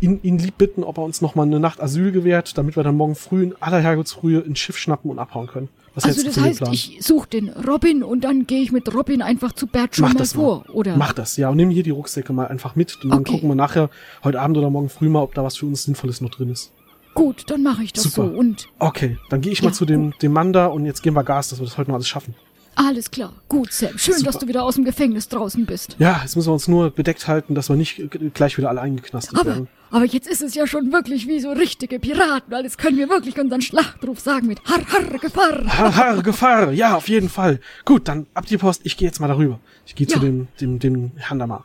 ihn, 0.00 0.20
ihn 0.22 0.38
lieb 0.38 0.58
bitten, 0.58 0.84
ob 0.84 0.98
er 0.98 1.04
uns 1.04 1.20
nochmal 1.20 1.46
eine 1.46 1.60
Nacht 1.60 1.80
Asyl 1.82 2.12
gewährt, 2.12 2.56
damit 2.58 2.76
wir 2.76 2.82
dann 2.82 2.96
morgen 2.96 3.14
früh 3.14 3.42
in 3.42 3.54
aller 3.60 3.80
Herrgottsfrühe 3.80 4.44
ein 4.46 4.56
Schiff 4.56 4.76
schnappen 4.78 5.10
und 5.10 5.18
abhauen 5.18 5.46
können. 5.46 5.68
Was 5.94 6.04
Also 6.04 6.22
das 6.24 6.36
heißt, 6.36 6.58
Plan? 6.58 6.72
ich 6.74 6.98
suche 7.00 7.26
den 7.28 7.48
Robin 7.48 8.02
und 8.02 8.22
dann 8.24 8.46
gehe 8.46 8.60
ich 8.60 8.70
mit 8.70 8.94
Robin 8.94 9.22
einfach 9.22 9.52
zu 9.52 9.66
Bert 9.66 9.96
schon 9.96 10.04
Mach 10.04 10.12
mal 10.12 10.18
das 10.18 10.34
vor, 10.34 10.64
mal. 10.66 10.72
oder? 10.74 10.96
Mach 10.98 11.14
das, 11.14 11.38
ja. 11.38 11.48
Und 11.48 11.56
nimm 11.56 11.70
hier 11.70 11.82
die 11.82 11.90
Rucksäcke 11.90 12.34
mal 12.34 12.48
einfach 12.48 12.76
mit. 12.76 13.02
Und 13.02 13.10
dann 13.10 13.20
Okay. 13.20 13.32
gucken 13.32 13.48
wir 13.48 13.54
nachher, 13.54 13.88
heute 14.22 14.38
Abend 14.40 14.58
oder 14.58 14.68
morgen 14.68 14.90
früh 14.90 15.08
mal, 15.08 15.22
ob 15.22 15.32
da 15.34 15.42
was 15.42 15.56
für 15.56 15.64
uns 15.64 15.84
Sinnvolles 15.84 16.20
noch 16.20 16.28
drin 16.30 16.50
ist. 16.50 16.70
Gut, 17.16 17.44
dann 17.50 17.62
mache 17.64 17.82
ich 17.82 17.92
das 17.92 18.04
Super. 18.04 18.28
so. 18.28 18.38
Und 18.38 18.68
Okay, 18.78 19.18
dann 19.30 19.40
gehe 19.40 19.50
ich 19.52 19.58
Ja, 19.60 19.64
mal 19.66 19.72
zu 19.72 19.84
dem, 19.84 20.12
dem 20.22 20.32
Mann 20.32 20.52
da 20.52 20.66
und 20.66 20.86
jetzt 20.86 21.02
geben 21.02 21.16
wir 21.16 21.24
Gas, 21.24 21.48
dass 21.48 21.58
wir 21.58 21.64
das 21.66 21.76
heute 21.78 21.90
noch 21.90 21.96
alles 21.96 22.06
schaffen. 22.08 22.34
alles 22.76 23.10
klar. 23.10 23.32
Gut, 23.48 23.72
Sam. 23.72 23.96
Schön, 23.96 24.14
Super. 24.14 24.26
dass 24.32 24.38
du 24.38 24.46
wieder 24.48 24.62
aus 24.62 24.74
dem 24.76 24.84
Gefängnis 24.84 25.28
draußen 25.28 25.64
bist. 25.66 25.96
Ja, 25.98 26.20
jetzt 26.22 26.36
müssen 26.36 26.48
wir 26.48 26.52
uns 26.52 26.68
nur 26.68 26.90
bedeckt 26.90 27.26
halten, 27.26 27.54
dass 27.54 27.68
wir 27.70 27.76
nicht 27.76 28.00
gleich 28.34 28.58
wieder 28.58 28.68
alle 28.68 28.82
eingeknastet 28.82 29.38
Aber, 29.38 29.46
werden. 29.46 29.68
aber 29.90 30.04
jetzt 30.04 30.28
ist 30.28 30.42
es 30.42 30.54
ja 30.54 30.66
schon 30.66 30.92
wirklich 30.92 31.26
wie 31.26 31.40
so 31.40 31.50
richtige 31.52 31.98
Piraten, 31.98 32.52
weil 32.52 32.64
jetzt 32.64 32.76
können 32.76 32.98
wir 32.98 33.08
wirklich 33.08 33.38
unseren 33.40 33.62
Schlachtruf 33.62 34.20
sagen 34.20 34.46
mit 34.46 34.60
Har, 34.66 34.84
har, 34.86 35.18
Gefahr. 35.18 35.64
Har, 35.66 35.96
har, 35.96 36.22
Gefahr! 36.22 36.70
Ja, 36.72 36.96
auf 36.96 37.08
jeden 37.08 37.30
Fall. 37.30 37.60
Gut, 37.86 38.08
dann 38.08 38.26
ab 38.34 38.44
die 38.44 38.58
Post. 38.58 38.82
Ich 38.84 38.98
gehe 38.98 39.08
jetzt 39.08 39.20
mal 39.20 39.28
darüber. 39.28 39.58
Ich 39.86 39.94
gehe 39.94 40.06
zu 40.06 40.16
Ja. 40.16 40.24
dem, 40.24 40.48
dem, 40.60 40.78
dem 40.78 41.12
Herrn 41.16 41.38
da 41.38 41.46
mal. 41.46 41.64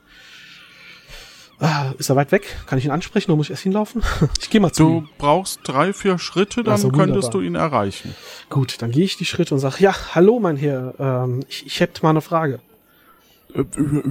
Ah, 1.63 1.93
ist 1.99 2.09
er 2.09 2.15
weit 2.15 2.31
weg? 2.31 2.47
Kann 2.65 2.79
ich 2.79 2.85
ihn 2.85 2.91
ansprechen 2.91 3.29
oder 3.29 3.37
muss 3.37 3.45
ich 3.45 3.51
erst 3.51 3.61
hinlaufen? 3.63 4.01
Ich 4.41 4.49
gehe 4.49 4.59
mal 4.59 4.71
zu 4.71 4.83
Du 4.83 4.89
ihm. 4.97 5.09
brauchst 5.19 5.59
drei, 5.63 5.93
vier 5.93 6.17
Schritte, 6.17 6.63
dann 6.63 6.71
Also 6.73 6.89
könntest 6.89 7.33
du 7.35 7.39
ihn 7.41 7.53
erreichen. 7.55 8.15
Gut, 8.49 8.81
dann 8.81 8.89
gehe 8.91 9.03
ich 9.05 9.15
die 9.15 9.25
Schritte 9.25 9.53
und 9.53 9.59
sage, 9.59 9.75
ja, 9.79 9.93
hallo 10.15 10.39
mein 10.39 10.57
Herr, 10.57 10.95
ähm, 10.99 11.41
ich, 11.47 11.65
ich 11.67 11.79
hätte 11.79 12.01
mal 12.01 12.09
eine 12.09 12.21
Frage. 12.21 12.59
Äh, 13.53 13.63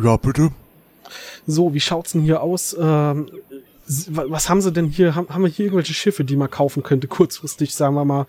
ja, 0.03 0.17
bitte. 0.17 0.53
So, 1.45 1.75
wie 1.75 1.81
schaut's 1.81 2.13
denn 2.13 2.21
hier 2.23 2.41
aus? 2.41 2.77
Ähm, 2.79 3.29
was 4.07 4.49
haben 4.49 4.61
Sie 4.61 4.71
denn 4.71 4.87
hier? 4.87 5.17
Haben, 5.17 5.29
haben 5.31 5.43
wir 5.43 5.51
hier 5.51 5.65
irgendwelche 5.67 5.95
Schiffe, 5.95 6.23
die 6.25 6.37
man 6.37 6.49
kaufen 6.49 6.85
könnte, 6.85 7.09
kurzfristig, 7.09 7.75
sagen 7.75 7.97
wir 7.97 8.05
mal, 8.05 8.27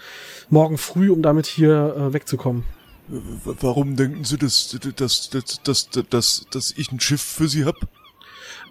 morgen 0.49 0.79
früh, 0.79 1.11
um 1.11 1.21
damit 1.21 1.45
hier 1.45 1.95
äh, 1.95 2.13
wegzukommen? 2.13 2.63
Warum 3.43 3.95
denken 3.95 4.23
Sie, 4.23 4.37
dass, 4.39 4.75
dass, 4.95 5.29
dass, 5.29 5.63
dass, 5.63 5.89
dass, 6.09 6.45
dass 6.49 6.73
ich 6.75 6.91
ein 6.91 6.99
Schiff 6.99 7.21
für 7.21 7.47
Sie 7.47 7.65
hab? 7.65 7.75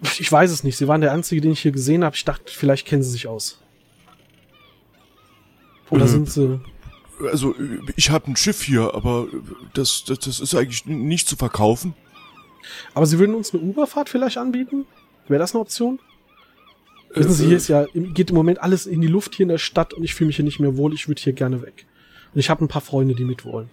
Ich 0.01 0.31
weiß 0.31 0.51
es 0.51 0.63
nicht. 0.63 0.77
Sie 0.77 0.87
waren 0.87 1.01
der 1.01 1.11
Einzige, 1.11 1.41
den 1.41 1.51
ich 1.51 1.61
hier 1.61 1.71
gesehen 1.71 2.03
habe. 2.03 2.15
Ich 2.15 2.25
dachte, 2.25 2.51
vielleicht 2.51 2.87
kennen 2.87 3.03
Sie 3.03 3.11
sich 3.11 3.27
aus. 3.27 3.61
Oder 5.89 6.05
Äh, 6.05 6.07
sind 6.07 6.29
Sie... 6.29 6.59
Also, 7.31 7.53
ich 7.95 8.09
habe 8.09 8.31
ein 8.31 8.35
Schiff 8.35 8.63
hier, 8.63 8.95
aber 8.95 9.27
das, 9.75 10.03
das, 10.05 10.19
das 10.19 10.39
ist 10.39 10.55
eigentlich 10.55 10.87
nicht 10.87 11.27
zu 11.27 11.35
verkaufen. 11.35 11.93
Aber 12.95 13.05
Sie 13.05 13.19
würden 13.19 13.35
uns 13.35 13.53
eine 13.53 13.61
Uberfahrt 13.61 14.09
vielleicht 14.09 14.37
anbieten? 14.37 14.85
Wäre 15.27 15.39
das 15.39 15.53
eine 15.53 15.61
Option? 15.61 15.99
Wissen 17.13 17.33
Sie, 17.33 17.45
hier 17.47 17.57
ist 17.57 17.67
ja, 17.67 17.85
geht 17.93 18.29
im 18.31 18.35
Moment 18.35 18.59
alles 18.61 18.87
in 18.87 19.01
die 19.01 19.07
Luft 19.07 19.35
hier 19.35 19.43
in 19.43 19.49
der 19.49 19.59
Stadt 19.59 19.93
und 19.93 20.03
ich 20.03 20.15
fühle 20.15 20.27
mich 20.27 20.37
hier 20.37 20.45
nicht 20.45 20.59
mehr 20.59 20.77
wohl. 20.77 20.93
Ich 20.93 21.07
würde 21.07 21.21
hier 21.21 21.33
gerne 21.33 21.61
weg. 21.61 21.85
Und 22.33 22.39
ich 22.39 22.49
habe 22.49 22.63
ein 22.63 22.69
paar 22.69 22.81
Freunde, 22.81 23.13
die 23.13 23.25
mit 23.25 23.45
wollen. 23.45 23.69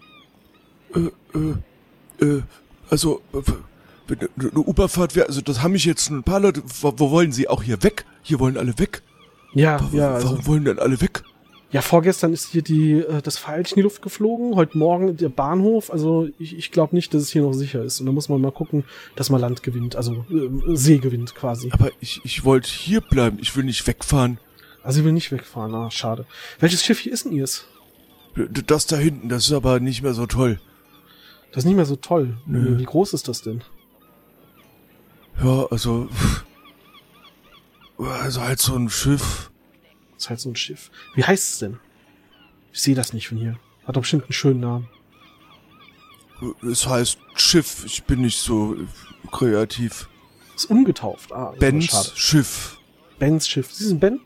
Äh, 0.94 1.08
äh, 1.38 2.26
äh, 2.26 2.42
also, 2.90 3.22
äh, 3.32 3.40
eine 4.10 4.58
Uberfahrt 4.60 5.14
wäre, 5.16 5.26
also 5.26 5.40
das 5.40 5.62
haben 5.62 5.72
mich 5.72 5.84
jetzt 5.84 6.10
ein 6.10 6.22
paar 6.22 6.40
Leute, 6.40 6.62
wo, 6.80 6.92
wo 6.96 7.10
wollen 7.10 7.32
sie 7.32 7.48
auch 7.48 7.62
hier 7.62 7.82
weg? 7.82 8.04
Hier 8.22 8.38
wollen 8.40 8.56
alle 8.56 8.78
weg. 8.78 9.02
Ja, 9.54 9.80
Wa- 9.80 9.96
ja, 9.96 10.12
Warum 10.14 10.36
also, 10.38 10.46
wollen 10.46 10.64
denn 10.64 10.78
alle 10.78 11.00
weg? 11.00 11.22
ja, 11.70 11.82
vorgestern 11.82 12.32
ist 12.32 12.48
hier 12.52 12.62
die, 12.62 12.92
äh, 12.92 13.20
das 13.20 13.38
Pfeilchen 13.38 13.74
in 13.76 13.80
die 13.80 13.82
Luft 13.82 14.00
geflogen, 14.00 14.54
heute 14.56 14.78
Morgen 14.78 15.16
der 15.18 15.28
Bahnhof, 15.28 15.90
also 15.90 16.26
ich, 16.38 16.56
ich 16.56 16.70
glaube 16.70 16.96
nicht, 16.96 17.12
dass 17.12 17.20
es 17.22 17.30
hier 17.30 17.42
noch 17.42 17.52
sicher 17.52 17.82
ist. 17.84 18.00
Und 18.00 18.06
da 18.06 18.12
muss 18.12 18.30
man 18.30 18.40
mal 18.40 18.52
gucken, 18.52 18.84
dass 19.16 19.28
man 19.28 19.40
Land 19.40 19.62
gewinnt, 19.62 19.94
also 19.94 20.24
äh, 20.30 20.74
See 20.76 20.96
gewinnt 20.98 21.34
quasi. 21.34 21.68
Aber 21.72 21.90
ich, 22.00 22.22
ich 22.24 22.44
wollte 22.44 22.70
hier 22.70 23.02
bleiben, 23.02 23.38
ich 23.40 23.54
will 23.54 23.64
nicht 23.64 23.86
wegfahren. 23.86 24.38
Also 24.82 25.00
ich 25.00 25.04
will 25.04 25.12
nicht 25.12 25.30
wegfahren, 25.30 25.74
ah, 25.74 25.90
schade. 25.90 26.24
Welches 26.58 26.82
Schiff 26.84 27.00
hier 27.00 27.12
ist 27.12 27.26
denn 27.26 27.32
ihrs? 27.32 27.66
Das 28.66 28.86
da 28.86 28.96
hinten, 28.96 29.28
das 29.28 29.44
ist 29.46 29.52
aber 29.52 29.78
nicht 29.80 30.02
mehr 30.02 30.14
so 30.14 30.24
toll. 30.26 30.60
Das 31.50 31.64
ist 31.64 31.66
nicht 31.66 31.76
mehr 31.76 31.84
so 31.86 31.96
toll. 31.96 32.36
Nö. 32.46 32.78
Wie 32.78 32.84
groß 32.84 33.12
ist 33.12 33.28
das 33.28 33.42
denn? 33.42 33.62
Ja, 35.42 35.66
also, 35.70 36.08
also 37.98 38.40
halt 38.40 38.60
so 38.60 38.74
ein 38.74 38.90
Schiff. 38.90 39.50
Das 40.14 40.24
ist 40.24 40.30
halt 40.30 40.40
so 40.40 40.50
ein 40.50 40.56
Schiff. 40.56 40.90
Wie 41.14 41.24
heißt 41.24 41.52
es 41.52 41.58
denn? 41.60 41.78
Ich 42.72 42.80
sehe 42.80 42.94
das 42.94 43.12
nicht 43.12 43.28
von 43.28 43.38
hier. 43.38 43.58
Hat 43.84 43.96
doch 43.96 44.02
bestimmt 44.02 44.24
einen 44.24 44.32
schönen 44.32 44.60
Namen. 44.60 44.88
Es 46.62 46.86
heißt 46.86 47.18
Schiff, 47.34 47.84
ich 47.84 48.04
bin 48.04 48.22
nicht 48.22 48.38
so 48.38 48.76
kreativ. 49.30 50.08
Ist 50.54 50.70
umgetauft. 50.70 51.32
Ah, 51.32 51.54
Bens. 51.58 52.12
Schiff. 52.16 52.78
Bens 53.18 53.48
Schiff. 53.48 53.72
Sie 53.72 53.84
sind 53.84 54.00
Ben? 54.00 54.20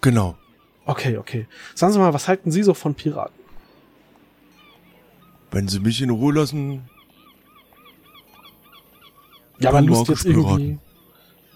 Genau. 0.00 0.36
Okay, 0.84 1.18
okay. 1.18 1.46
Sagen 1.74 1.92
Sie 1.92 1.98
mal, 1.98 2.14
was 2.14 2.26
halten 2.28 2.50
Sie 2.50 2.62
so 2.62 2.74
von 2.74 2.94
Piraten? 2.94 3.38
Wenn 5.50 5.68
Sie 5.68 5.80
mich 5.80 6.00
in 6.00 6.10
Ruhe 6.10 6.34
lassen, 6.34 6.88
Ja, 9.60 9.70
aber 9.70 9.78
Dann 9.78 9.88
Lust 9.88 10.08
jetzt 10.08 10.24
irgendwie. 10.24 10.78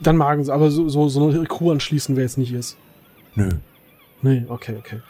Dann 0.01 0.17
magen 0.17 0.45
Sie, 0.45 0.53
aber 0.53 0.71
so, 0.71 0.89
so, 0.89 1.09
so 1.09 1.29
eine 1.29 1.45
Crew 1.45 1.71
anschließen 1.71 2.17
wäre 2.17 2.25
jetzt 2.25 2.39
nicht 2.39 2.53
ihrs. 2.53 2.77
nö. 3.35 3.49
Nee, 4.25 4.47
okay, 4.49 4.77
okay. 4.79 5.03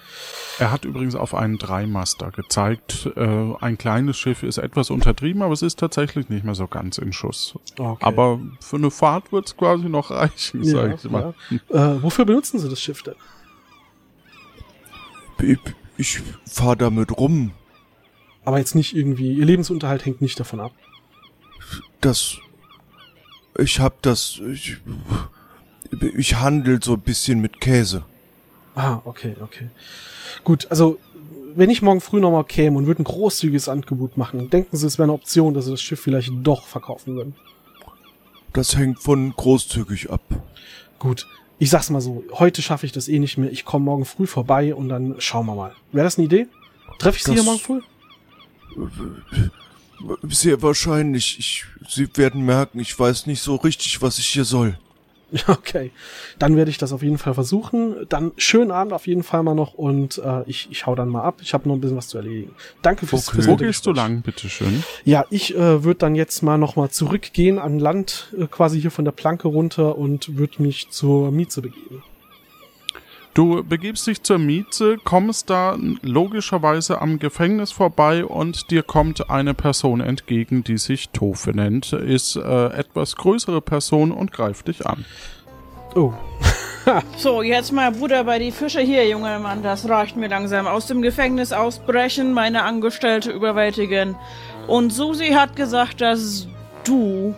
Er 0.59 0.73
hat 0.73 0.85
übrigens 0.85 1.15
auf 1.15 1.37
einen 1.37 1.57
Dreimaster 1.57 2.33
gezeigt. 2.33 3.09
Äh, 3.15 3.55
ein 3.61 3.79
kleines 3.79 4.17
Schiff 4.17 4.43
ist 4.43 4.59
etwas 4.59 4.91
untertrieben, 4.91 5.43
aber 5.43 5.53
es 5.53 5.63
ist 5.63 5.79
tatsächlich 5.79 6.29
nicht 6.31 6.45
mehr 6.45 6.57
so 6.57 6.67
ganz 6.67 6.99
in 6.99 7.13
Schuss. 7.13 7.55
okay. 7.79 8.05
Aber 8.05 8.41
für 8.59 8.75
eine 8.75 8.91
Fahrt 8.91 9.31
wird's 9.31 9.57
quasi 9.57 9.89
noch 9.89 10.11
reichen, 10.11 10.65
sag 10.65 10.89
ja, 10.89 10.95
ich 10.95 11.11
mal. 11.11 11.35
ja. 11.69 11.95
Äh, 11.95 12.03
wofür 12.03 12.25
benutzen 12.25 12.59
Sie 12.59 12.69
das 12.69 12.81
Schiff 12.81 13.05
denn? 13.05 13.15
Ich, 15.41 15.59
ich 15.97 16.23
fahr 16.45 16.75
damit 16.75 17.17
rum. 17.17 17.53
Aber 18.45 18.59
jetzt 18.59 18.75
nicht 18.75 18.97
irgendwie, 18.97 19.33
Ihr 19.33 19.45
Lebensunterhalt 19.45 20.05
hängt 20.05 20.21
nicht 20.21 20.41
davon 20.41 20.59
ab. 20.59 20.73
Das. 22.01 22.39
Ich 23.59 23.79
hab 23.81 24.03
das. 24.03 24.41
Ich, 24.53 24.77
ich 26.17 26.35
handel 26.37 26.83
so 26.83 26.95
ein 26.95 27.01
bisschen 27.01 27.41
mit 27.41 27.61
Käse. 27.61 28.05
Ah, 28.75 29.01
okay, 29.05 29.37
okay. 29.41 29.69
Gut, 30.43 30.67
also 30.71 30.99
wenn 31.55 31.71
ich 31.71 31.83
morgen 31.83 32.01
früh 32.01 32.19
nochmal 32.21 32.45
käme 32.45 32.77
und 32.77 32.87
würde 32.87 33.03
ein 33.03 33.05
großzügiges 33.05 33.69
Angebot 33.69 34.17
machen, 34.17 34.51
denken 34.51 34.77
Sie, 34.77 34.87
es 34.87 34.99
wäre 34.99 35.05
eine 35.05 35.13
Option, 35.13 35.55
dass 35.55 35.67
Sie 35.67 35.71
das 35.71 35.81
Schiff 35.81 36.01
vielleicht 36.01 36.33
doch 36.43 36.67
verkaufen 36.67 37.15
würden? 37.15 37.35
Das 38.53 38.77
hängt 38.77 38.99
von 38.99 39.33
großzügig 39.37 40.11
ab. 40.11 40.23
Gut, 40.99 41.27
ich 41.61 41.71
sag's 41.71 41.91
mal 41.91 42.01
so, 42.01 42.25
heute 42.33 42.61
schaffe 42.63 42.87
ich 42.87 42.93
das 42.93 43.07
eh 43.09 43.21
nicht 43.21 43.39
mehr. 43.39 43.53
Ich 43.53 43.65
komme 43.65 43.85
morgen 43.85 44.05
früh 44.05 44.27
vorbei 44.27 44.75
und 44.75 44.89
dann 44.89 45.15
schauen 45.19 45.47
wir 45.47 45.55
mal. 45.55 45.73
Wäre 45.93 46.05
das 46.05 46.19
eine 46.19 46.25
Idee? 46.27 46.47
Treffe 46.99 47.19
ich 47.19 47.25
Sie 47.25 47.31
Das- 47.35 47.41
hier 47.41 47.45
morgen 47.45 47.61
früh? 47.61 47.81
Sehr 50.29 50.63
wahrscheinlich. 50.63 51.39
Ich, 51.39 51.65
Sie 51.89 52.09
werden 52.17 52.45
merken, 52.45 52.81
ich 52.81 52.99
weiß 52.99 53.27
nicht 53.27 53.41
so 53.41 53.57
richtig, 53.57 54.01
was 54.03 54.19
ich 54.19 54.27
hier 54.27 54.45
soll. 54.45 54.79
Ja, 55.31 55.41
okay. 55.49 55.91
Dann 56.39 56.57
werde 56.57 56.71
ich 56.71 56.79
das 56.79 56.93
auf 56.93 57.03
jeden 57.03 57.19
Fall 57.19 57.35
versuchen. 57.35 58.07
Dann 58.09 58.33
schönen 58.37 58.71
Abend 58.71 58.93
auf 58.93 59.07
jeden 59.07 59.23
Fall 59.23 59.43
mal 59.43 59.55
noch 59.55 59.75
und 59.75 60.19
äh, 60.19 60.43
ich, 60.47 60.69
ich 60.71 60.87
hau 60.87 60.95
dann 60.95 61.09
mal 61.09 61.23
ab. 61.23 61.39
Ich 61.43 61.55
habe 61.55 61.69
noch 61.69 61.75
ein 61.75 61.81
bisschen 61.81 61.97
was 61.97 62.09
zu 62.09 62.19
erledigen. 62.19 62.55
Danke 62.83 63.07
fürs, 63.07 63.29
Okay. 63.29 63.37
fürs 63.37 63.49
Wo 63.49 63.57
gehst 63.57 63.87
du 63.87 63.93
lang, 63.93 64.23
bitteschön? 64.23 64.85
Ja, 65.05 65.25
ich 65.31 65.55
äh, 65.55 65.83
würde 65.85 65.99
dann 65.99 66.15
jetzt 66.15 66.43
mal 66.43 66.59
nochmal 66.59 66.91
zurückgehen 66.91 67.59
an 67.59 67.79
Land, 67.79 68.29
äh, 68.39 68.47
quasi 68.47 68.81
hier 68.81 68.91
von 68.91 69.05
der 69.05 69.13
Planke 69.13 69.49
runter 69.49 69.99
und 69.99 70.37
würde 70.37 70.63
mich 70.63 70.91
zur 70.91 71.31
Mieze 71.33 71.63
begeben. 71.63 72.03
Du 73.35 73.65
begibst 73.65 74.07
dich 74.07 74.23
zur 74.23 74.39
Miete, 74.39 74.97
kommst 75.03 75.51
da 75.51 75.77
logischerweise 76.03 77.03
am 77.03 77.19
Gefängnis 77.19 77.73
vorbei 77.73 78.25
und 78.25 78.71
dir 78.71 78.85
kommt 78.85 79.29
eine 79.29 79.55
Person 79.55 80.01
entgegen, 80.01 80.63
die 80.63 80.79
sich 80.79 81.09
Tofe 81.09 81.51
nennt, 81.51 81.93
ist 81.93 82.37
äh, 82.37 82.67
etwas 82.67 83.17
größere 83.17 83.61
Person 83.61 84.13
und 84.13 84.31
greift 84.31 84.69
dich 84.69 84.87
an. 84.87 85.05
Oh. 85.97 86.13
So, 87.17 87.41
jetzt 87.41 87.73
mal 87.73 87.93
Butter 87.93 88.25
bei 88.25 88.39
die 88.39 88.53
Fische 88.53 88.83
hier, 88.83 89.09
junger 89.09 89.39
Mann. 89.39 89.63
Das 89.63 89.89
reicht 89.89 90.19
mir 90.19 90.29
langsam. 90.29 90.67
Aus 90.67 90.87
dem 90.87 91.01
Gefängnis 91.01 91.51
ausbrechen, 91.51 92.35
meine 92.35 92.63
Angestellte 92.63 93.31
überwältigen. 93.31 94.17
Und 94.67 94.91
Susi 94.91 95.31
hat 95.31 95.57
gesagt, 95.57 96.03
dass 96.03 96.47
du 96.85 97.35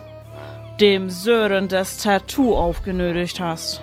dem 0.81 1.09
Sören 1.09 1.69
das 1.69 1.99
Tattoo 1.99 2.57
aufgenötigt 2.57 3.39
hast. 3.39 3.81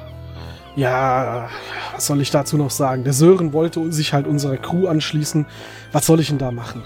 Ja, 0.76 1.48
was 1.94 2.06
soll 2.06 2.20
ich 2.20 2.30
dazu 2.30 2.56
noch 2.56 2.70
sagen? 2.70 3.04
Der 3.04 3.12
Sören 3.12 3.52
wollte 3.52 3.92
sich 3.92 4.12
halt 4.12 4.26
unserer 4.26 4.56
Crew 4.56 4.88
anschließen. 4.88 5.46
Was 5.92 6.06
soll 6.06 6.20
ich 6.20 6.28
denn 6.28 6.38
da 6.38 6.50
machen? 6.50 6.82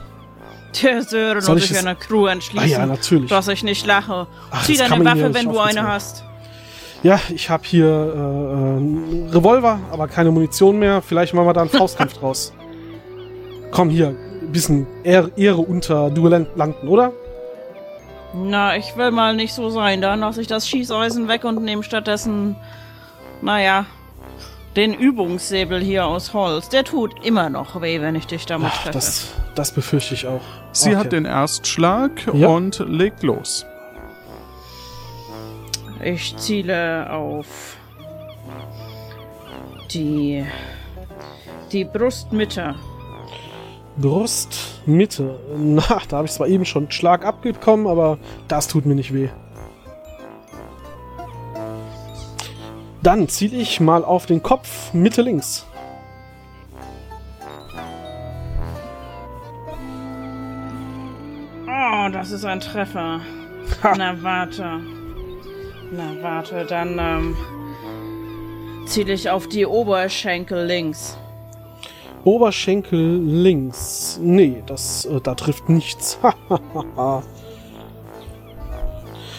Der 0.83 1.03
Sören 1.03 1.41
Soll 1.41 1.59
sich 1.61 1.79
einer 1.79 1.95
Crew 1.95 2.27
anschließen. 2.27 2.67
Ah 2.67 2.81
ja, 2.81 2.87
natürlich. 2.87 3.31
Dass 3.31 3.49
ich 3.49 3.65
nicht 3.65 3.87
lache. 3.87 4.27
Ach, 4.51 4.65
Zieh 4.65 4.77
deine 4.77 5.03
Waffe, 5.05 5.33
wenn 5.33 5.47
du 5.47 5.59
eine 5.59 5.87
hast. 5.87 6.25
Ja, 7.03 7.21
ich 7.31 7.49
habe 7.49 7.63
hier 7.65 7.87
äh, 7.87 7.91
äh, 7.91 8.77
einen 8.77 9.31
Revolver, 9.33 9.79
aber 9.91 10.09
keine 10.09 10.31
Munition 10.31 10.79
mehr. 10.79 11.01
Vielleicht 11.01 11.33
machen 11.33 11.47
wir 11.47 11.53
da 11.53 11.63
einen 11.63 11.71
Faustkampf 11.71 12.13
draus. 12.19 12.53
Komm 13.71 13.89
hier, 13.89 14.09
ein 14.09 14.53
bisschen 14.53 14.87
Ehre, 15.05 15.31
Ehre 15.37 15.61
unter 15.61 16.11
Duellanten, 16.11 16.89
oder? 16.89 17.13
Na, 18.35 18.77
ich 18.77 18.97
will 18.97 19.11
mal 19.11 19.35
nicht 19.35 19.55
so 19.55 19.71
sein. 19.71 20.03
Dann 20.03 20.21
lasse 20.21 20.41
ich 20.41 20.49
das 20.49 20.69
Schießeisen 20.69 21.29
weg 21.29 21.45
und 21.45 21.63
nehme 21.63 21.83
stattdessen, 21.83 22.57
naja, 23.43 23.87
den 24.77 24.95
Übungssäbel 24.95 25.81
hier 25.81 26.07
aus 26.07 26.33
Holz. 26.35 26.69
Der 26.69 26.85
tut 26.85 27.25
immer 27.25 27.51
noch 27.51 27.81
weh, 27.81 28.01
wenn 28.01 28.15
ich 28.15 28.27
dich 28.27 28.47
damit 28.47 28.71
Ach, 28.73 28.83
treffe. 28.83 28.93
das, 28.93 29.29
das 29.55 29.73
befürchte 29.73 30.15
ich 30.15 30.27
auch. 30.27 30.41
Sie 30.73 30.91
Okay. 30.91 30.97
hat 30.99 31.13
den 31.13 31.25
Erstschlag 31.25 32.11
Ja. 32.33 32.49
und 32.49 32.79
legt 32.87 33.23
los. 33.23 33.65
Ich 36.05 36.37
ziele 36.37 37.11
auf 37.13 37.77
die 39.93 40.45
die 41.73 41.85
Brustmitte. 41.85 42.75
Brust, 43.97 44.81
Mitte. 44.87 45.39
Na, 45.57 45.83
da 46.09 46.19
habe 46.19 46.27
ich 46.27 46.33
zwar 46.33 46.47
eben 46.47 46.65
schon 46.65 46.85
einen 46.85 46.93
Schlag 46.93 47.25
abgekommen, 47.25 47.87
aber 47.89 48.19
das 48.47 48.69
tut 48.69 48.87
mir 48.87 48.95
nicht 48.95 49.13
weh. 49.13 49.29
Dann 53.03 53.29
ziele 53.29 53.57
ich 53.57 53.81
mal 53.81 54.05
auf 54.05 54.27
den 54.27 54.43
Kopf, 54.43 54.93
Mitte 54.93 55.23
links. 55.23 55.67
Oh, 61.67 62.09
das 62.13 62.33
ist 62.33 62.45
ein 62.45 62.61
Treffer. 62.61 63.21
Ha. 63.83 63.95
Na, 63.97 64.23
warte. 64.23 64.81
Na, 65.93 66.23
warte, 66.23 66.65
dann 66.65 66.99
ähm, 66.99 67.37
ziele 68.87 69.13
ich 69.13 69.31
auf 69.31 69.47
die 69.47 69.65
Oberschenkel 69.65 70.67
links. 70.67 71.17
Oberschenkel 72.25 73.23
links. 73.23 74.19
Nee, 74.21 74.63
das, 74.67 75.05
äh, 75.05 75.21
da 75.21 75.35
trifft 75.35 75.69
nichts. 75.69 76.19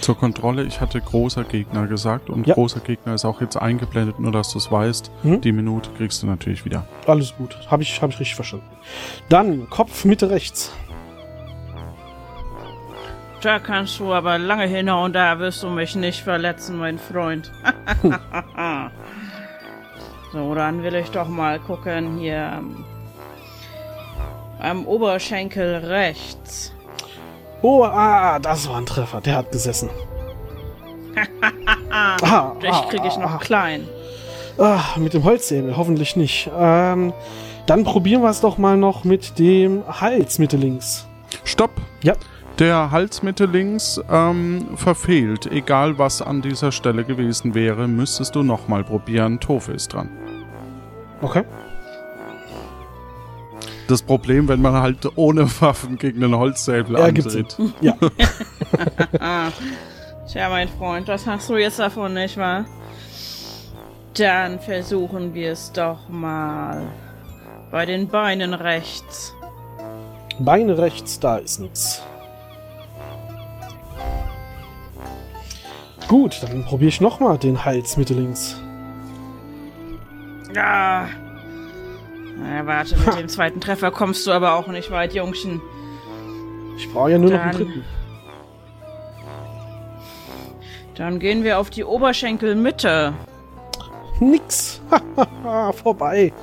Zur 0.09 0.17
Kontrolle, 0.17 0.63
ich 0.63 0.81
hatte 0.81 0.99
großer 0.99 1.43
Gegner 1.43 1.85
gesagt 1.85 2.31
und 2.31 2.47
Ja. 2.47 2.55
großer 2.55 2.79
Gegner 2.79 3.13
ist 3.13 3.25
auch 3.25 3.41
jetzt 3.41 3.55
eingeblendet, 3.55 4.19
nur 4.19 4.31
dass 4.31 4.51
du 4.51 4.57
es 4.57 4.71
weißt. 4.71 5.11
Mhm. 5.21 5.41
Die 5.41 5.51
Minute 5.51 5.91
kriegst 5.91 6.23
du 6.23 6.25
natürlich 6.25 6.65
wieder. 6.65 6.87
Alles 7.05 7.35
gut. 7.37 7.55
Habe 7.69 7.83
ich, 7.83 8.01
hab 8.01 8.09
ich 8.09 8.19
richtig 8.19 8.33
verstanden. 8.33 8.65
Dann 9.29 9.69
Kopf, 9.69 10.05
Mitte 10.05 10.31
rechts. 10.31 10.73
Da 13.41 13.59
kannst 13.59 13.99
du 13.99 14.11
aber 14.11 14.39
lange 14.39 14.65
hinhauen, 14.65 15.13
da 15.13 15.37
wirst 15.37 15.61
du 15.61 15.69
mich 15.69 15.95
nicht 15.95 16.23
verletzen, 16.23 16.79
mein 16.79 16.97
Freund. 16.97 17.51
so, 20.33 20.55
dann 20.55 20.81
will 20.81 20.95
ich 20.95 21.11
doch 21.11 21.27
mal 21.27 21.59
gucken 21.59 22.17
hier 22.17 22.51
am, 22.51 22.83
am 24.57 24.87
Oberschenkel 24.87 25.75
rechts. 25.75 26.73
Oh, 27.61 27.83
ah, 27.83 28.39
das 28.39 28.69
war 28.69 28.77
ein 28.77 28.85
Treffer. 28.85 29.21
Der 29.21 29.35
hat 29.35 29.51
gesessen. 29.51 29.89
ah, 31.91 32.53
Dich 32.61 32.89
krieg 32.89 33.01
ich 33.05 33.17
noch 33.17 33.33
ah, 33.33 33.37
klein. 33.37 33.87
ah, 34.57 34.81
mit 34.97 35.13
dem 35.13 35.23
Holzsäbel, 35.23 35.75
hoffentlich 35.75 36.15
nicht. 36.15 36.49
Ähm, 36.57 37.13
dann 37.65 37.83
probieren 37.83 38.21
wir 38.21 38.29
es 38.29 38.41
doch 38.41 38.57
mal 38.57 38.77
noch 38.77 39.03
mit 39.03 39.37
dem 39.37 39.83
Hals 39.87 40.39
Mitte 40.39 40.57
links. 40.57 41.07
Stopp! 41.43 41.71
Ja. 42.01 42.13
Der 42.57 42.91
Halsmitte 42.91 43.45
links 43.45 44.01
ähm, 44.11 44.75
verfehlt. 44.75 45.49
Egal 45.49 45.97
was 45.97 46.21
an 46.21 46.41
dieser 46.41 46.73
Stelle 46.73 47.05
gewesen 47.05 47.55
wäre, 47.55 47.87
müsstest 47.87 48.35
du 48.35 48.43
nochmal 48.43 48.83
probieren. 48.83 49.39
Tofe 49.39 49.71
ist 49.71 49.93
dran. 49.93 50.09
Okay. 51.21 51.43
Das 53.89 54.03
Problem, 54.03 54.47
wenn 54.47 54.61
man 54.61 54.73
halt 54.73 55.17
ohne 55.17 55.49
Waffen 55.61 55.97
gegen 55.97 56.21
den 56.21 56.37
Holzsäbel 56.37 56.95
Ergibt 56.95 57.35
antritt. 57.35 57.57
Ja. 57.81 57.95
Tja, 60.31 60.49
mein 60.49 60.69
Freund, 60.69 61.09
das 61.09 61.25
hast 61.25 61.49
du 61.49 61.57
jetzt 61.57 61.79
davon, 61.79 62.13
nicht 62.13 62.37
wahr? 62.37 62.65
Dann 64.13 64.59
versuchen 64.59 65.33
wir 65.33 65.53
es 65.53 65.71
doch 65.71 66.07
mal. 66.07 66.83
Bei 67.71 67.87
den 67.87 68.07
Beinen 68.07 68.53
rechts. 68.53 69.33
Beine 70.37 70.77
rechts, 70.77 71.19
da 71.19 71.37
ist 71.37 71.59
nichts. 71.59 72.03
Gut, 76.07 76.43
dann 76.43 76.63
probiere 76.63 76.89
ich 76.89 77.01
nochmal 77.01 77.39
den 77.39 77.65
Hals 77.65 77.97
Mitte 77.97 78.13
links. 78.13 78.61
Ah. 80.55 81.07
Na, 82.41 82.65
warte, 82.65 82.97
mit 82.97 83.17
dem 83.19 83.27
zweiten 83.29 83.59
Treffer 83.61 83.91
kommst 83.91 84.25
du 84.25 84.31
aber 84.31 84.53
auch 84.53 84.67
nicht 84.67 84.91
weit, 84.91 85.13
Jungchen. 85.13 85.61
Ich 86.77 86.91
brauche 86.91 87.11
ja 87.11 87.17
nur 87.17 87.31
noch 87.31 87.39
einen 87.39 87.51
Dann- 87.51 87.57
dritten. 87.57 87.85
Dann 90.95 91.19
gehen 91.19 91.43
wir 91.43 91.59
auf 91.59 91.69
die 91.69 91.83
Oberschenkelmitte. 91.85 93.13
Nix. 94.19 94.81
Hahaha, 94.91 95.71
vorbei. 95.83 96.33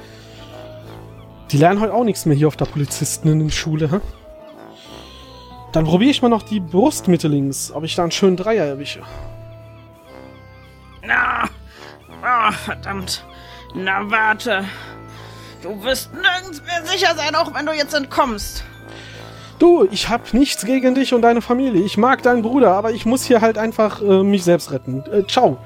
Die 1.51 1.59
lernen 1.59 1.81
heute 1.81 1.93
auch 1.93 2.05
nichts 2.05 2.25
mehr 2.27 2.37
hier 2.37 2.49
auf 2.49 2.57
der 2.57 2.65
Polizistinnen-Schule, 2.65 3.91
hä? 3.91 4.01
Dann 5.73 5.85
probiere 5.85 6.11
ich 6.11 6.23
mal 6.23 6.29
noch 6.31 6.43
die 6.43 6.61
Brustmitte 6.61 7.29
links, 7.29 7.71
ob 7.71 7.85
ich 7.85 7.95
da 7.95 8.03
einen 8.03 8.13
schönen 8.13 8.37
Dreier 8.37 8.65
erwische. 8.65 9.03
Na, 11.05 11.45
ah, 12.23 12.51
verdammt. 12.53 13.25
Na, 13.75 14.11
warte. 14.11 14.65
Du 15.67 15.83
wirst 15.83 16.11
nirgends 16.15 16.63
mehr 16.63 16.87
sicher 16.87 17.17
sein, 17.17 17.35
auch 17.35 17.53
wenn 17.53 17.67
du 17.67 17.73
jetzt 17.73 17.93
entkommst. 17.93 18.63
Du, 19.59 19.89
ich 19.91 20.09
hab 20.09 20.33
nichts 20.33 20.65
gegen 20.65 20.95
dich 20.95 21.13
und 21.13 21.23
deine 21.23 21.43
Familie. 21.43 21.83
Ich 21.83 21.97
mag 21.97 22.23
deinen 22.23 22.43
Bruder, 22.43 22.73
aber 22.75 22.93
ich 22.93 23.05
muss 23.05 23.25
hier 23.25 23.41
halt 23.41 23.59
einfach 23.59 24.01
äh, 24.01 24.23
mich 24.23 24.45
selbst 24.45 24.71
retten. 24.71 25.03
Äh, 25.11 25.27
ciao. 25.27 25.59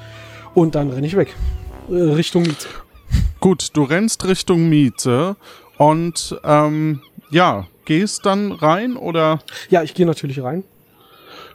Und 0.55 0.75
dann 0.75 0.89
renne 0.89 1.07
ich 1.07 1.17
weg. 1.17 1.37
Äh, 1.91 1.97
Richtung 1.97 2.45
Miete. 2.45 2.67
Gut, 3.41 3.69
du 3.75 3.83
rennst 3.83 4.27
Richtung 4.27 4.71
Miete 4.71 5.37
und 5.77 6.41
ähm, 6.45 7.03
ja, 7.29 7.67
gehst 7.85 8.25
dann 8.25 8.53
rein 8.53 8.97
oder 8.97 9.41
Ja, 9.69 9.83
ich 9.83 9.93
gehe 9.93 10.07
natürlich 10.07 10.43
rein. 10.43 10.65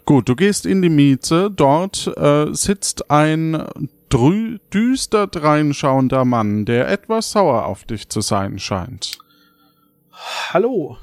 Gut, 0.05 0.29
du 0.29 0.35
gehst 0.35 0.67
in 0.67 0.83
die 0.83 0.89
Miete. 0.89 1.49
Dort 1.49 2.15
äh, 2.15 2.53
sitzt 2.53 3.09
ein 3.09 3.89
drü 4.09 4.59
düster 4.73 5.27
dreinschauender 5.27 6.25
Mann, 6.25 6.65
der 6.65 6.89
etwas 6.89 7.31
sauer 7.31 7.65
auf 7.65 7.83
dich 7.85 8.09
zu 8.09 8.21
sein 8.21 8.59
scheint. 8.59 9.17
Hallo. 10.51 10.97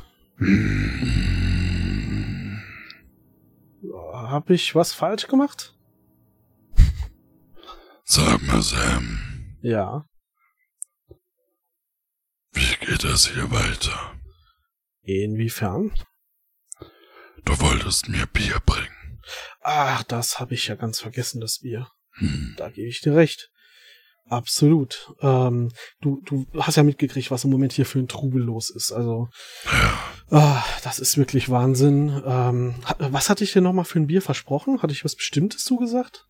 Hab 4.12 4.50
ich 4.50 4.74
was 4.74 4.92
falsch 4.92 5.26
gemacht? 5.28 5.74
Sag 8.04 8.42
mal, 8.42 8.62
Sam, 8.62 9.56
Ja. 9.62 10.06
wie 12.52 12.76
geht 12.86 13.04
das 13.04 13.28
hier 13.28 13.50
weiter? 13.50 14.14
Inwiefern? 15.02 15.92
Du 17.44 17.58
wolltest 17.60 18.08
mir 18.08 18.26
Bier 18.26 18.60
bringen. 18.64 19.20
Ach, 19.62 20.02
das 20.04 20.38
habe 20.40 20.54
ich 20.54 20.66
ja 20.68 20.74
ganz 20.74 21.00
vergessen, 21.00 21.40
das 21.40 21.60
Bier. 21.60 21.88
Hm. 22.14 22.54
Da 22.56 22.70
gebe 22.70 22.88
ich 22.88 23.00
dir 23.00 23.14
recht. 23.14 23.50
Absolut. 24.28 25.12
Ähm, 25.20 25.72
du, 26.00 26.22
du 26.24 26.46
hast 26.58 26.76
ja 26.76 26.82
mitgekriegt, 26.82 27.30
was 27.30 27.44
im 27.44 27.50
Moment 27.50 27.72
hier 27.72 27.86
für 27.86 27.98
ein 27.98 28.08
Trubel 28.08 28.42
los 28.42 28.70
ist. 28.70 28.92
Also, 28.92 29.28
ah, 30.30 30.64
das 30.84 30.98
ist 30.98 31.18
wirklich 31.18 31.50
Wahnsinn. 31.50 32.22
Ähm, 32.24 32.74
was 32.98 33.28
hatte 33.28 33.44
ich 33.44 33.52
dir 33.52 33.60
nochmal 33.60 33.84
für 33.84 33.98
ein 33.98 34.06
Bier 34.06 34.22
versprochen? 34.22 34.80
Hatte 34.80 34.92
ich 34.92 35.04
was 35.04 35.16
Bestimmtes 35.16 35.64
zugesagt? 35.64 36.28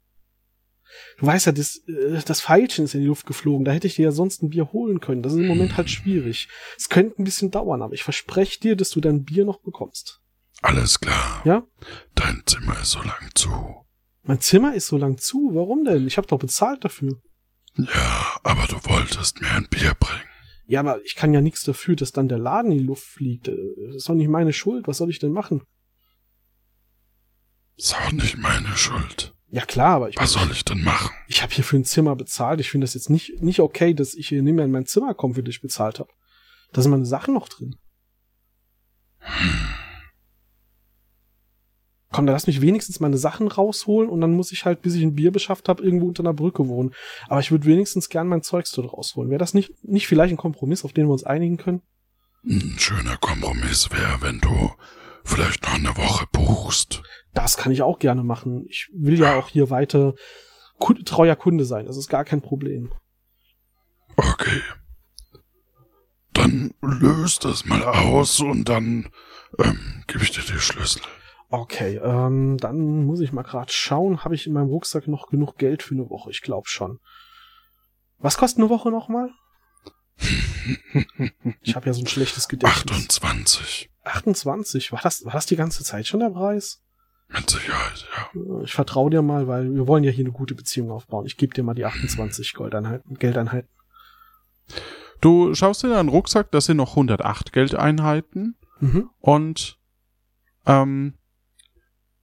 Du 1.19 1.27
weißt 1.27 1.47
ja, 1.47 1.53
das, 1.53 1.83
äh, 1.87 2.21
das 2.25 2.41
Pfeilchen 2.41 2.85
ist 2.85 2.95
in 2.95 3.01
die 3.01 3.07
Luft 3.07 3.27
geflogen. 3.27 3.65
Da 3.65 3.73
hätte 3.73 3.87
ich 3.87 3.97
dir 3.97 4.07
ja 4.07 4.13
sonst 4.13 4.43
ein 4.43 4.51
Bier 4.51 4.73
holen 4.73 5.01
können. 5.01 5.23
Das 5.23 5.33
ist 5.33 5.39
im 5.39 5.47
Moment 5.47 5.77
halt 5.77 5.91
schwierig. 5.91 6.49
Es 6.77 6.89
könnte 6.89 7.21
ein 7.21 7.25
bisschen 7.25 7.51
dauern, 7.51 7.83
aber 7.83 7.95
ich 7.95 8.03
verspreche 8.03 8.61
dir, 8.61 8.77
dass 8.77 8.91
du 8.91 9.01
dein 9.01 9.25
Bier 9.25 9.45
noch 9.45 9.61
bekommst. 9.61 10.21
Alles 10.61 11.01
klar. 11.01 11.43
Ja? 11.45 11.65
Dein 12.15 12.43
Zimmer 12.47 12.81
ist 12.81 12.91
so 12.91 13.01
lang 13.01 13.31
zu. 13.35 13.87
Mein 14.23 14.41
Zimmer 14.41 14.75
ist 14.75 14.87
so 14.87 14.97
lang 14.97 15.19
zu. 15.19 15.51
Warum 15.55 15.85
denn? 15.85 16.07
Ich 16.07 16.17
habe 16.17 16.27
doch 16.29 16.39
bezahlt 16.39 16.85
dafür. 16.85 17.21
Ja, 17.77 18.39
aber 18.43 18.67
du 18.69 18.77
wolltest 18.89 19.41
mir 19.41 19.51
ein 19.51 19.67
Bier 19.69 19.95
bringen. 19.99 20.21
Ja, 20.67 20.81
aber 20.81 21.03
ich 21.05 21.17
kann 21.17 21.35
ja 21.35 21.41
nichts 21.41 21.65
dafür, 21.65 21.97
dass 21.97 22.13
dann 22.13 22.29
der 22.29 22.39
Laden 22.39 22.71
in 22.73 22.79
die 22.79 22.85
Luft 22.85 23.05
fliegt. 23.05 23.49
Äh, 23.49 23.57
Das 23.87 23.97
ist 23.97 24.09
doch 24.09 24.15
nicht 24.15 24.29
meine 24.29 24.53
Schuld. 24.53 24.87
Was 24.87 24.99
soll 24.99 25.11
ich 25.11 25.19
denn 25.19 25.33
machen? 25.33 25.63
Ist 27.77 27.95
auch 27.97 28.13
nicht 28.13 28.39
meine 28.39 28.69
Schuld. 28.77 29.35
Ja 29.49 29.67
klar, 29.67 29.97
aber 29.97 30.09
ich, 30.09 30.17
Was 30.17 30.33
soll 30.33 30.51
ich 30.53 30.65
denn 30.65 30.83
machen? 30.83 31.11
ich 31.29 31.43
habe 31.43 31.53
hier 31.53 31.65
für 31.65 31.77
ein 31.77 31.85
Zimmer 31.85 32.15
bezahlt. 32.17 32.61
Ich 32.61 32.71
finde 32.71 32.85
das 32.87 32.95
jetzt 32.95 33.11
nicht, 33.11 33.43
nicht 33.43 33.61
okay, 33.61 33.93
dass 33.93 34.15
ich 34.15 34.29
hier 34.29 34.43
nicht 34.43 34.55
mehr 34.55 34.65
in 34.65 34.71
mein 34.71 34.87
Zimmer 34.87 35.15
komme, 35.15 35.35
für 35.35 35.43
das 35.43 35.55
ich 35.57 35.61
bezahlt 35.63 35.99
habe. 35.99 36.11
Da 36.73 36.81
sind 36.81 36.91
meine 36.91 37.05
Sachen 37.07 37.35
noch 37.35 37.49
drin. 37.49 37.77
Komm, 42.13 42.27
dann 42.27 42.35
lass 42.35 42.47
mich 42.47 42.61
wenigstens 42.61 43.01
meine 43.01 43.17
Sachen 43.17 43.49
rausholen 43.49 44.11
und 44.11 44.21
dann 44.21 44.35
muss 44.35 44.53
ich 44.53 44.65
halt, 44.65 44.83
bis 44.83 44.95
ich 44.95 45.03
ein 45.03 45.15
Bier 45.15 45.33
beschafft 45.33 45.69
habe, 45.69 45.83
irgendwo 45.83 46.07
unter 46.07 46.23
einer 46.23 46.35
Brücke 46.35 46.69
wohnen. 46.69 46.95
Aber 47.29 47.41
ich 47.41 47.51
würde 47.51 47.65
wenigstens 47.65 48.09
gern 48.09 48.29
mein 48.29 48.43
Zeugs 48.43 48.71
dort 48.73 48.93
rausholen. 48.93 49.31
Wäre 49.31 49.39
das 49.39 49.55
nicht, 49.55 49.73
nicht 49.83 50.07
vielleicht 50.07 50.33
ein 50.33 50.37
Kompromiss, 50.39 50.85
auf 50.85 50.93
den 50.93 51.07
wir 51.07 51.13
uns 51.13 51.25
einigen 51.25 51.57
können? 51.57 51.83
Ein 52.45 52.77
schöner 52.79 53.17
Kompromiss 53.17 53.91
wäre, 53.91 54.21
wenn 54.21 54.41
du 54.41 54.73
vielleicht 55.25 55.63
noch 55.63 55.75
eine 55.75 55.97
Woche 55.97 56.27
buchst. 56.33 57.03
Das 57.35 57.57
kann 57.57 57.73
ich 57.73 57.83
auch 57.83 57.99
gerne 57.99 58.23
machen. 58.23 58.67
Ich 58.69 58.91
will 58.93 59.19
ja 59.19 59.39
auch 59.39 59.49
hier 59.49 59.71
weiter 59.71 60.15
treuer 61.05 61.37
Kunde 61.37 61.65
sein. 61.65 61.87
Das 61.87 61.97
ist 61.97 62.09
gar 62.09 62.25
kein 62.25 62.43
Problem. 62.43 62.91
Okay. 64.17 64.61
Dann 66.33 66.75
löst 66.81 67.45
das 67.45 67.65
mal 67.65 67.83
aus 67.85 68.41
und 68.41 68.69
dann 68.69 69.09
ähm, 69.59 70.03
gebe 70.07 70.25
ich 70.25 70.33
dir 70.33 70.43
die 70.43 70.59
Schlüssel. 70.59 71.03
Okay, 71.55 72.01
ähm, 72.03 72.57
dann 72.57 73.05
muss 73.05 73.21
ich 73.21 73.31
mal 73.33 73.43
gerade 73.43 73.71
schauen, 73.71 74.25
habe 74.25 74.35
ich 74.35 74.47
in 74.47 74.55
meinem 74.55 74.69
Rucksack 74.69 75.07
noch 75.07 75.29
genug 75.29 75.59
Geld 75.59 75.83
für 75.83 75.95
eine 75.95 76.09
Woche? 76.09 76.31
Ich 76.31 76.41
glaube 76.41 76.67
schon. 76.67 76.99
Was 78.17 78.39
kostet 78.39 78.61
eine 78.61 78.71
Woche 78.71 78.91
nochmal? 78.91 79.29
ich 81.61 81.77
habe 81.77 81.87
ja 81.87 81.93
so 81.93 82.01
ein 82.01 82.07
schlechtes 82.07 82.49
Gedächtnis. 82.49 82.97
28. 82.97 83.91
28? 84.05 84.93
War 84.93 85.01
das, 85.03 85.27
war 85.27 85.33
das 85.33 85.45
die 85.45 85.57
ganze 85.57 85.85
Zeit 85.85 86.07
schon 86.07 86.21
der 86.21 86.31
Preis? 86.31 86.81
Mit 87.29 87.51
Sicherheit, 87.51 88.07
ja. 88.35 88.63
Ich 88.63 88.73
vertraue 88.73 89.11
dir 89.11 89.21
mal, 89.21 89.47
weil 89.47 89.75
wir 89.75 89.87
wollen 89.87 90.05
ja 90.05 90.11
hier 90.11 90.25
eine 90.25 90.33
gute 90.33 90.55
Beziehung 90.55 90.91
aufbauen. 90.91 91.27
Ich 91.27 91.37
gebe 91.37 91.53
dir 91.53 91.63
mal 91.65 91.75
die 91.75 91.85
28 91.85 92.55
Goldeinheiten, 92.55 93.19
Geldeinheiten. 93.19 93.69
Du 95.21 95.55
schaust 95.55 95.85
in 95.85 95.91
deinen 95.91 96.09
Rucksack, 96.09 96.51
das 96.51 96.65
sind 96.65 96.79
noch 96.79 96.91
108 96.93 97.53
Geldeinheiten 97.53 98.57
Mhm. 98.81 99.11
und 99.21 99.79
ähm, 100.67 101.15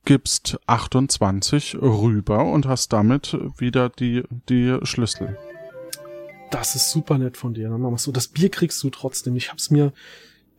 gibst 0.09 0.57
28 0.65 1.75
rüber 1.83 2.43
und 2.43 2.65
hast 2.65 2.91
damit 2.93 3.37
wieder 3.59 3.89
die, 3.89 4.23
die 4.49 4.79
Schlüssel. 4.81 5.37
Das 6.49 6.73
ist 6.73 6.89
super 6.89 7.19
nett 7.19 7.37
von 7.37 7.53
dir. 7.53 7.69
Dann 7.69 7.79
machen 7.79 7.93
wir's 7.93 8.05
so. 8.05 8.11
Das 8.11 8.27
Bier 8.27 8.49
kriegst 8.49 8.81
du 8.81 8.89
trotzdem. 8.89 9.35
Ich 9.35 9.51
hab's 9.51 9.69
mir, 9.69 9.93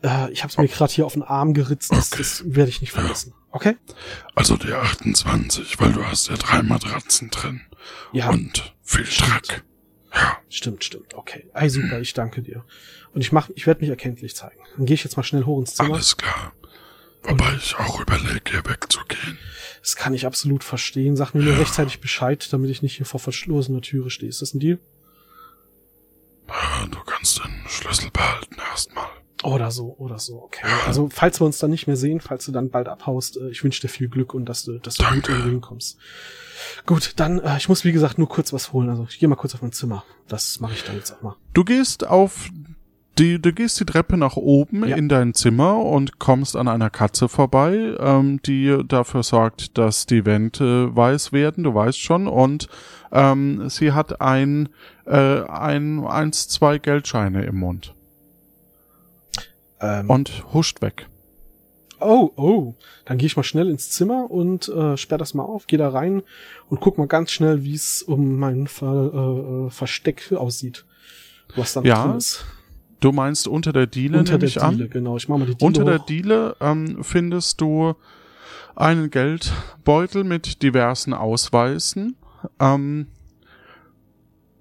äh, 0.04 0.30
ich 0.30 0.44
hab's 0.44 0.56
mir 0.56 0.68
gerade 0.68 0.92
hier 0.92 1.04
auf 1.04 1.14
den 1.14 1.24
Arm 1.24 1.52
geritzt. 1.52 1.90
Das, 1.90 2.10
das 2.10 2.44
werde 2.46 2.70
ich 2.70 2.80
nicht 2.80 2.92
vergessen. 2.92 3.34
Okay? 3.50 3.76
Also 4.36 4.56
die 4.56 4.72
28, 4.72 5.80
weil 5.80 5.94
du 5.94 6.04
hast 6.04 6.28
ja 6.28 6.36
drei 6.36 6.62
Matratzen 6.62 7.30
drin. 7.30 7.62
Ja. 8.12 8.30
Und 8.30 8.72
viel 8.84 9.02
Dreck. 9.02 9.64
Stimmt, 10.48 10.84
stimmt. 10.84 11.14
Okay. 11.14 11.50
Ey, 11.54 11.68
super. 11.68 12.00
Ich 12.00 12.14
danke 12.14 12.40
dir. 12.42 12.64
Und 13.14 13.20
ich 13.20 13.32
mach, 13.32 13.50
ich 13.56 13.66
werde 13.66 13.80
mich 13.80 13.90
erkenntlich 13.90 14.36
zeigen. 14.36 14.60
Dann 14.76 14.86
gehe 14.86 14.94
ich 14.94 15.02
jetzt 15.02 15.16
mal 15.16 15.24
schnell 15.24 15.42
hoch 15.42 15.58
ins 15.58 15.74
Zimmer. 15.74 15.94
Alles 15.94 16.16
klar. 16.16 16.52
Wobei 17.22 17.54
ich 17.56 17.76
auch 17.76 18.00
überlege, 18.00 18.50
hier 18.50 18.64
wegzugehen. 18.64 19.38
Das 19.80 19.96
kann 19.96 20.14
ich 20.14 20.26
absolut 20.26 20.64
verstehen. 20.64 21.16
Sag 21.16 21.34
mir 21.34 21.42
nur 21.42 21.58
rechtzeitig 21.58 22.00
Bescheid, 22.00 22.46
damit 22.52 22.70
ich 22.70 22.82
nicht 22.82 22.96
hier 22.96 23.06
vor 23.06 23.20
verschlossener 23.20 23.80
Türe 23.80 24.10
stehe. 24.10 24.28
Ist 24.28 24.42
das 24.42 24.54
ein 24.54 24.60
Deal? 24.60 24.78
Ja, 26.48 26.86
Du 26.90 26.98
kannst 27.04 27.38
den 27.38 27.52
Schlüssel 27.68 28.10
behalten 28.10 28.56
erstmal. 28.70 29.06
Oder 29.42 29.70
so, 29.70 29.94
oder 29.96 30.18
so, 30.18 30.42
okay. 30.42 30.66
Also, 30.86 31.08
falls 31.10 31.40
wir 31.40 31.46
uns 31.46 31.58
dann 31.58 31.70
nicht 31.70 31.86
mehr 31.86 31.96
sehen, 31.96 32.20
falls 32.20 32.44
du 32.44 32.52
dann 32.52 32.68
bald 32.68 32.88
abhaust, 32.88 33.38
äh, 33.38 33.48
ich 33.48 33.64
wünsche 33.64 33.80
dir 33.80 33.88
viel 33.88 34.08
Glück 34.08 34.34
und 34.34 34.44
dass 34.44 34.64
du, 34.64 34.78
dass 34.78 34.96
du 34.96 35.04
gut 35.04 35.28
irgendwo 35.30 35.48
hinkommst. 35.48 35.96
Gut, 36.84 37.14
dann, 37.16 37.38
äh, 37.38 37.56
ich 37.56 37.68
muss 37.70 37.84
wie 37.84 37.92
gesagt 37.92 38.18
nur 38.18 38.28
kurz 38.28 38.52
was 38.52 38.74
holen. 38.74 38.90
Also, 38.90 39.06
ich 39.08 39.18
gehe 39.18 39.28
mal 39.30 39.36
kurz 39.36 39.54
auf 39.54 39.62
mein 39.62 39.72
Zimmer. 39.72 40.04
Das 40.28 40.60
mache 40.60 40.74
ich 40.74 40.84
dann 40.84 40.96
jetzt 40.96 41.12
auch 41.12 41.22
mal. 41.22 41.36
Du 41.54 41.64
gehst 41.64 42.06
auf 42.06 42.50
die, 43.20 43.40
du 43.40 43.52
gehst 43.52 43.78
die 43.78 43.84
Treppe 43.84 44.16
nach 44.16 44.36
oben 44.36 44.86
Ja. 44.88 44.96
in 44.96 45.08
dein 45.08 45.34
Zimmer 45.34 45.76
und 45.84 46.18
kommst 46.18 46.56
an 46.56 46.66
einer 46.68 46.90
Katze 46.90 47.28
vorbei, 47.28 47.94
ähm, 47.98 48.40
die 48.42 48.78
dafür 48.88 49.22
sorgt, 49.22 49.76
dass 49.78 50.06
die 50.06 50.24
Wände 50.26 50.94
weiß 50.96 51.32
werden, 51.32 51.62
du 51.64 51.74
weißt 51.74 52.00
schon, 52.00 52.26
und 52.26 52.68
ähm, 53.12 53.68
sie 53.68 53.92
hat 53.92 54.20
ein, 54.20 54.68
äh, 55.06 55.42
ein, 55.42 56.04
eins, 56.06 56.48
zwei 56.48 56.78
Geldscheine 56.78 57.44
im 57.44 57.56
Mund 57.58 57.94
Ähm, 59.80 60.10
und 60.10 60.44
huscht 60.52 60.82
weg. 60.82 61.06
Oh, 62.02 62.30
oh. 62.36 62.74
Dann 63.04 63.18
gehe 63.18 63.26
ich 63.26 63.36
mal 63.36 63.42
schnell 63.42 63.68
ins 63.68 63.90
Zimmer 63.90 64.30
und 64.30 64.68
äh, 64.68 64.96
sperr 64.96 65.18
das 65.18 65.34
mal 65.34 65.42
auf, 65.42 65.66
gehe 65.66 65.78
da 65.78 65.90
rein 65.90 66.22
und 66.70 66.80
guck 66.80 66.96
mal 66.96 67.06
ganz 67.06 67.30
schnell, 67.30 67.62
wie 67.62 67.74
es 67.74 68.02
um 68.02 68.38
mein 68.38 68.66
Ver, 68.66 69.10
äh, 69.12 69.66
äh, 69.66 69.70
Versteck 69.70 70.32
aussieht. 70.32 70.86
Was 71.56 71.74
da 71.74 71.82
Ja, 71.82 72.06
drin 72.06 72.16
ist. 72.16 72.44
Du 73.00 73.12
meinst 73.12 73.48
unter 73.48 73.72
der 73.72 73.86
Diele, 73.86 74.18
Unter 74.18 74.38
der 74.38 74.48
Diele, 74.50 74.62
an? 74.62 74.90
genau. 74.90 75.16
Ich 75.16 75.28
mach 75.28 75.38
mal 75.38 75.46
die 75.46 75.54
Diele 75.54 75.66
Unter 75.66 75.84
der 75.84 75.98
hoch. 76.00 76.06
Diele 76.06 76.56
ähm, 76.60 77.02
findest 77.02 77.60
du 77.60 77.94
einen 78.76 79.10
Geldbeutel 79.10 80.22
mit 80.24 80.62
diversen 80.62 81.14
Ausweisen. 81.14 82.16
Ähm, 82.58 83.06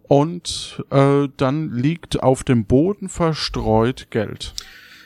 und 0.03 0.83
äh, 0.89 1.27
dann 1.37 1.71
liegt 1.71 2.23
auf 2.23 2.43
dem 2.43 2.65
Boden 2.65 3.09
verstreut 3.09 4.07
Geld. 4.09 4.53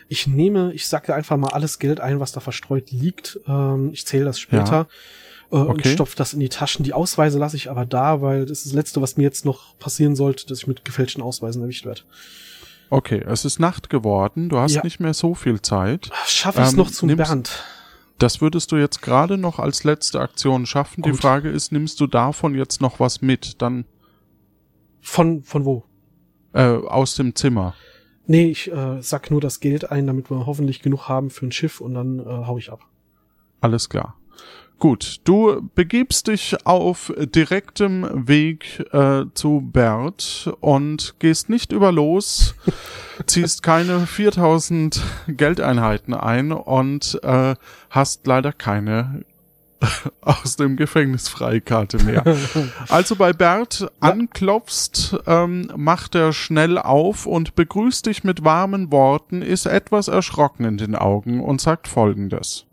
Ich 0.08 0.28
nehme, 0.28 0.72
ich 0.74 0.88
sacke 0.88 1.14
einfach 1.14 1.38
mal 1.38 1.50
alles 1.50 1.80
Geld 1.80 2.00
ein, 2.00 2.20
was 2.20 2.32
da 2.32 2.40
verstreut 2.40 2.92
liegt. 2.92 3.40
Ähm, 3.48 3.90
ich 3.94 4.06
zähle 4.06 4.26
das 4.26 4.40
später. 4.40 4.88
Äh, 5.52 5.56
Und 5.56 5.72
Okay. 5.72 5.94
stopfe 5.94 6.16
das 6.16 6.34
in 6.34 6.40
die 6.40 6.50
Taschen. 6.50 6.84
Die 6.84 6.94
Ausweise 6.94 7.38
lasse 7.40 7.58
ich 7.58 7.70
aber 7.70 7.86
da, 7.86 8.22
weil 8.22 8.46
das 8.46 8.60
ist 8.60 8.68
das 8.68 8.74
Letzte, 8.74 9.02
was 9.02 9.18
mir 9.18 9.24
jetzt 9.24 9.44
noch 9.46 9.78
passieren 9.80 10.16
sollte, 10.16 10.46
dass 10.48 10.60
ich 10.60 10.68
mit 10.68 10.86
gefälschten 10.86 11.22
Ausweisen 11.24 11.62
erwischt 11.64 11.86
werde. 11.86 12.02
Okay, 12.94 13.24
es 13.26 13.44
ist 13.44 13.60
Nacht 13.60 13.90
geworden, 13.90 14.50
du 14.50 14.58
hast 14.60 14.74
Ja. 14.76 14.84
nicht 14.84 15.00
mehr 15.00 15.14
so 15.16 15.34
viel 15.34 15.62
Zeit. 15.62 16.12
Schaffe 16.28 16.62
ich 16.62 16.68
es 16.68 16.74
Ähm, 16.74 16.78
noch 16.78 16.92
zum 16.92 17.08
nimmst- 17.08 17.28
Bernd? 17.28 17.64
Das 18.20 18.40
würdest 18.40 18.72
du 18.72 18.76
jetzt 18.76 19.02
gerade 19.02 19.38
noch 19.40 19.58
als 19.58 19.84
letzte 19.84 20.20
Aktion 20.22 20.66
schaffen. 20.68 21.02
Die 21.02 21.10
Gut. 21.10 21.20
Frage 21.20 21.50
ist, 21.50 21.72
nimmst 21.72 22.00
du 22.00 22.06
davon 22.08 22.54
jetzt 22.56 22.82
noch 22.82 23.00
was 23.00 23.22
mit? 23.22 23.62
Dann 23.64 23.86
Von, 25.02 25.42
von 25.44 25.66
wo? 25.66 25.84
äh, 26.54 26.62
aus 26.64 27.16
dem 27.16 27.36
Zimmer. 27.36 27.74
Nee, 28.28 28.46
ich 28.52 28.72
äh, 28.72 29.02
sack 29.02 29.32
nur 29.32 29.42
das 29.42 29.60
Geld 29.60 29.90
ein, 29.92 30.06
damit 30.06 30.30
wir 30.30 30.46
hoffentlich 30.46 30.82
genug 30.84 31.10
haben 31.10 31.32
für 31.32 31.48
ein 31.48 31.52
Schiff 31.52 31.82
und 31.82 31.96
dann 31.96 32.20
äh, 32.20 32.24
hau 32.46 32.58
ich 32.60 32.72
ab. 32.72 32.82
Alles 33.60 33.90
klar. 33.90 34.16
Gut, 34.80 35.22
du 35.24 35.70
begibst 35.76 36.28
dich 36.28 36.66
auf 36.66 37.14
direktem 37.18 38.28
Weg 38.28 38.86
äh, 38.92 39.24
zu 39.34 39.62
Bert 39.62 40.54
und 40.60 41.16
gehst 41.20 41.50
nicht 41.50 41.72
über 41.72 41.92
los, 41.92 42.56
ziehst 43.26 43.64
keine 43.64 44.06
4000 44.06 45.02
Geldeinheiten 45.28 46.14
ein 46.14 46.52
und 46.52 47.20
äh, 47.24 47.56
hast 47.90 48.28
leider 48.28 48.52
keine 48.52 49.24
aus 50.22 50.56
dem 50.56 50.76
Gefängnis 50.76 51.30
Freikarte 51.30 52.04
mehr. 52.04 52.24
Also 52.90 53.16
bei 53.16 53.34
Bert 53.34 53.90
anklopfst, 54.00 55.16
ähm, 55.26 55.72
macht 55.76 56.16
er 56.16 56.34
schnell 56.34 56.78
auf 56.78 57.26
und 57.26 57.56
begrüßt 57.56 58.06
dich 58.06 58.24
mit 58.24 58.44
warmen 58.44 58.92
Worten, 58.92 59.42
ist 59.42 59.66
etwas 59.66 60.08
erschrocken 60.08 60.66
in 60.66 60.78
den 60.78 60.96
Augen 60.96 61.42
und 61.42 61.62
sagt 61.62 61.88
folgendes. 61.88 62.66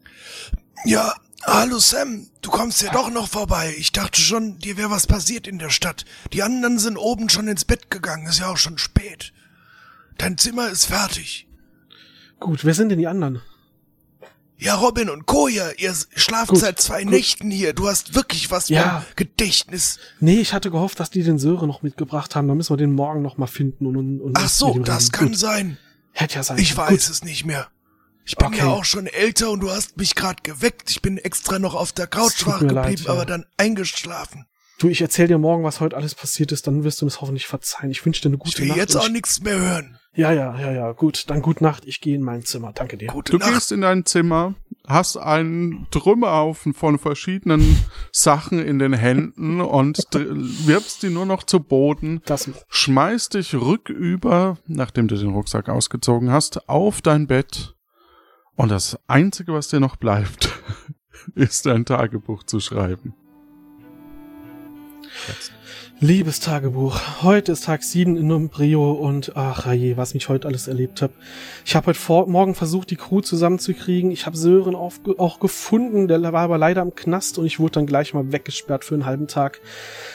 Ja, 0.85 1.15
hallo 1.43 1.79
Sam, 1.79 2.29
du 2.43 2.51
kommst 2.51 2.83
ja 2.83 2.93
doch 2.93 3.11
noch 3.11 3.29
vorbei. 3.29 3.75
Ich 3.79 3.93
dachte 3.93 4.21
schon, 4.21 4.59
dir 4.59 4.77
wäre 4.77 4.91
was 4.91 5.07
passiert 5.07 5.47
in 5.47 5.59
der 5.59 5.71
Stadt. 5.71 6.05
Die 6.33 6.43
anderen 6.43 6.79
sind 6.79 6.97
oben 6.97 7.29
schon 7.29 7.49
ins 7.49 7.65
Bett 7.65 7.91
gegangen, 7.91 8.27
ist 8.27 8.41
ja 8.41 8.49
auch 8.49 8.57
schon 8.57 8.79
spät. 8.79 9.33
Dein 10.19 10.37
Zimmer 10.39 10.69
ist 10.69 10.87
fertig. 10.87 11.47
Gut, 12.39 12.65
wer 12.65 12.75
sind 12.75 12.91
denn 12.91 12.99
die 12.99 13.07
anderen? 13.07 13.41
Ja, 14.59 14.75
Robin 14.75 15.09
und 15.09 15.25
Koja, 15.25 15.71
ihr 15.79 15.95
schlaft 16.15 16.49
Gut, 16.51 16.59
seit 16.59 16.79
zwei 16.79 17.03
gut. 17.05 17.13
Nächten 17.13 17.51
hier. 17.51 17.73
Du 17.73 17.89
hast 17.89 18.15
wirklich 18.15 18.51
was 18.51 18.69
Ja. 18.69 19.01
vom 19.01 19.17
Gedächtnis. 19.17 19.99
Nee, 20.21 20.39
ich 20.41 20.53
hatte 20.53 20.71
gehofft, 20.71 21.01
dass 21.01 21.09
die 21.09 21.23
den 21.23 21.39
Söre 21.39 21.67
noch 21.67 21.81
mitgebracht 21.83 22.37
haben. 22.37 22.47
Da 22.47 22.55
müssen 22.55 22.71
wir 22.71 22.77
den 22.77 22.93
morgen 22.93 23.23
noch 23.23 23.39
mal 23.39 23.47
finden 23.47 23.87
und, 23.87 23.97
und, 23.97 24.21
und 24.21 24.37
Ach 24.39 24.51
so, 24.51 24.79
das 24.81 25.13
kann 25.13 25.29
Gut. 25.29 25.39
sein. 25.39 25.79
Hätte 26.13 26.35
ja 26.35 26.43
sein 26.43 26.59
Ich 26.59 26.77
weiß 26.77 27.09
es 27.09 27.25
nicht 27.25 27.47
mehr. 27.47 27.69
Ich 28.25 28.37
bin 28.37 28.49
Okay. 28.49 28.59
ja 28.59 28.67
auch 28.69 28.85
schon 28.85 29.07
älter 29.07 29.51
und 29.51 29.61
du 29.61 29.71
hast 29.71 29.97
mich 29.97 30.15
gerade 30.15 30.43
geweckt. 30.43 30.91
Ich 30.91 31.03
bin 31.03 31.19
extra 31.19 31.59
noch 31.59 31.75
auf 31.75 31.93
der 31.93 32.07
Couch 32.07 32.47
wach 32.47 32.61
geblieben, 32.61 32.75
leid, 32.75 33.01
ja. 33.01 33.11
aber 33.13 33.25
dann 33.27 33.45
eingeschlafen. 33.57 34.47
Du, 34.79 34.89
ich 34.89 35.01
erzähl 35.03 35.27
dir 35.29 35.37
morgen, 35.39 35.63
was 35.65 35.81
heute 35.81 35.97
alles 35.97 36.15
passiert 36.15 36.53
ist, 36.53 36.67
dann 36.67 36.85
wirst 36.85 37.03
du 37.03 37.07
es 37.07 37.21
hoffentlich 37.21 37.47
verzeihen. 37.47 37.91
Ich 37.91 38.05
wünsche 38.07 38.23
dir 38.23 38.29
eine 38.29 38.39
gute 38.39 38.51
Ich 38.55 38.61
will 38.61 38.69
Nacht. 38.69 38.79
jetzt 38.79 38.97
auch 38.97 39.07
ich- 39.07 39.13
nichts 39.13 39.41
mehr 39.43 39.59
hören. 39.59 39.97
Ja, 40.15 40.33
ja, 40.33 40.59
ja, 40.59 40.73
ja, 40.73 40.93
gut. 40.93 41.25
Dann 41.31 41.41
gute 41.43 41.63
Nacht. 41.63 41.85
Ich 41.87 42.01
gehe 42.01 42.17
in 42.17 42.23
mein 42.23 42.45
Zimmer. 42.45 42.73
Danke 42.73 42.97
dir. 42.97 43.07
Gute 43.09 43.31
Du 43.33 43.39
Nacht. 43.39 43.53
gehst 43.53 43.71
in 43.73 43.83
dein 43.83 44.05
Zimmer, 44.07 44.55
hast 44.87 45.17
einen 45.17 45.87
Trümmerhaufen 45.93 46.75
von 46.75 46.99
verschiedenen 46.99 47.79
Sachen 48.11 48.59
in 48.59 48.79
den 48.81 48.93
Händen 48.93 49.61
und 49.61 49.99
wirbst 50.13 51.03
die 51.05 51.11
nur 51.11 51.27
noch 51.27 51.45
zu 51.45 51.61
Boden, 51.61 52.23
Das, 52.27 52.51
schmeißt 52.71 53.35
dich 53.35 53.55
rücküber, 53.55 54.59
nachdem 54.67 55.07
du 55.09 55.17
den 55.17 55.31
Rucksack 55.31 55.69
ausgezogen 55.69 56.31
hast, 56.33 56.69
auf 56.69 57.03
dein 57.03 57.27
Bett 57.29 57.75
und 58.61 58.71
das 58.71 58.99
Einzige, 59.07 59.55
was 59.55 59.69
dir 59.69 59.81
noch 59.81 59.97
bleibt, 59.97 60.51
ist 61.35 61.65
dein 61.65 61.87
Tagebuch 61.87 62.43
zu 62.43 62.61
schreiben. 62.61 63.15
Liebes 66.03 66.41
Tagebuch, 66.41 66.99
heute 67.23 67.53
ist 67.53 67.65
Tag 67.65 67.83
7 67.83 68.17
in 68.17 68.33
Umbrio 68.33 68.93
und 68.93 69.33
ach 69.37 69.71
je, 69.71 69.99
was 69.99 70.15
mich 70.15 70.31
heute 70.31 70.49
alles 70.49 70.67
erlebt 70.67 71.03
habe. 71.03 71.13
Ich 71.67 71.77
habe 71.77 71.89
heute 71.89 71.99
vor, 71.99 72.27
morgen 72.27 72.55
versucht, 72.55 72.91
die 72.91 72.97
Crew 72.97 73.21
zusammenzukriegen. 73.21 74.11
Ich 74.11 74.25
habe 74.25 74.35
Sören 74.35 74.75
auf, 74.75 75.03
auch 75.19 75.41
gefunden, 75.41 76.09
der 76.09 76.23
war 76.23 76.41
aber 76.41 76.57
leider 76.57 76.81
im 76.81 76.95
Knast 76.95 77.37
und 77.37 77.45
ich 77.45 77.61
wurde 77.61 77.73
dann 77.73 77.87
gleich 77.87 78.15
mal 78.15 78.33
weggesperrt 78.33 78.83
für 78.83 78.95
einen 78.95 79.05
halben 79.05 79.27
Tag. 79.27 79.61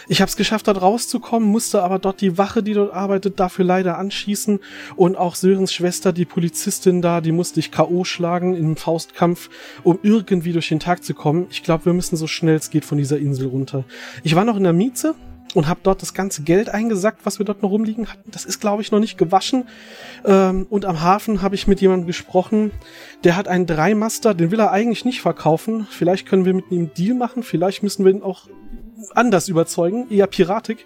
Ich 0.07 0.21
habe 0.21 0.29
es 0.29 0.37
geschafft, 0.37 0.67
dort 0.67 0.81
rauszukommen, 0.81 1.47
musste 1.47 1.83
aber 1.83 1.99
dort 1.99 2.19
die 2.19 2.39
Wache, 2.39 2.63
die 2.63 2.73
dort 2.73 2.91
arbeitet, 2.91 3.39
dafür 3.39 3.65
leider 3.65 3.99
anschießen 3.99 4.61
und 4.95 5.15
auch 5.15 5.35
Sörens 5.35 5.71
Schwester, 5.71 6.13
die 6.13 6.25
Polizistin 6.25 7.03
da, 7.03 7.21
die 7.21 7.31
musste 7.31 7.59
ich 7.59 7.69
K.O. 7.69 8.05
schlagen 8.05 8.55
im 8.55 8.75
Faustkampf, 8.75 9.51
um 9.83 9.99
irgendwie 10.01 10.51
durch 10.51 10.69
den 10.69 10.79
Tag 10.79 11.03
zu 11.03 11.13
kommen. 11.13 11.45
Ich 11.51 11.61
glaube, 11.61 11.85
wir 11.85 11.93
müssen 11.93 12.15
so 12.15 12.25
schnell 12.25 12.55
es 12.55 12.71
geht 12.71 12.85
von 12.85 12.97
dieser 12.97 13.19
Insel 13.19 13.49
runter. 13.49 13.83
Ich 14.23 14.35
war 14.35 14.45
noch 14.45 14.57
in 14.57 14.63
der 14.63 14.73
Mieze, 14.73 15.13
und 15.55 15.67
habe 15.67 15.79
dort 15.83 16.01
das 16.01 16.13
ganze 16.13 16.43
Geld 16.43 16.69
eingesackt, 16.69 17.25
was 17.25 17.39
wir 17.39 17.45
dort 17.45 17.63
noch 17.63 17.71
rumliegen 17.71 18.07
hatten. 18.07 18.29
Das 18.31 18.45
ist, 18.45 18.59
glaube 18.59 18.81
ich, 18.81 18.91
noch 18.91 18.99
nicht 18.99 19.17
gewaschen. 19.17 19.67
Ähm, 20.25 20.67
und 20.69 20.85
am 20.85 21.01
Hafen 21.01 21.41
habe 21.41 21.55
ich 21.55 21.65
mit 21.65 21.81
jemandem 21.81 22.07
gesprochen, 22.07 22.71
der 23.23 23.35
hat 23.37 23.47
einen 23.47 23.65
Dreimaster, 23.65 24.33
den 24.33 24.51
will 24.51 24.59
er 24.59 24.71
eigentlich 24.71 25.05
nicht 25.05 25.21
verkaufen. 25.21 25.87
Vielleicht 25.89 26.27
können 26.27 26.45
wir 26.45 26.53
mit 26.53 26.71
ihm 26.71 26.93
Deal 26.93 27.15
machen, 27.15 27.41
vielleicht 27.41 27.83
müssen 27.83 28.05
wir 28.05 28.11
ihn 28.11 28.21
auch 28.21 28.47
anders 29.13 29.47
überzeugen, 29.47 30.07
eher 30.09 30.27
piratig, 30.27 30.85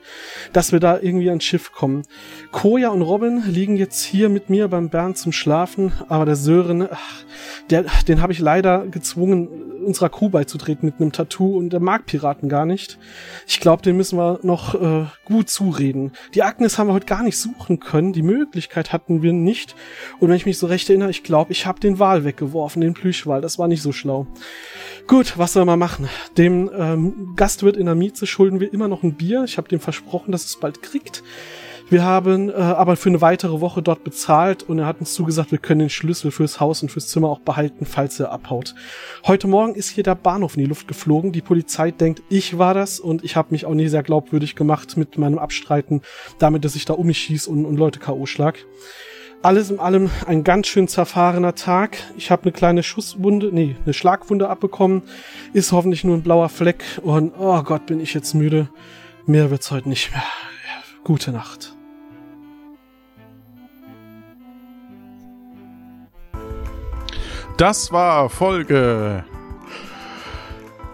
dass 0.54 0.72
wir 0.72 0.80
da 0.80 1.00
irgendwie 1.00 1.30
ans 1.30 1.44
Schiff 1.44 1.72
kommen. 1.72 2.04
Koja 2.52 2.90
und 2.90 3.02
Robin 3.02 3.44
liegen 3.48 3.76
jetzt 3.76 4.04
hier 4.04 4.30
mit 4.30 4.50
mir 4.50 4.68
beim 4.68 4.90
Bernd 4.90 5.18
zum 5.18 5.32
Schlafen, 5.32 5.92
aber 6.08 6.26
der 6.26 6.36
Sören, 6.36 6.88
ach, 6.90 7.24
der, 7.70 7.86
den 8.08 8.22
habe 8.22 8.34
ich 8.34 8.40
leider 8.40 8.88
gezwungen, 8.88 9.48
unserer 9.86 10.10
Crew 10.10 10.30
beizutreten 10.30 10.86
mit 10.86 11.00
einem 11.00 11.12
Tattoo 11.12 11.58
und 11.58 11.72
der 11.72 11.80
mag 11.80 12.06
Piraten 12.06 12.50
gar 12.50 12.66
nicht. 12.66 12.98
Ich 13.48 13.60
glaube, 13.60 13.82
den 13.82 13.96
müssen 13.98 14.18
wir 14.18 14.40
noch 14.44 14.76
äh, 14.76 15.06
gut 15.26 15.50
zureden. 15.50 16.12
Die 16.34 16.44
Agnes 16.44 16.78
haben 16.78 16.88
wir 16.88 16.94
heute 16.94 17.06
gar 17.06 17.24
nicht 17.24 17.38
suchen 17.38 17.80
können, 17.80 18.14
die 18.14 18.22
Möglichkeit 18.22 18.92
hatten 18.92 19.22
wir 19.22 19.34
nicht. 19.34 19.76
Und 20.20 20.30
wenn 20.30 20.36
ich 20.36 20.46
mich 20.46 20.58
so 20.58 20.68
recht 20.68 20.90
erinnere, 20.90 21.10
ich 21.10 21.24
glaube, 21.24 21.52
ich 21.52 21.66
habe 21.66 21.80
den 21.80 22.00
Wal 22.00 22.24
weggeworfen, 22.24 22.82
den 22.82 22.94
Plüschwal, 22.94 23.42
das 23.42 23.60
war 23.60 23.68
nicht 23.68 23.82
so 23.82 23.92
schlau. 23.92 24.28
Gut, 25.08 25.38
was 25.38 25.54
soll 25.54 25.66
man 25.66 25.80
machen? 25.80 26.08
Dem 26.38 26.70
ähm, 26.78 27.34
Gastwirt 27.36 27.78
in 27.78 27.88
der 27.88 27.96
Mieze 28.00 28.26
schulden 28.26 28.60
wir 28.60 28.74
immer 28.74 28.88
noch 28.88 29.04
ein 29.04 29.14
Bier. 29.14 29.44
Ich 29.44 29.58
habe 29.58 29.68
dem 29.68 29.80
versprochen, 29.80 30.32
dass 30.32 30.46
es 30.46 30.60
bald 30.60 30.82
kriegt. 30.82 31.24
Wir 31.90 32.04
haben 32.04 32.50
äh, 32.50 32.54
aber 32.54 32.96
für 32.96 33.10
eine 33.10 33.20
weitere 33.22 33.62
Woche 33.62 33.82
dort 33.82 34.04
bezahlt 34.04 34.62
und 34.62 34.78
er 34.78 34.86
hat 34.86 35.00
uns 35.00 35.16
zugesagt, 35.16 35.52
wir 35.52 35.58
können 35.58 35.80
den 35.80 35.90
Schlüssel 35.90 36.30
fürs 36.30 36.60
Haus 36.60 36.84
und 36.84 36.90
fürs 36.90 37.08
Zimmer 37.08 37.30
auch 37.30 37.40
behalten, 37.40 37.88
falls 37.88 38.20
er 38.20 38.32
abhaut. 38.32 38.76
Heute 39.26 39.48
Morgen 39.48 39.74
ist 39.74 39.90
hier 39.90 40.04
der 40.04 40.14
Bahnhof 40.14 40.56
in 40.56 40.62
die 40.62 40.70
Luft 40.70 40.88
geflogen. 40.88 41.32
Die 41.32 41.42
Polizei 41.42 41.90
denkt, 41.90 42.22
ich 42.30 42.60
war 42.60 42.76
das 42.76 43.00
und 43.00 43.24
ich 43.24 43.36
habe 43.36 43.48
mich 43.52 43.66
auch 43.66 43.74
nicht 43.74 43.90
sehr 43.90 44.04
glaubwürdig 44.04 44.56
gemacht 44.56 44.98
mit 44.98 45.18
meinem 45.18 45.40
Abstreiten, 45.40 46.02
damit 46.38 46.64
dass 46.64 46.76
ich 46.76 46.86
da 46.86 46.94
um 46.94 47.08
mich 47.08 47.18
schieß 47.18 47.48
und, 47.48 47.66
und 47.66 47.78
Leute 47.78 48.00
K.O. 48.00 48.28
schlag. 48.28 48.60
Alles 49.42 49.72
in 49.72 49.80
allem 49.80 50.10
ein 50.28 50.44
ganz 50.44 50.68
schön 50.68 50.90
zerfahrener 50.90 51.56
Tag. 51.56 51.98
Ich 52.18 52.30
habe 52.30 52.44
eine 52.44 52.52
kleine 52.52 52.84
Schusswunde, 52.84 53.52
nee, 53.54 53.78
eine 53.86 53.94
Schlagwunde 53.94 54.50
abbekommen. 54.50 55.02
Ist 55.54 55.72
hoffentlich 55.72 56.04
nur 56.04 56.18
ein 56.18 56.24
blauer 56.24 56.50
Fleck 56.50 56.84
und 57.04 57.32
oh 57.40 57.64
Gott, 57.64 57.86
bin 57.86 58.02
ich 58.02 58.14
jetzt 58.14 58.34
müde. 58.34 58.68
Mehr 59.26 59.50
wird's 59.50 59.72
heute 59.72 59.88
nicht 59.88 60.12
mehr. 60.12 60.24
Gute 61.06 61.32
Nacht. 61.32 61.74
Das 67.56 67.94
war 67.94 68.30
Folge 68.30 69.24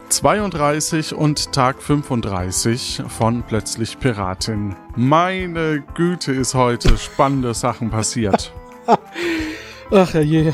32 0.09 1.15
und 1.15 1.51
Tag 1.51 1.81
35 1.81 3.03
von 3.07 3.43
Plötzlich 3.43 3.99
Piratin. 3.99 4.75
Meine 4.95 5.83
Güte, 5.95 6.31
ist 6.31 6.53
heute 6.53 6.97
spannende 6.97 7.53
Sachen 7.53 7.89
passiert. 7.89 8.53
Ach 9.91 10.13
ja 10.13 10.21
je. 10.21 10.53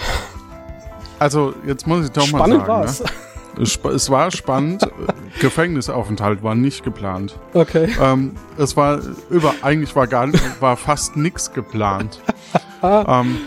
Also, 1.20 1.54
jetzt 1.66 1.86
muss 1.86 2.06
ich 2.06 2.12
doch 2.12 2.26
Spannend 2.26 2.60
mal 2.60 2.68
war's. 2.68 2.99
sagen. 2.99 3.12
Ne? 3.58 3.93
Es 3.93 4.10
war 4.10 4.32
spannend. 4.32 4.89
Gefängnisaufenthalt 5.39 6.41
war 6.41 6.56
nicht 6.56 6.84
geplant. 6.84 7.38
Okay. 7.54 7.89
Ähm, 8.02 8.36
es 8.58 8.78
war 8.78 9.02
über, 9.30 9.54
eigentlich 9.62 9.95
war 9.95 10.08
gar 10.08 10.30
war 10.60 10.78
fast 10.78 11.16
nix 11.18 11.52
geplant. 11.52 12.22
ähm, 12.84 13.38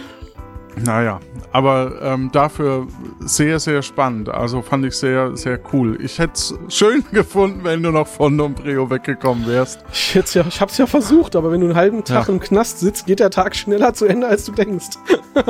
naja, 0.82 1.20
aber 1.52 1.92
ähm, 2.02 2.30
dafür 2.32 2.86
sehr, 3.20 3.58
sehr 3.60 3.82
spannend. 3.82 4.28
Also 4.28 4.62
fand 4.62 4.84
ich 4.86 4.94
sehr, 4.96 5.36
sehr 5.36 5.60
cool. 5.72 5.98
Ich 6.02 6.18
hätte 6.18 6.32
es 6.34 6.54
schön 6.68 7.04
gefunden, 7.12 7.60
wenn 7.62 7.82
du 7.82 7.90
noch 7.90 8.06
von 8.06 8.36
Dombreo 8.36 8.90
weggekommen 8.90 9.46
wärst. 9.46 9.84
Ich, 9.92 10.14
ja, 10.34 10.44
ich 10.48 10.60
hab's 10.60 10.78
ja 10.78 10.86
versucht, 10.86 11.36
aber 11.36 11.52
wenn 11.52 11.60
du 11.60 11.66
einen 11.66 11.76
halben 11.76 12.02
Tag 12.04 12.28
Ja. 12.28 12.32
im 12.32 12.40
Knast 12.40 12.80
sitzt, 12.80 13.06
geht 13.06 13.20
der 13.20 13.30
Tag 13.30 13.54
schneller 13.54 13.94
zu 13.94 14.06
Ende, 14.06 14.26
als 14.26 14.44
du 14.46 14.52
denkst. 14.52 14.96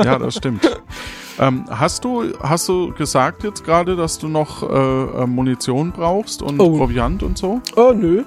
Ja, 0.03 0.19
das 0.19 0.35
stimmt. 0.35 0.67
ähm, 1.39 1.65
hast 1.69 2.03
du 2.05 2.23
hast 2.41 2.67
du 2.69 2.91
gesagt 2.93 3.43
jetzt 3.43 3.63
gerade, 3.63 3.95
dass 3.95 4.17
du 4.19 4.27
noch 4.27 4.63
äh, 4.69 5.23
äh, 5.23 5.25
Munition 5.27 5.91
brauchst 5.91 6.41
und 6.41 6.59
Oh. 6.59 6.77
Proviant 6.77 7.23
und 7.23 7.37
so? 7.37 7.61
Oh 7.75 7.93
nö. 7.95 8.23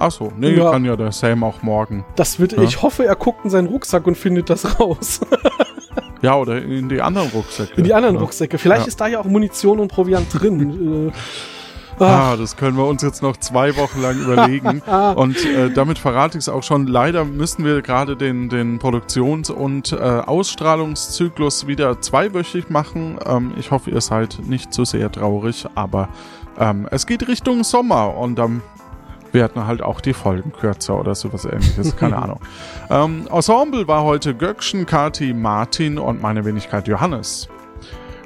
Ach 0.00 0.12
so, 0.12 0.32
nee, 0.38 0.54
Ja. 0.54 0.70
kann 0.70 0.84
ja 0.84 0.94
der 0.94 1.10
Sam 1.10 1.42
auch 1.42 1.62
morgen. 1.62 2.04
Das 2.14 2.38
wird, 2.38 2.52
Ja. 2.52 2.62
ich 2.62 2.82
hoffe, 2.82 3.04
er 3.04 3.16
guckt 3.16 3.44
in 3.44 3.50
seinen 3.50 3.66
Rucksack 3.66 4.06
und 4.06 4.16
findet 4.16 4.48
das 4.48 4.78
raus. 4.78 5.20
Ja, 6.22 6.36
oder 6.36 6.60
in 6.62 6.88
die 6.88 7.00
anderen 7.00 7.28
Rucksäcke. 7.28 7.74
In 7.76 7.84
die 7.84 7.94
anderen 7.94 8.16
ja. 8.16 8.20
Rucksäcke. 8.20 8.58
Vielleicht 8.58 8.82
Ja. 8.82 8.88
ist 8.88 9.00
da 9.00 9.06
ja 9.06 9.20
auch 9.20 9.24
Munition 9.24 9.78
und 9.78 9.88
Proviant 9.88 10.26
drin. 10.32 11.08
äh, 11.08 11.12
Ah, 12.00 12.36
das 12.36 12.56
können 12.56 12.76
wir 12.76 12.86
uns 12.86 13.02
jetzt 13.02 13.22
noch 13.22 13.36
zwei 13.38 13.76
Wochen 13.76 14.00
lang 14.00 14.16
überlegen. 14.20 14.82
und 15.16 15.44
äh, 15.44 15.70
damit 15.70 15.98
verrate 15.98 16.38
ich 16.38 16.44
es 16.44 16.48
auch 16.48 16.62
schon. 16.62 16.86
Leider 16.86 17.24
müssen 17.24 17.64
wir 17.64 17.82
gerade 17.82 18.16
den, 18.16 18.48
den 18.48 18.78
Produktions- 18.78 19.50
und 19.50 19.92
äh, 19.92 19.96
Ausstrahlungszyklus 19.96 21.66
wieder 21.66 22.00
zweiwöchig 22.00 22.70
machen. 22.70 23.18
Ähm, 23.26 23.52
ich 23.58 23.70
hoffe, 23.70 23.90
ihr 23.90 24.00
seid 24.00 24.38
nicht 24.46 24.72
zu 24.72 24.84
sehr 24.84 25.10
traurig, 25.10 25.66
aber 25.74 26.08
ähm, 26.58 26.86
es 26.90 27.06
geht 27.06 27.26
Richtung 27.26 27.64
Sommer 27.64 28.16
und 28.16 28.36
dann 28.36 28.62
werden 29.32 29.66
halt 29.66 29.82
auch 29.82 30.00
die 30.00 30.12
Folgen 30.12 30.52
kürzer 30.52 30.98
oder 30.98 31.14
sowas 31.14 31.44
ähnliches, 31.44 31.96
keine 31.96 32.16
Ahnung. 32.22 32.40
Ähm, 32.90 33.26
Ensemble 33.30 33.86
war 33.88 34.04
heute 34.04 34.34
Göckchen, 34.34 34.86
Kati, 34.86 35.32
Martin 35.32 35.98
und 35.98 36.22
meine 36.22 36.44
Wenigkeit 36.44 36.88
Johannes. 36.88 37.48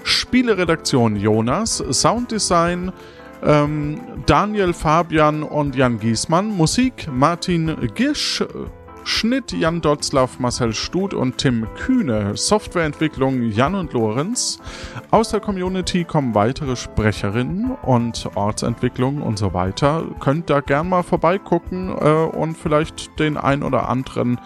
Spieleredaktion 0.04 1.16
Jonas, 1.16 1.78
Sounddesign 1.90 2.92
ähm, 3.44 4.00
Daniel 4.26 4.72
Fabian 4.72 5.42
und 5.42 5.74
Jan 5.74 5.98
Giesmann, 5.98 6.48
Musik 6.56 7.08
Martin 7.12 7.76
Gisch, 7.94 8.44
Schnitt 9.04 9.52
Jan 9.52 9.80
Dotzlaff, 9.80 10.38
Marcel 10.38 10.72
Stud 10.74 11.14
und 11.14 11.38
Tim 11.38 11.66
Kühne, 11.76 12.36
Softwareentwicklung 12.36 13.42
Jan 13.50 13.74
und 13.74 13.92
Lorenz. 13.92 14.60
Aus 15.10 15.30
der 15.30 15.40
Community 15.40 16.04
kommen 16.04 16.34
weitere 16.34 16.76
Sprecherinnen 16.76 17.72
und 17.82 18.30
Ortsentwicklung 18.34 19.22
und 19.22 19.38
so 19.38 19.54
weiter. 19.54 20.04
Könnt 20.20 20.50
da 20.50 20.60
gern 20.60 20.88
mal 20.88 21.02
vorbeigucken 21.02 21.90
äh, 21.90 22.24
und 22.24 22.56
vielleicht 22.56 23.18
den 23.18 23.36
ein 23.36 23.62
oder 23.62 23.88
anderen 23.88 24.38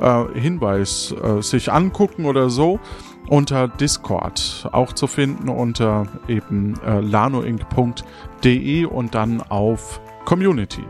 äh, 0.00 0.24
Hinweis 0.34 1.14
äh, 1.22 1.42
sich 1.42 1.70
angucken 1.70 2.24
oder 2.24 2.50
so 2.50 2.80
unter 3.28 3.68
Discord 3.68 4.68
auch 4.72 4.92
zu 4.92 5.06
finden 5.06 5.48
unter 5.48 6.06
eben 6.26 6.74
äh, 6.84 7.00
lanoinc.de 7.00 8.84
und 8.86 9.14
dann 9.14 9.40
auf 9.42 10.00
Community. 10.24 10.84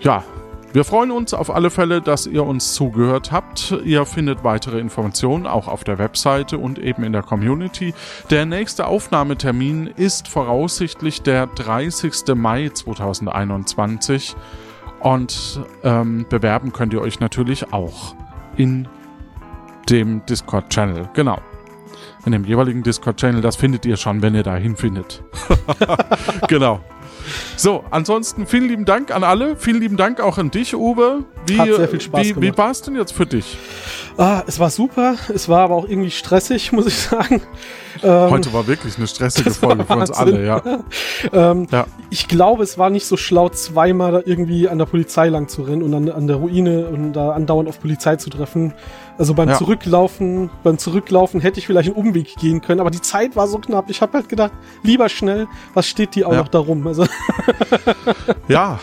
Ja, 0.00 0.24
wir 0.72 0.84
freuen 0.84 1.10
uns 1.10 1.34
auf 1.34 1.54
alle 1.54 1.70
Fälle, 1.70 2.00
dass 2.00 2.26
ihr 2.26 2.44
uns 2.44 2.72
zugehört 2.72 3.30
habt. 3.30 3.74
Ihr 3.84 4.06
findet 4.06 4.42
weitere 4.42 4.78
Informationen 4.78 5.46
auch 5.46 5.68
auf 5.68 5.84
der 5.84 5.98
Webseite 5.98 6.56
und 6.56 6.78
eben 6.78 7.04
in 7.04 7.12
der 7.12 7.22
Community. 7.22 7.92
Der 8.30 8.46
nächste 8.46 8.86
Aufnahmetermin 8.86 9.86
ist 9.86 10.28
voraussichtlich 10.28 11.20
der 11.20 11.46
30. 11.46 12.34
Mai 12.34 12.70
2021 12.70 14.34
und 15.00 15.60
ähm, 15.82 16.24
bewerben 16.30 16.72
könnt 16.72 16.94
ihr 16.94 17.02
euch 17.02 17.20
natürlich 17.20 17.72
auch 17.72 18.14
in 18.56 18.88
dem 19.90 20.24
Discord-Channel. 20.24 21.10
Genau. 21.12 21.38
In 22.24 22.32
dem 22.32 22.44
jeweiligen 22.44 22.82
Discord-Channel, 22.82 23.42
das 23.42 23.56
findet 23.56 23.84
ihr 23.84 23.96
schon, 23.96 24.22
wenn 24.22 24.34
ihr 24.34 24.44
da 24.44 24.56
hinfindet. 24.56 25.22
genau. 26.48 26.80
So, 27.56 27.84
ansonsten 27.90 28.46
vielen 28.46 28.68
lieben 28.68 28.84
Dank 28.84 29.14
an 29.14 29.24
alle. 29.24 29.56
Vielen 29.56 29.80
lieben 29.80 29.96
Dank 29.96 30.20
auch 30.20 30.38
an 30.38 30.50
dich, 30.50 30.74
Uwe. 30.74 31.24
Wie, 31.46 31.58
Hat 31.58 31.68
sehr 31.74 31.88
viel 31.88 32.00
Spaß 32.00 32.20
wie, 32.20 32.36
wie 32.36 32.40
gemacht. 32.40 32.58
war 32.58 32.70
es 32.70 32.82
denn 32.82 32.96
jetzt 32.96 33.12
für 33.12 33.26
dich? 33.26 33.56
Ah, 34.16 34.42
es 34.46 34.58
war 34.60 34.70
super. 34.70 35.16
Es 35.34 35.48
war 35.48 35.60
aber 35.60 35.74
auch 35.74 35.88
irgendwie 35.88 36.10
stressig, 36.10 36.72
muss 36.72 36.86
ich 36.86 36.96
sagen. 36.96 37.40
Ähm, 38.02 38.30
Heute 38.30 38.52
war 38.52 38.66
wirklich 38.66 38.96
eine 38.98 39.06
stressige 39.06 39.50
Folge 39.50 39.84
für 39.84 39.94
uns 39.96 40.10
alle, 40.10 40.44
ja. 40.44 40.62
ähm, 41.32 41.66
Ja. 41.70 41.86
Ich 42.10 42.28
glaube, 42.28 42.62
es 42.62 42.78
war 42.78 42.90
nicht 42.90 43.06
so 43.06 43.16
schlau, 43.16 43.48
zweimal 43.48 44.22
irgendwie 44.26 44.68
an 44.68 44.78
der 44.78 44.86
Polizei 44.86 45.28
lang 45.28 45.48
zu 45.48 45.62
rennen 45.62 45.82
und 45.82 45.94
an, 45.94 46.08
an 46.10 46.26
der 46.26 46.36
Ruine 46.36 46.86
und 46.88 47.12
da 47.12 47.32
andauernd 47.32 47.68
auf 47.68 47.80
Polizei 47.80 48.16
zu 48.16 48.28
treffen. 48.30 48.74
Also 49.18 49.34
beim 49.34 49.48
Ja. 49.50 49.56
Zurücklaufen, 49.56 50.50
beim 50.64 50.78
Zurücklaufen 50.78 51.40
hätte 51.40 51.58
ich 51.60 51.66
vielleicht 51.66 51.88
einen 51.94 51.96
Umweg 52.08 52.34
gehen 52.36 52.60
können, 52.60 52.80
aber 52.80 52.90
die 52.90 53.00
Zeit 53.00 53.36
war 53.36 53.46
so 53.46 53.58
knapp. 53.58 53.88
Ich 53.90 54.00
habe 54.02 54.14
halt 54.14 54.28
gedacht, 54.28 54.52
lieber 54.82 55.08
schnell, 55.08 55.46
was 55.74 55.86
steht 55.86 56.14
die 56.14 56.24
auch 56.24 56.32
Ja. 56.32 56.38
noch 56.38 56.48
da 56.48 56.58
rum? 56.58 56.86
Also 56.86 57.06
Ja, 58.48 58.78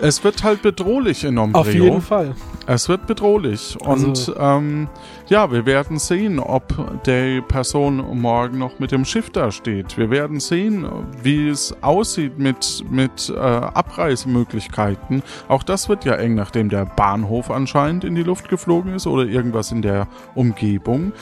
es 0.00 0.22
wird 0.22 0.42
halt 0.44 0.62
bedrohlich 0.62 1.24
in 1.24 1.38
Ombreo. 1.38 1.60
auf 1.60 1.72
jeden 1.72 2.00
Fall. 2.02 2.34
Es 2.66 2.88
wird 2.88 3.06
bedrohlich. 3.06 3.76
Und 3.80 3.88
Also- 3.88 4.36
ähm, 4.36 4.88
ja, 5.28 5.50
wir 5.50 5.66
werden 5.66 5.98
sehen, 5.98 6.38
ob 6.38 7.02
die 7.06 7.40
Person 7.40 8.20
morgen 8.20 8.58
noch 8.58 8.78
mit 8.78 8.92
dem 8.92 9.04
Schiff 9.04 9.30
da 9.30 9.50
steht. 9.50 9.98
Wir 9.98 10.10
werden 10.10 10.38
sehen, 10.40 10.86
wie 11.22 11.48
es 11.48 11.74
aussieht 11.82 12.38
mit, 12.38 12.84
mit 12.90 13.30
äh, 13.34 13.38
Abreisemöglichkeiten. 13.38 15.22
Auch 15.48 15.62
das 15.62 15.88
wird 15.88 16.04
ja 16.04 16.14
eng, 16.14 16.34
nachdem 16.34 16.68
der 16.68 16.84
Bahnhof 16.86 17.50
anscheinend 17.50 18.04
in 18.04 18.14
die 18.14 18.22
Luft 18.22 18.48
geflogen 18.48 18.94
ist 18.94 19.06
oder 19.06 19.24
irgendwas 19.24 19.72
in 19.72 19.82
der 19.82 20.06
Umgebung. 20.34 21.12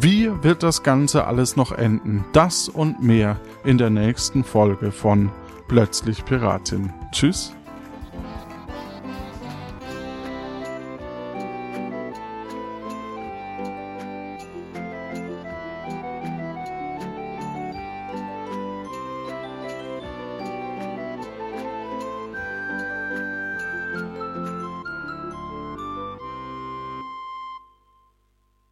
Wie 0.00 0.30
wird 0.42 0.62
das 0.62 0.82
Ganze 0.82 1.26
alles 1.26 1.56
noch 1.56 1.72
enden? 1.72 2.24
Das 2.32 2.68
und 2.68 3.02
mehr 3.02 3.36
in 3.64 3.78
der 3.78 3.90
nächsten 3.90 4.44
Folge 4.44 4.92
von 4.92 5.30
Plötzlich 5.66 6.24
Piratin. 6.26 6.92
Tschüss. 7.10 7.54